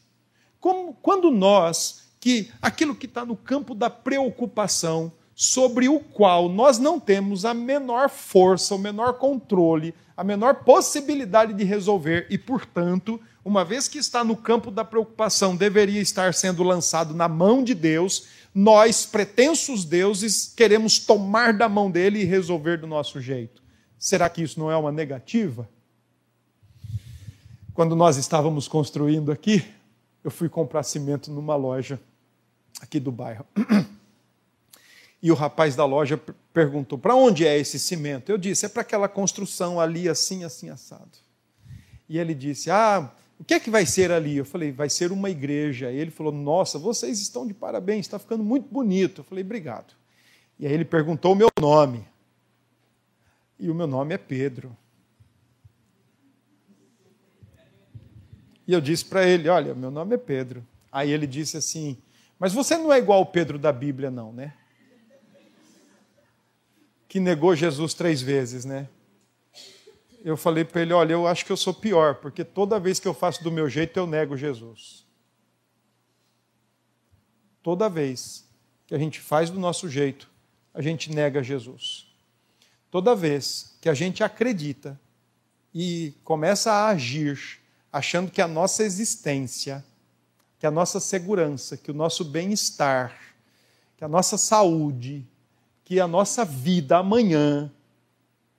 Como, 0.60 0.92
quando 0.94 1.30
nós, 1.30 2.08
que 2.18 2.50
aquilo 2.60 2.96
que 2.96 3.06
está 3.06 3.24
no 3.24 3.36
campo 3.36 3.74
da 3.74 3.88
preocupação, 3.88 5.12
sobre 5.34 5.88
o 5.88 5.98
qual 6.00 6.48
nós 6.48 6.78
não 6.78 7.00
temos 7.00 7.44
a 7.44 7.52
menor 7.52 8.08
força, 8.08 8.74
o 8.74 8.78
menor 8.78 9.14
controle, 9.14 9.94
a 10.16 10.22
menor 10.22 10.64
possibilidade 10.64 11.52
de 11.52 11.64
resolver 11.64 12.26
e, 12.30 12.38
portanto, 12.38 13.20
uma 13.44 13.64
vez 13.64 13.86
que 13.86 13.98
está 13.98 14.24
no 14.24 14.36
campo 14.36 14.70
da 14.70 14.84
preocupação, 14.84 15.54
deveria 15.54 16.00
estar 16.00 16.32
sendo 16.32 16.62
lançado 16.62 17.14
na 17.14 17.28
mão 17.28 17.62
de 17.62 17.74
Deus, 17.74 18.26
nós, 18.54 19.04
pretensos 19.04 19.84
deuses, 19.84 20.52
queremos 20.56 20.98
tomar 20.98 21.52
da 21.52 21.68
mão 21.68 21.90
dele 21.90 22.20
e 22.20 22.24
resolver 22.24 22.78
do 22.78 22.86
nosso 22.86 23.20
jeito. 23.20 23.62
Será 23.98 24.30
que 24.30 24.42
isso 24.42 24.58
não 24.58 24.70
é 24.70 24.76
uma 24.76 24.90
negativa? 24.90 25.68
Quando 27.74 27.94
nós 27.94 28.16
estávamos 28.16 28.66
construindo 28.66 29.30
aqui, 29.30 29.64
eu 30.22 30.30
fui 30.30 30.48
comprar 30.48 30.82
cimento 30.82 31.30
numa 31.30 31.56
loja 31.56 32.00
aqui 32.80 32.98
do 32.98 33.12
bairro. 33.12 33.44
E 35.20 35.32
o 35.32 35.34
rapaz 35.34 35.74
da 35.74 35.84
loja 35.84 36.20
perguntou: 36.52 36.98
para 36.98 37.14
onde 37.14 37.46
é 37.46 37.58
esse 37.58 37.78
cimento? 37.78 38.30
Eu 38.30 38.38
disse: 38.38 38.66
é 38.66 38.68
para 38.68 38.82
aquela 38.82 39.08
construção 39.08 39.80
ali, 39.80 40.06
assim, 40.08 40.44
assim, 40.44 40.68
assado. 40.68 41.18
E 42.08 42.18
ele 42.18 42.34
disse: 42.34 42.70
ah, 42.70 43.10
o 43.44 43.46
que 43.46 43.52
é 43.52 43.60
que 43.60 43.68
vai 43.68 43.84
ser 43.84 44.10
ali? 44.10 44.38
Eu 44.38 44.44
falei, 44.46 44.72
vai 44.72 44.88
ser 44.88 45.12
uma 45.12 45.28
igreja. 45.28 45.92
Ele 45.92 46.10
falou, 46.10 46.32
nossa, 46.32 46.78
vocês 46.78 47.20
estão 47.20 47.46
de 47.46 47.52
parabéns, 47.52 48.06
está 48.06 48.18
ficando 48.18 48.42
muito 48.42 48.66
bonito. 48.72 49.20
Eu 49.20 49.24
falei, 49.24 49.44
obrigado. 49.44 49.92
E 50.58 50.66
aí 50.66 50.72
ele 50.72 50.84
perguntou 50.86 51.32
o 51.32 51.34
meu 51.34 51.50
nome. 51.60 52.08
E 53.60 53.68
o 53.68 53.74
meu 53.74 53.86
nome 53.86 54.14
é 54.14 54.16
Pedro. 54.16 54.74
E 58.66 58.72
eu 58.72 58.80
disse 58.80 59.04
para 59.04 59.28
ele, 59.28 59.46
olha, 59.50 59.74
meu 59.74 59.90
nome 59.90 60.14
é 60.14 60.18
Pedro. 60.18 60.66
Aí 60.90 61.10
ele 61.10 61.26
disse 61.26 61.58
assim, 61.58 61.98
mas 62.38 62.54
você 62.54 62.78
não 62.78 62.90
é 62.90 62.96
igual 62.96 63.20
o 63.20 63.26
Pedro 63.26 63.58
da 63.58 63.70
Bíblia, 63.70 64.10
não, 64.10 64.32
né? 64.32 64.54
Que 67.06 67.20
negou 67.20 67.54
Jesus 67.54 67.92
três 67.92 68.22
vezes, 68.22 68.64
né? 68.64 68.88
Eu 70.24 70.38
falei 70.38 70.64
para 70.64 70.80
ele: 70.80 70.94
olha, 70.94 71.12
eu 71.12 71.26
acho 71.26 71.44
que 71.44 71.52
eu 71.52 71.56
sou 71.56 71.74
pior, 71.74 72.14
porque 72.16 72.42
toda 72.42 72.80
vez 72.80 72.98
que 72.98 73.06
eu 73.06 73.12
faço 73.12 73.44
do 73.44 73.52
meu 73.52 73.68
jeito, 73.68 73.98
eu 73.98 74.06
nego 74.06 74.36
Jesus. 74.36 75.04
Toda 77.62 77.90
vez 77.90 78.48
que 78.86 78.94
a 78.94 78.98
gente 78.98 79.20
faz 79.20 79.50
do 79.50 79.60
nosso 79.60 79.88
jeito, 79.88 80.28
a 80.72 80.80
gente 80.80 81.12
nega 81.14 81.42
Jesus. 81.42 82.06
Toda 82.90 83.14
vez 83.14 83.76
que 83.80 83.88
a 83.88 83.94
gente 83.94 84.24
acredita 84.24 84.98
e 85.74 86.14
começa 86.24 86.72
a 86.72 86.88
agir 86.88 87.60
achando 87.92 88.30
que 88.30 88.40
a 88.40 88.48
nossa 88.48 88.82
existência, 88.82 89.84
que 90.58 90.66
a 90.66 90.70
nossa 90.70 91.00
segurança, 91.00 91.76
que 91.76 91.90
o 91.90 91.94
nosso 91.94 92.24
bem-estar, 92.24 93.16
que 93.96 94.04
a 94.04 94.08
nossa 94.08 94.36
saúde, 94.36 95.26
que 95.84 96.00
a 96.00 96.08
nossa 96.08 96.44
vida 96.44 96.98
amanhã 96.98 97.70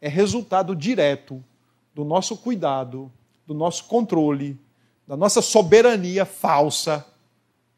é 0.02 0.08
resultado 0.08 0.76
direto 0.76 1.44
do 1.96 2.04
nosso 2.04 2.36
cuidado, 2.36 3.10
do 3.48 3.54
nosso 3.54 3.86
controle, 3.86 4.60
da 5.08 5.16
nossa 5.16 5.42
soberania 5.42 6.26
falsa, 6.26 7.06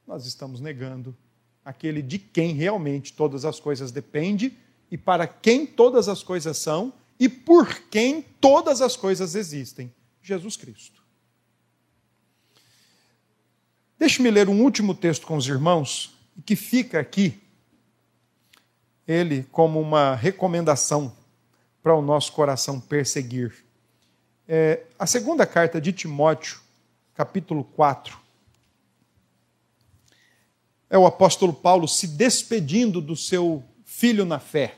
nós 0.07 0.25
estamos 0.25 0.59
negando 0.59 1.15
aquele 1.63 2.01
de 2.01 2.17
quem 2.17 2.53
realmente 2.53 3.13
todas 3.13 3.45
as 3.45 3.59
coisas 3.59 3.91
dependem 3.91 4.57
e 4.89 4.97
para 4.97 5.27
quem 5.27 5.67
todas 5.67 6.07
as 6.07 6.23
coisas 6.23 6.57
são 6.57 6.91
e 7.19 7.29
por 7.29 7.81
quem 7.91 8.23
todas 8.41 8.81
as 8.81 8.95
coisas 8.95 9.35
existem: 9.35 9.93
Jesus 10.21 10.57
Cristo. 10.57 11.03
Deixe-me 13.99 14.31
ler 14.31 14.49
um 14.49 14.61
último 14.63 14.95
texto 14.95 15.27
com 15.27 15.35
os 15.35 15.47
irmãos, 15.47 16.15
que 16.45 16.55
fica 16.55 16.99
aqui, 16.99 17.39
ele 19.07 19.43
como 19.51 19.79
uma 19.79 20.15
recomendação 20.15 21.15
para 21.83 21.95
o 21.95 22.01
nosso 22.01 22.31
coração 22.31 22.79
perseguir. 22.79 23.66
É, 24.49 24.83
a 24.97 25.05
segunda 25.05 25.45
carta 25.45 25.81
de 25.81 25.91
Timóteo, 25.91 26.61
capítulo 27.13 27.65
4, 27.65 28.17
é 30.89 30.97
o 30.97 31.05
apóstolo 31.05 31.51
Paulo 31.51 31.85
se 31.85 32.07
despedindo 32.07 33.01
do 33.01 33.13
seu 33.13 33.61
filho 33.83 34.23
na 34.23 34.39
fé. 34.39 34.75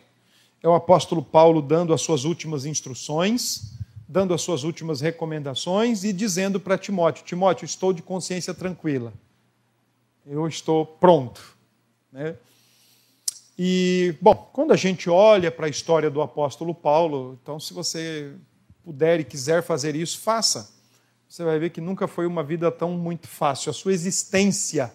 É 0.63 0.67
o 0.67 0.73
apóstolo 0.73 1.21
Paulo 1.21 1.61
dando 1.61 1.93
as 1.93 2.01
suas 2.01 2.23
últimas 2.23 2.65
instruções, 2.65 3.73
dando 4.07 4.33
as 4.33 4.41
suas 4.41 4.63
últimas 4.63 5.01
recomendações 5.01 6.03
e 6.03 6.11
dizendo 6.11 6.59
para 6.59 6.75
Timóteo: 6.75 7.23
Timóteo, 7.23 7.65
estou 7.65 7.93
de 7.93 8.01
consciência 8.01 8.55
tranquila. 8.55 9.13
Eu 10.25 10.47
estou 10.47 10.83
pronto. 10.83 11.55
Né? 12.11 12.35
E, 13.55 14.15
bom, 14.19 14.49
quando 14.51 14.71
a 14.71 14.75
gente 14.75 15.11
olha 15.11 15.51
para 15.51 15.67
a 15.67 15.69
história 15.69 16.09
do 16.09 16.21
apóstolo 16.21 16.73
Paulo, 16.73 17.37
então, 17.41 17.59
se 17.59 17.71
você 17.71 18.33
puder 18.89 19.19
e 19.19 19.23
quiser 19.23 19.61
fazer 19.61 19.95
isso, 19.95 20.17
faça. 20.19 20.67
Você 21.27 21.43
vai 21.43 21.59
ver 21.59 21.69
que 21.69 21.79
nunca 21.79 22.07
foi 22.07 22.25
uma 22.25 22.43
vida 22.43 22.71
tão 22.71 22.93
muito 22.93 23.27
fácil. 23.27 23.69
A 23.69 23.73
sua 23.73 23.93
existência 23.93 24.91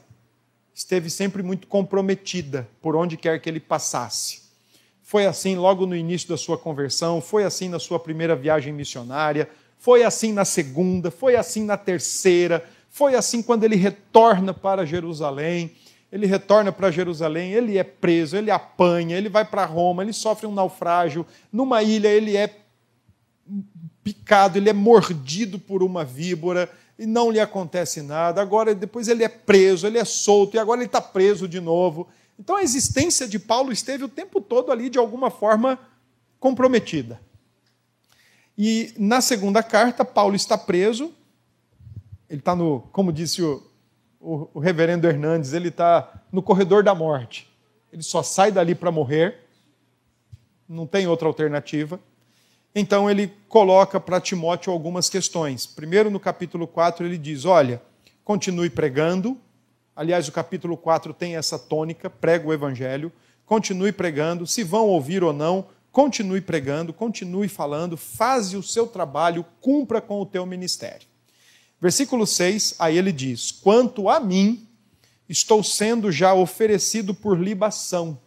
esteve 0.75 1.09
sempre 1.09 1.45
muito 1.45 1.69
comprometida 1.69 2.69
por 2.83 2.97
onde 2.97 3.17
quer 3.17 3.41
que 3.41 3.49
ele 3.49 3.61
passasse. 3.61 4.43
Foi 5.01 5.27
assim 5.27 5.55
logo 5.55 5.87
no 5.87 5.95
início 5.95 6.29
da 6.29 6.37
sua 6.37 6.59
conversão, 6.59 7.21
foi 7.21 7.45
assim 7.45 7.69
na 7.69 7.79
sua 7.79 8.01
primeira 8.01 8.35
viagem 8.35 8.73
missionária, 8.73 9.49
foi 9.79 10.03
assim 10.03 10.33
na 10.33 10.45
segunda, 10.45 11.09
foi 11.09 11.37
assim 11.37 11.63
na 11.63 11.77
terceira, 11.77 12.69
foi 12.91 13.15
assim 13.15 13.41
quando 13.45 13.63
ele 13.63 13.77
retorna 13.77 14.53
para 14.53 14.85
Jerusalém. 14.85 15.71
Ele 16.11 16.27
retorna 16.27 16.73
para 16.73 16.91
Jerusalém, 16.91 17.53
ele 17.53 17.79
é 17.79 17.85
preso, 17.85 18.37
ele 18.37 18.51
apanha, 18.51 19.17
ele 19.17 19.29
vai 19.29 19.45
para 19.45 19.65
Roma, 19.65 20.03
ele 20.03 20.13
sofre 20.13 20.49
um 20.49 20.53
naufrágio. 20.53 21.25
Numa 21.53 21.81
ilha, 21.81 22.09
ele 22.09 22.37
é 22.37 22.64
picado, 24.03 24.59
ele 24.59 24.69
é 24.69 24.73
mordido 24.73 25.59
por 25.59 25.83
uma 25.83 26.05
víbora 26.05 26.71
e 26.99 27.07
não 27.07 27.31
lhe 27.31 27.41
acontece 27.41 28.03
nada. 28.03 28.41
Agora, 28.41 28.75
depois 28.75 29.09
ele 29.09 29.25
é 29.25 29.29
preso, 29.29 29.87
ele 29.87 29.99
é 29.99 30.05
solto 30.05 30.57
e 30.57 30.59
agora 30.59 30.81
ele 30.81 30.87
está 30.87 31.01
preso 31.01 31.49
de 31.49 31.61
novo. 31.61 32.09
Então 32.39 32.57
a 32.57 32.63
existência 32.63 33.29
de 33.29 33.39
Paulo 33.39 33.73
esteve 33.73 34.05
o 34.05 34.09
tempo 34.09 34.41
todo 34.41 34.73
ali, 34.73 34.89
de 34.89 34.99
alguma 34.99 35.31
forma, 35.31 35.79
comprometida. 36.39 37.21
E 38.57 38.93
na 38.99 39.21
segunda 39.21 39.63
carta, 39.63 40.05
Paulo 40.05 40.35
está 40.35 40.57
preso. 40.57 41.13
Ele 42.29 42.41
está 42.41 42.55
no, 42.55 42.81
como 42.93 43.13
disse 43.13 43.43
o, 43.43 43.63
o, 44.21 44.49
o 44.55 44.59
reverendo 44.59 45.07
Hernandes, 45.07 45.53
ele 45.53 45.69
está 45.69 46.23
no 46.33 46.43
corredor 46.43 46.83
da 46.83 46.95
morte. 46.95 47.49
Ele 47.93 48.03
só 48.03 48.23
sai 48.23 48.51
dali 48.51 48.75
para 48.75 48.91
morrer. 48.91 49.41
Não 50.69 50.87
tem 50.87 51.07
outra 51.07 51.29
alternativa. 51.29 52.01
Então 52.75 53.09
ele 53.09 53.33
coloca 53.49 54.01
para 54.01 54.21
Timóteo 54.21 54.73
algumas 54.73 55.09
questões. 55.09 55.65
Primeiro, 55.65 56.11
no 56.11 56.19
capítulo 56.19 56.67
4, 56.67 57.07
ele 57.07 57.17
diz: 57.17 57.45
Olha, 57.45 57.81
continue 58.25 58.69
pregando. 58.69 59.39
Aliás, 59.95 60.27
o 60.27 60.33
capítulo 60.33 60.77
4 60.77 61.15
tem 61.15 61.37
essa 61.37 61.57
tônica: 61.57 62.11
prega 62.11 62.49
o 62.49 62.53
evangelho, 62.53 63.13
continue 63.47 63.93
pregando. 63.93 64.45
Se 64.45 64.65
vão 64.65 64.89
ouvir 64.89 65.23
ou 65.23 65.33
não, 65.33 65.69
continue 65.93 66.41
pregando, 66.41 66.93
continue 66.93 67.47
falando, 67.47 67.97
faze 67.97 68.57
o 68.57 68.63
seu 68.63 68.89
trabalho, 68.89 69.47
cumpra 69.61 70.01
com 70.01 70.21
o 70.21 70.27
teu 70.27 70.45
ministério. 70.45 71.07
Versículo 71.81 72.27
6, 72.27 72.75
aí 72.81 72.99
ele 72.99 73.13
diz: 73.13 73.53
Quanto 73.53 74.09
a 74.09 74.19
mim, 74.19 74.67
estou 75.29 75.63
sendo 75.63 76.11
já 76.11 76.35
oferecido 76.35 77.15
por 77.15 77.39
libação, 77.39 78.19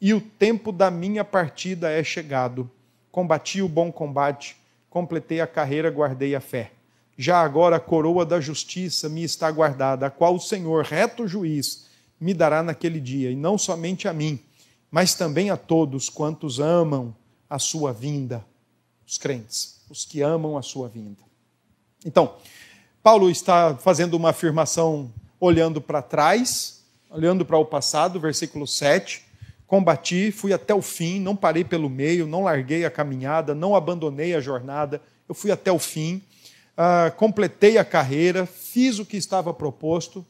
e 0.00 0.14
o 0.14 0.22
tempo 0.22 0.72
da 0.72 0.90
minha 0.90 1.22
partida 1.22 1.90
é 1.90 2.02
chegado 2.02 2.70
combati 3.14 3.62
o 3.62 3.68
bom 3.68 3.92
combate, 3.92 4.56
completei 4.90 5.40
a 5.40 5.46
carreira, 5.46 5.88
guardei 5.88 6.34
a 6.34 6.40
fé. 6.40 6.72
Já 7.16 7.42
agora 7.42 7.76
a 7.76 7.80
coroa 7.80 8.26
da 8.26 8.40
justiça 8.40 9.08
me 9.08 9.22
está 9.22 9.48
guardada, 9.52 10.06
a 10.06 10.10
qual 10.10 10.34
o 10.34 10.40
Senhor, 10.40 10.84
reto 10.84 11.28
juiz, 11.28 11.86
me 12.20 12.34
dará 12.34 12.60
naquele 12.60 12.98
dia, 12.98 13.30
e 13.30 13.36
não 13.36 13.56
somente 13.56 14.08
a 14.08 14.12
mim, 14.12 14.40
mas 14.90 15.14
também 15.14 15.48
a 15.48 15.56
todos 15.56 16.08
quantos 16.08 16.58
amam 16.58 17.14
a 17.48 17.56
sua 17.56 17.92
vinda, 17.92 18.44
os 19.06 19.16
crentes, 19.16 19.80
os 19.88 20.04
que 20.04 20.20
amam 20.20 20.58
a 20.58 20.62
sua 20.62 20.88
vinda. 20.88 21.22
Então, 22.04 22.34
Paulo 23.00 23.30
está 23.30 23.76
fazendo 23.76 24.14
uma 24.14 24.30
afirmação 24.30 25.08
olhando 25.38 25.80
para 25.80 26.02
trás, 26.02 26.82
olhando 27.08 27.44
para 27.44 27.58
o 27.58 27.64
passado, 27.64 28.18
versículo 28.18 28.66
7, 28.66 29.24
Combati, 29.74 30.30
fui 30.30 30.52
até 30.52 30.72
o 30.72 30.80
fim, 30.80 31.18
não 31.18 31.34
parei 31.34 31.64
pelo 31.64 31.90
meio, 31.90 32.28
não 32.28 32.44
larguei 32.44 32.84
a 32.84 32.90
caminhada, 32.92 33.56
não 33.56 33.74
abandonei 33.74 34.32
a 34.32 34.40
jornada, 34.40 35.02
eu 35.28 35.34
fui 35.34 35.50
até 35.50 35.72
o 35.72 35.80
fim, 35.80 36.22
uh, 36.78 37.12
completei 37.16 37.76
a 37.76 37.84
carreira, 37.84 38.46
fiz 38.46 39.00
o 39.00 39.04
que 39.04 39.16
estava 39.16 39.52
proposto 39.52 40.24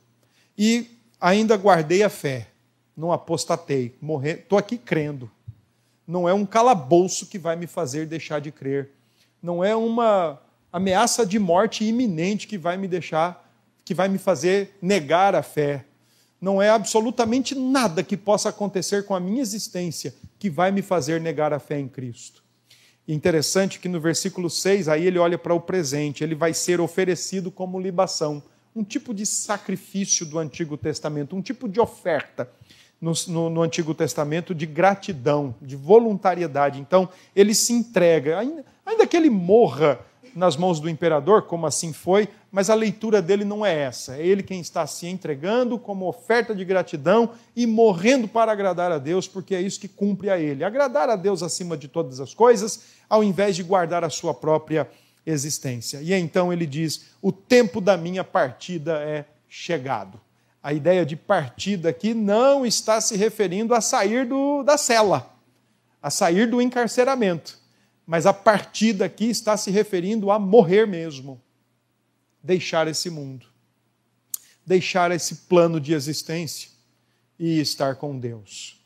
e 0.56 0.98
ainda 1.20 1.58
guardei 1.58 2.02
a 2.02 2.08
fé, 2.08 2.48
não 2.96 3.12
apostatei, 3.12 3.94
estou 4.24 4.56
aqui 4.56 4.78
crendo. 4.78 5.30
Não 6.08 6.26
é 6.26 6.32
um 6.32 6.46
calabouço 6.46 7.26
que 7.26 7.38
vai 7.38 7.54
me 7.54 7.66
fazer 7.66 8.06
deixar 8.06 8.40
de 8.40 8.50
crer, 8.50 8.92
não 9.42 9.62
é 9.62 9.76
uma 9.76 10.40
ameaça 10.72 11.26
de 11.26 11.38
morte 11.38 11.84
iminente 11.84 12.46
que 12.46 12.56
vai 12.56 12.78
me 12.78 12.88
deixar, 12.88 13.46
que 13.84 13.92
vai 13.92 14.08
me 14.08 14.16
fazer 14.16 14.78
negar 14.80 15.34
a 15.34 15.42
fé 15.42 15.84
não 16.44 16.60
é 16.60 16.68
absolutamente 16.68 17.54
nada 17.54 18.02
que 18.02 18.18
possa 18.18 18.50
acontecer 18.50 19.06
com 19.06 19.14
a 19.14 19.20
minha 19.20 19.40
existência 19.40 20.14
que 20.38 20.50
vai 20.50 20.70
me 20.70 20.82
fazer 20.82 21.18
negar 21.18 21.54
a 21.54 21.58
fé 21.58 21.80
em 21.80 21.88
Cristo. 21.88 22.44
Interessante 23.08 23.80
que 23.80 23.88
no 23.88 23.98
versículo 23.98 24.50
6, 24.50 24.88
aí 24.88 25.06
ele 25.06 25.18
olha 25.18 25.38
para 25.38 25.54
o 25.54 25.60
presente, 25.60 26.22
ele 26.22 26.34
vai 26.34 26.52
ser 26.52 26.82
oferecido 26.82 27.50
como 27.50 27.80
libação, 27.80 28.42
um 28.76 28.84
tipo 28.84 29.14
de 29.14 29.24
sacrifício 29.24 30.26
do 30.26 30.38
Antigo 30.38 30.76
Testamento, 30.76 31.34
um 31.34 31.40
tipo 31.40 31.66
de 31.66 31.80
oferta 31.80 32.50
no, 33.00 33.12
no, 33.28 33.48
no 33.48 33.62
Antigo 33.62 33.94
Testamento 33.94 34.54
de 34.54 34.66
gratidão, 34.66 35.54
de 35.62 35.76
voluntariedade. 35.76 36.78
Então, 36.78 37.08
ele 37.34 37.54
se 37.54 37.72
entrega, 37.72 38.38
ainda, 38.38 38.64
ainda 38.84 39.06
que 39.06 39.16
ele 39.16 39.30
morra 39.30 39.98
nas 40.34 40.56
mãos 40.56 40.80
do 40.80 40.88
imperador, 40.88 41.42
como 41.42 41.66
assim 41.66 41.92
foi, 41.92 42.28
mas 42.50 42.68
a 42.68 42.74
leitura 42.74 43.22
dele 43.22 43.44
não 43.44 43.64
é 43.64 43.74
essa. 43.74 44.16
É 44.16 44.26
ele 44.26 44.42
quem 44.42 44.60
está 44.60 44.86
se 44.86 45.06
entregando 45.06 45.78
como 45.78 46.08
oferta 46.08 46.54
de 46.54 46.64
gratidão 46.64 47.30
e 47.54 47.66
morrendo 47.66 48.26
para 48.26 48.50
agradar 48.50 48.90
a 48.90 48.98
Deus, 48.98 49.28
porque 49.28 49.54
é 49.54 49.60
isso 49.60 49.80
que 49.80 49.88
cumpre 49.88 50.30
a 50.30 50.38
ele. 50.38 50.64
Agradar 50.64 51.08
a 51.08 51.16
Deus 51.16 51.42
acima 51.42 51.76
de 51.76 51.88
todas 51.88 52.20
as 52.20 52.34
coisas, 52.34 52.82
ao 53.08 53.22
invés 53.22 53.54
de 53.54 53.62
guardar 53.62 54.02
a 54.02 54.10
sua 54.10 54.34
própria 54.34 54.88
existência. 55.24 56.00
E 56.02 56.12
então 56.12 56.52
ele 56.52 56.66
diz: 56.66 57.10
O 57.22 57.30
tempo 57.30 57.80
da 57.80 57.96
minha 57.96 58.24
partida 58.24 58.98
é 59.00 59.24
chegado. 59.48 60.20
A 60.62 60.72
ideia 60.72 61.04
de 61.04 61.14
partida 61.14 61.90
aqui 61.90 62.14
não 62.14 62.64
está 62.64 63.00
se 63.00 63.16
referindo 63.16 63.74
a 63.74 63.80
sair 63.80 64.26
do, 64.26 64.62
da 64.62 64.78
cela, 64.78 65.30
a 66.02 66.10
sair 66.10 66.46
do 66.46 66.60
encarceramento 66.60 67.63
mas 68.06 68.26
a 68.26 68.32
partida 68.32 69.06
aqui 69.06 69.26
está 69.26 69.56
se 69.56 69.70
referindo 69.70 70.30
a 70.30 70.38
morrer 70.38 70.86
mesmo. 70.86 71.40
Deixar 72.42 72.86
esse 72.86 73.08
mundo. 73.08 73.46
Deixar 74.66 75.10
esse 75.10 75.36
plano 75.36 75.80
de 75.80 75.94
existência 75.94 76.70
e 77.38 77.60
estar 77.60 77.96
com 77.96 78.18
Deus. 78.18 78.80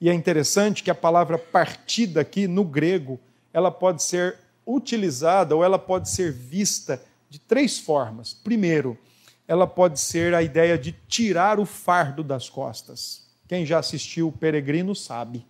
E 0.00 0.08
é 0.08 0.14
interessante 0.14 0.82
que 0.82 0.90
a 0.90 0.94
palavra 0.94 1.38
partida 1.38 2.20
aqui 2.20 2.46
no 2.48 2.64
grego, 2.64 3.20
ela 3.52 3.70
pode 3.70 4.02
ser 4.02 4.38
utilizada 4.66 5.54
ou 5.54 5.62
ela 5.62 5.78
pode 5.78 6.10
ser 6.10 6.32
vista 6.32 7.02
de 7.30 7.38
três 7.38 7.78
formas. 7.78 8.34
Primeiro, 8.34 8.98
ela 9.46 9.66
pode 9.66 10.00
ser 10.00 10.34
a 10.34 10.42
ideia 10.42 10.76
de 10.76 10.92
tirar 11.06 11.60
o 11.60 11.66
fardo 11.66 12.24
das 12.24 12.48
costas. 12.48 13.26
Quem 13.46 13.64
já 13.64 13.78
assistiu 13.78 14.28
o 14.28 14.32
Peregrino 14.32 14.94
sabe 14.94 15.46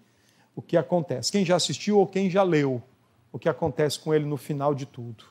o 0.54 0.60
que 0.60 0.76
acontece. 0.76 1.32
Quem 1.32 1.44
já 1.44 1.56
assistiu 1.56 1.98
ou 1.98 2.06
quem 2.06 2.28
já 2.28 2.42
leu 2.42 2.82
o 3.34 3.38
que 3.38 3.48
acontece 3.48 3.98
com 3.98 4.14
ele 4.14 4.24
no 4.24 4.36
final 4.36 4.72
de 4.72 4.86
tudo. 4.86 5.24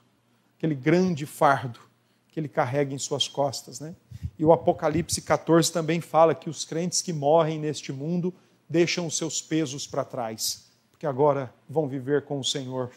Aquele 0.58 0.76
grande 0.76 1.26
fardo 1.26 1.80
que 2.28 2.38
ele 2.38 2.49
carrega 2.49 2.93
em 2.93 2.97
suas 2.97 3.30
costas. 3.30 3.80
Né? 3.80 3.95
E 4.38 4.43
o 4.43 4.51
Apocalipse 4.51 5.22
14 5.22 5.72
também 5.72 6.01
fala 6.01 6.36
que 6.36 6.49
os 6.49 6.66
crentes 6.66 7.01
que 7.01 7.14
morrem 7.14 7.58
neste 7.58 7.93
mundo 7.93 8.34
deixam 8.68 9.08
os 9.08 9.16
seus 9.16 9.41
pesos 9.41 9.88
para 9.88 10.04
trás, 10.04 10.66
porque 10.91 11.06
agora 11.06 11.54
vão 11.70 11.88
viver 11.88 12.26
com 12.26 12.38
o 12.38 12.43
Senhor. 12.43 12.91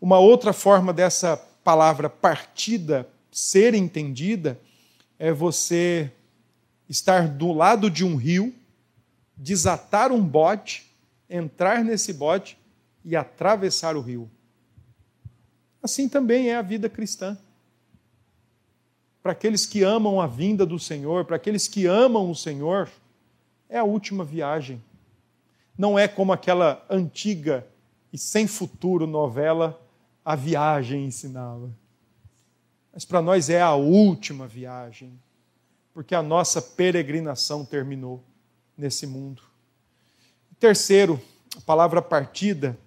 Uma 0.00 0.18
outra 0.18 0.54
forma 0.54 0.90
dessa 0.90 1.36
palavra 1.62 2.08
partida 2.08 3.06
ser 3.30 3.74
entendida 3.74 4.58
é 5.18 5.32
você 5.32 6.10
estar 6.88 7.28
do 7.28 7.52
lado 7.52 7.90
de 7.90 8.06
um 8.06 8.16
rio, 8.16 8.54
desatar 9.36 10.10
um 10.10 10.24
bote, 10.24 10.90
entrar 11.28 11.84
nesse 11.84 12.10
bote 12.10 12.56
e 13.04 13.14
atravessar 13.14 13.96
o 13.96 14.00
rio. 14.00 14.30
Assim 15.82 16.08
também 16.08 16.48
é 16.48 16.56
a 16.56 16.62
vida 16.62 16.88
cristã. 16.88 17.36
Para 19.22 19.32
aqueles 19.32 19.66
que 19.66 19.82
amam 19.82 20.20
a 20.20 20.26
vinda 20.26 20.64
do 20.64 20.78
Senhor, 20.78 21.24
para 21.24 21.36
aqueles 21.36 21.68
que 21.68 21.86
amam 21.86 22.30
o 22.30 22.34
Senhor, 22.34 22.90
é 23.68 23.78
a 23.78 23.84
última 23.84 24.24
viagem. 24.24 24.82
Não 25.76 25.98
é 25.98 26.06
como 26.06 26.32
aquela 26.32 26.84
antiga 26.88 27.66
e 28.12 28.18
sem 28.18 28.46
futuro 28.46 29.06
novela 29.06 29.80
a 30.24 30.34
viagem 30.34 31.04
ensinava. 31.04 31.70
Mas 32.92 33.04
para 33.04 33.20
nós 33.20 33.50
é 33.50 33.60
a 33.60 33.74
última 33.74 34.46
viagem, 34.46 35.18
porque 35.92 36.14
a 36.14 36.22
nossa 36.22 36.62
peregrinação 36.62 37.64
terminou 37.64 38.22
nesse 38.78 39.06
mundo. 39.06 39.42
Terceiro, 40.60 41.20
a 41.56 41.60
palavra 41.60 42.00
partida, 42.00 42.78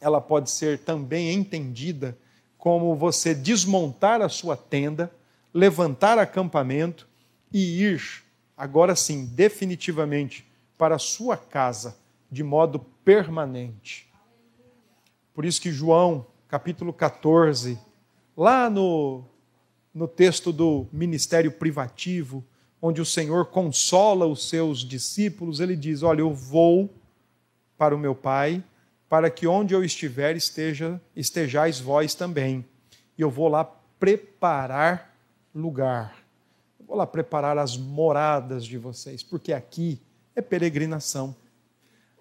ela 0.00 0.20
pode 0.20 0.50
ser 0.50 0.78
também 0.78 1.32
entendida 1.32 2.16
como 2.58 2.94
você 2.94 3.34
desmontar 3.34 4.22
a 4.22 4.28
sua 4.28 4.56
tenda, 4.56 5.10
levantar 5.52 6.18
acampamento 6.18 7.06
e 7.52 7.82
ir, 7.82 8.02
agora 8.56 8.96
sim, 8.96 9.26
definitivamente, 9.26 10.46
para 10.76 10.96
a 10.96 10.98
sua 10.98 11.36
casa, 11.36 11.96
de 12.30 12.42
modo 12.42 12.78
permanente. 13.04 14.10
Por 15.34 15.44
isso 15.44 15.60
que 15.60 15.70
João, 15.70 16.26
capítulo 16.48 16.92
14, 16.92 17.78
lá 18.36 18.70
no, 18.70 19.24
no 19.92 20.08
texto 20.08 20.52
do 20.52 20.86
ministério 20.92 21.52
privativo, 21.52 22.44
onde 22.80 23.00
o 23.00 23.06
Senhor 23.06 23.46
consola 23.46 24.26
os 24.26 24.48
seus 24.48 24.80
discípulos, 24.80 25.60
ele 25.60 25.76
diz: 25.76 26.02
Olha, 26.02 26.20
eu 26.20 26.32
vou 26.32 26.90
para 27.76 27.94
o 27.94 27.98
meu 27.98 28.14
Pai, 28.14 28.62
para 29.14 29.30
que 29.30 29.46
onde 29.46 29.72
eu 29.72 29.84
estiver 29.84 30.34
esteja, 30.34 31.00
estejais 31.14 31.78
vós 31.78 32.16
também. 32.16 32.66
E 33.16 33.22
eu 33.22 33.30
vou 33.30 33.46
lá 33.46 33.64
preparar 33.64 35.16
lugar. 35.54 36.16
Eu 36.80 36.86
vou 36.86 36.96
lá 36.96 37.06
preparar 37.06 37.56
as 37.56 37.76
moradas 37.76 38.64
de 38.64 38.76
vocês, 38.76 39.22
porque 39.22 39.52
aqui 39.52 40.02
é 40.34 40.42
peregrinação. 40.42 41.32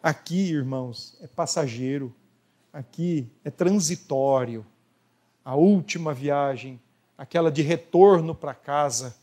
Aqui, 0.04 0.52
irmãos, 0.52 1.18
é 1.20 1.26
passageiro. 1.26 2.14
Aqui 2.72 3.28
é 3.44 3.50
transitório. 3.50 4.64
A 5.44 5.56
última 5.56 6.14
viagem, 6.14 6.80
aquela 7.18 7.52
de 7.52 7.64
retorno 7.64 8.36
para 8.36 8.54
casa, 8.54 9.16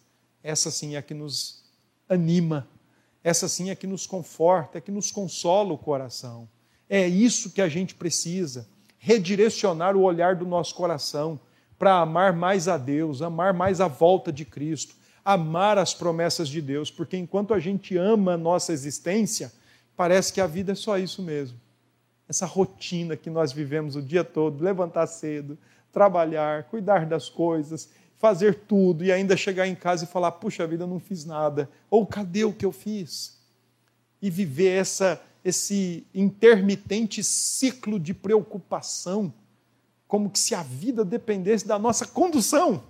essa 0.42 0.72
sim 0.72 0.96
é 0.96 1.02
que 1.02 1.14
nos 1.14 1.62
anima 2.08 2.66
essa 3.22 3.48
sim 3.48 3.70
é 3.70 3.76
que 3.76 3.86
nos 3.86 4.08
conforta, 4.08 4.78
é 4.78 4.80
que 4.80 4.90
nos 4.90 5.12
consola 5.12 5.72
o 5.72 5.78
coração. 5.78 6.48
É 6.92 7.06
isso 7.06 7.50
que 7.50 7.62
a 7.62 7.68
gente 7.68 7.94
precisa, 7.94 8.66
redirecionar 8.98 9.96
o 9.96 10.02
olhar 10.02 10.34
do 10.34 10.44
nosso 10.44 10.74
coração 10.74 11.38
para 11.78 11.94
amar 11.94 12.32
mais 12.32 12.66
a 12.66 12.76
Deus, 12.76 13.22
amar 13.22 13.54
mais 13.54 13.80
a 13.80 13.86
volta 13.86 14.32
de 14.32 14.44
Cristo, 14.44 14.96
amar 15.24 15.78
as 15.78 15.94
promessas 15.94 16.48
de 16.48 16.60
Deus, 16.60 16.90
porque 16.90 17.16
enquanto 17.16 17.54
a 17.54 17.60
gente 17.60 17.96
ama 17.96 18.32
a 18.32 18.36
nossa 18.36 18.72
existência, 18.72 19.52
parece 19.96 20.32
que 20.32 20.40
a 20.40 20.48
vida 20.48 20.72
é 20.72 20.74
só 20.74 20.98
isso 20.98 21.22
mesmo. 21.22 21.56
Essa 22.28 22.44
rotina 22.44 23.16
que 23.16 23.30
nós 23.30 23.52
vivemos 23.52 23.94
o 23.94 24.02
dia 24.02 24.24
todo, 24.24 24.64
levantar 24.64 25.06
cedo, 25.06 25.56
trabalhar, 25.92 26.64
cuidar 26.64 27.06
das 27.06 27.28
coisas, 27.28 27.88
fazer 28.16 28.54
tudo 28.66 29.04
e 29.04 29.12
ainda 29.12 29.36
chegar 29.36 29.66
em 29.66 29.74
casa 29.74 30.04
e 30.04 30.08
falar: 30.08 30.32
puxa 30.32 30.66
vida, 30.66 30.86
não 30.86 30.98
fiz 30.98 31.24
nada. 31.24 31.70
Ou 31.88 32.04
cadê 32.04 32.44
o 32.44 32.52
que 32.52 32.66
eu 32.66 32.72
fiz? 32.72 33.38
E 34.20 34.28
viver 34.28 34.70
essa, 34.70 35.20
esse 35.44 36.06
intermitente 36.14 37.22
ciclo 37.24 37.98
de 37.98 38.12
preocupação, 38.12 39.32
como 40.06 40.28
que 40.28 40.38
se 40.38 40.54
a 40.54 40.62
vida 40.62 41.04
dependesse 41.04 41.66
da 41.66 41.78
nossa 41.78 42.06
condução, 42.06 42.82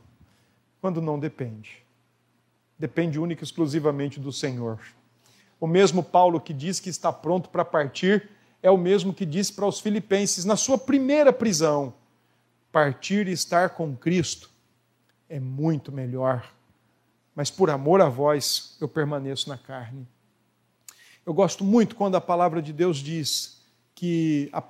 quando 0.80 1.00
não 1.00 1.18
depende. 1.18 1.84
Depende 2.78 3.18
única 3.18 3.42
e 3.42 3.44
exclusivamente 3.44 4.18
do 4.18 4.32
Senhor. 4.32 4.80
O 5.60 5.66
mesmo 5.66 6.02
Paulo 6.02 6.40
que 6.40 6.54
diz 6.54 6.80
que 6.80 6.88
está 6.88 7.12
pronto 7.12 7.50
para 7.50 7.64
partir 7.64 8.30
é 8.62 8.70
o 8.70 8.78
mesmo 8.78 9.12
que 9.12 9.26
disse 9.26 9.52
para 9.52 9.66
os 9.66 9.80
filipenses 9.80 10.44
na 10.44 10.56
sua 10.56 10.78
primeira 10.78 11.32
prisão: 11.32 11.92
partir 12.72 13.28
e 13.28 13.32
estar 13.32 13.70
com 13.70 13.94
Cristo 13.94 14.50
é 15.28 15.38
muito 15.38 15.92
melhor. 15.92 16.50
Mas 17.34 17.50
por 17.50 17.70
amor 17.70 18.00
a 18.00 18.08
vós, 18.08 18.76
eu 18.80 18.88
permaneço 18.88 19.48
na 19.48 19.56
carne. 19.56 20.06
Eu 21.24 21.32
gosto 21.34 21.64
muito 21.64 21.94
quando 21.94 22.16
a 22.16 22.20
palavra 22.20 22.60
de 22.62 22.72
Deus 22.72 22.96
diz 22.98 23.60
que 23.94 24.50
a, 24.52 24.62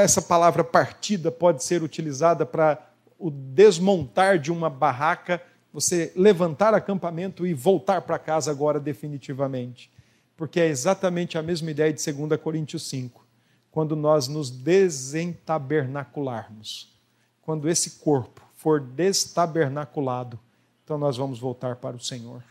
essa 0.00 0.22
palavra 0.22 0.64
partida 0.64 1.30
pode 1.30 1.62
ser 1.62 1.82
utilizada 1.82 2.46
para 2.46 2.88
o 3.18 3.30
desmontar 3.30 4.38
de 4.38 4.50
uma 4.50 4.70
barraca, 4.70 5.42
você 5.72 6.12
levantar 6.16 6.72
acampamento 6.72 7.46
e 7.46 7.52
voltar 7.52 8.00
para 8.02 8.18
casa 8.18 8.50
agora 8.50 8.80
definitivamente. 8.80 9.90
Porque 10.36 10.60
é 10.60 10.66
exatamente 10.66 11.36
a 11.36 11.42
mesma 11.42 11.70
ideia 11.70 11.92
de 11.92 12.12
2 12.12 12.40
Coríntios 12.40 12.88
5, 12.88 13.26
quando 13.70 13.94
nós 13.96 14.28
nos 14.28 14.50
desentabernacularmos, 14.50 16.96
quando 17.42 17.68
esse 17.68 17.98
corpo 17.98 18.40
for 18.54 18.80
destabernaculado, 18.80 20.38
então 20.84 20.96
nós 20.96 21.16
vamos 21.16 21.38
voltar 21.38 21.76
para 21.76 21.96
o 21.96 22.00
Senhor. 22.00 22.42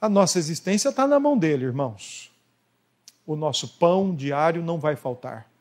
A 0.00 0.08
nossa 0.08 0.38
existência 0.38 0.88
está 0.88 1.06
na 1.06 1.20
mão 1.20 1.36
dele, 1.36 1.64
irmãos. 1.64 2.32
O 3.28 3.36
nosso 3.36 3.68
pão 3.76 4.16
diário 4.16 4.62
não 4.62 4.80
vai 4.80 4.96
faltar. 4.96 5.52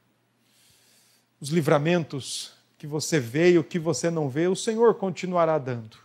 Os 1.38 1.50
livramentos 1.50 2.54
que 2.78 2.88
você 2.88 3.20
vê 3.20 3.52
e 3.52 3.60
o 3.60 3.64
que 3.64 3.78
você 3.78 4.10
não 4.10 4.30
vê, 4.30 4.48
o 4.48 4.56
Senhor 4.56 4.96
continuará 4.96 5.58
dando. 5.58 5.98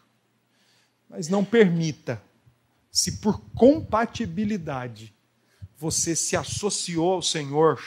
Mas 1.09 1.29
não 1.29 1.45
permita, 1.45 2.21
se 2.91 3.19
por 3.19 3.41
compatibilidade 3.55 5.15
você 5.79 6.17
se 6.17 6.37
associou 6.37 7.13
ao 7.13 7.23
Senhor, 7.23 7.81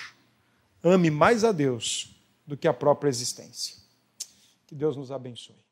ame 0.82 1.12
mais 1.12 1.44
a 1.44 1.52
Deus 1.52 2.16
do 2.48 2.56
que 2.56 2.70
a 2.70 2.74
própria 2.74 3.10
existência. 3.10 3.76
Que 4.66 4.74
Deus 4.74 4.96
nos 4.96 5.12
abençoe. 5.12 5.65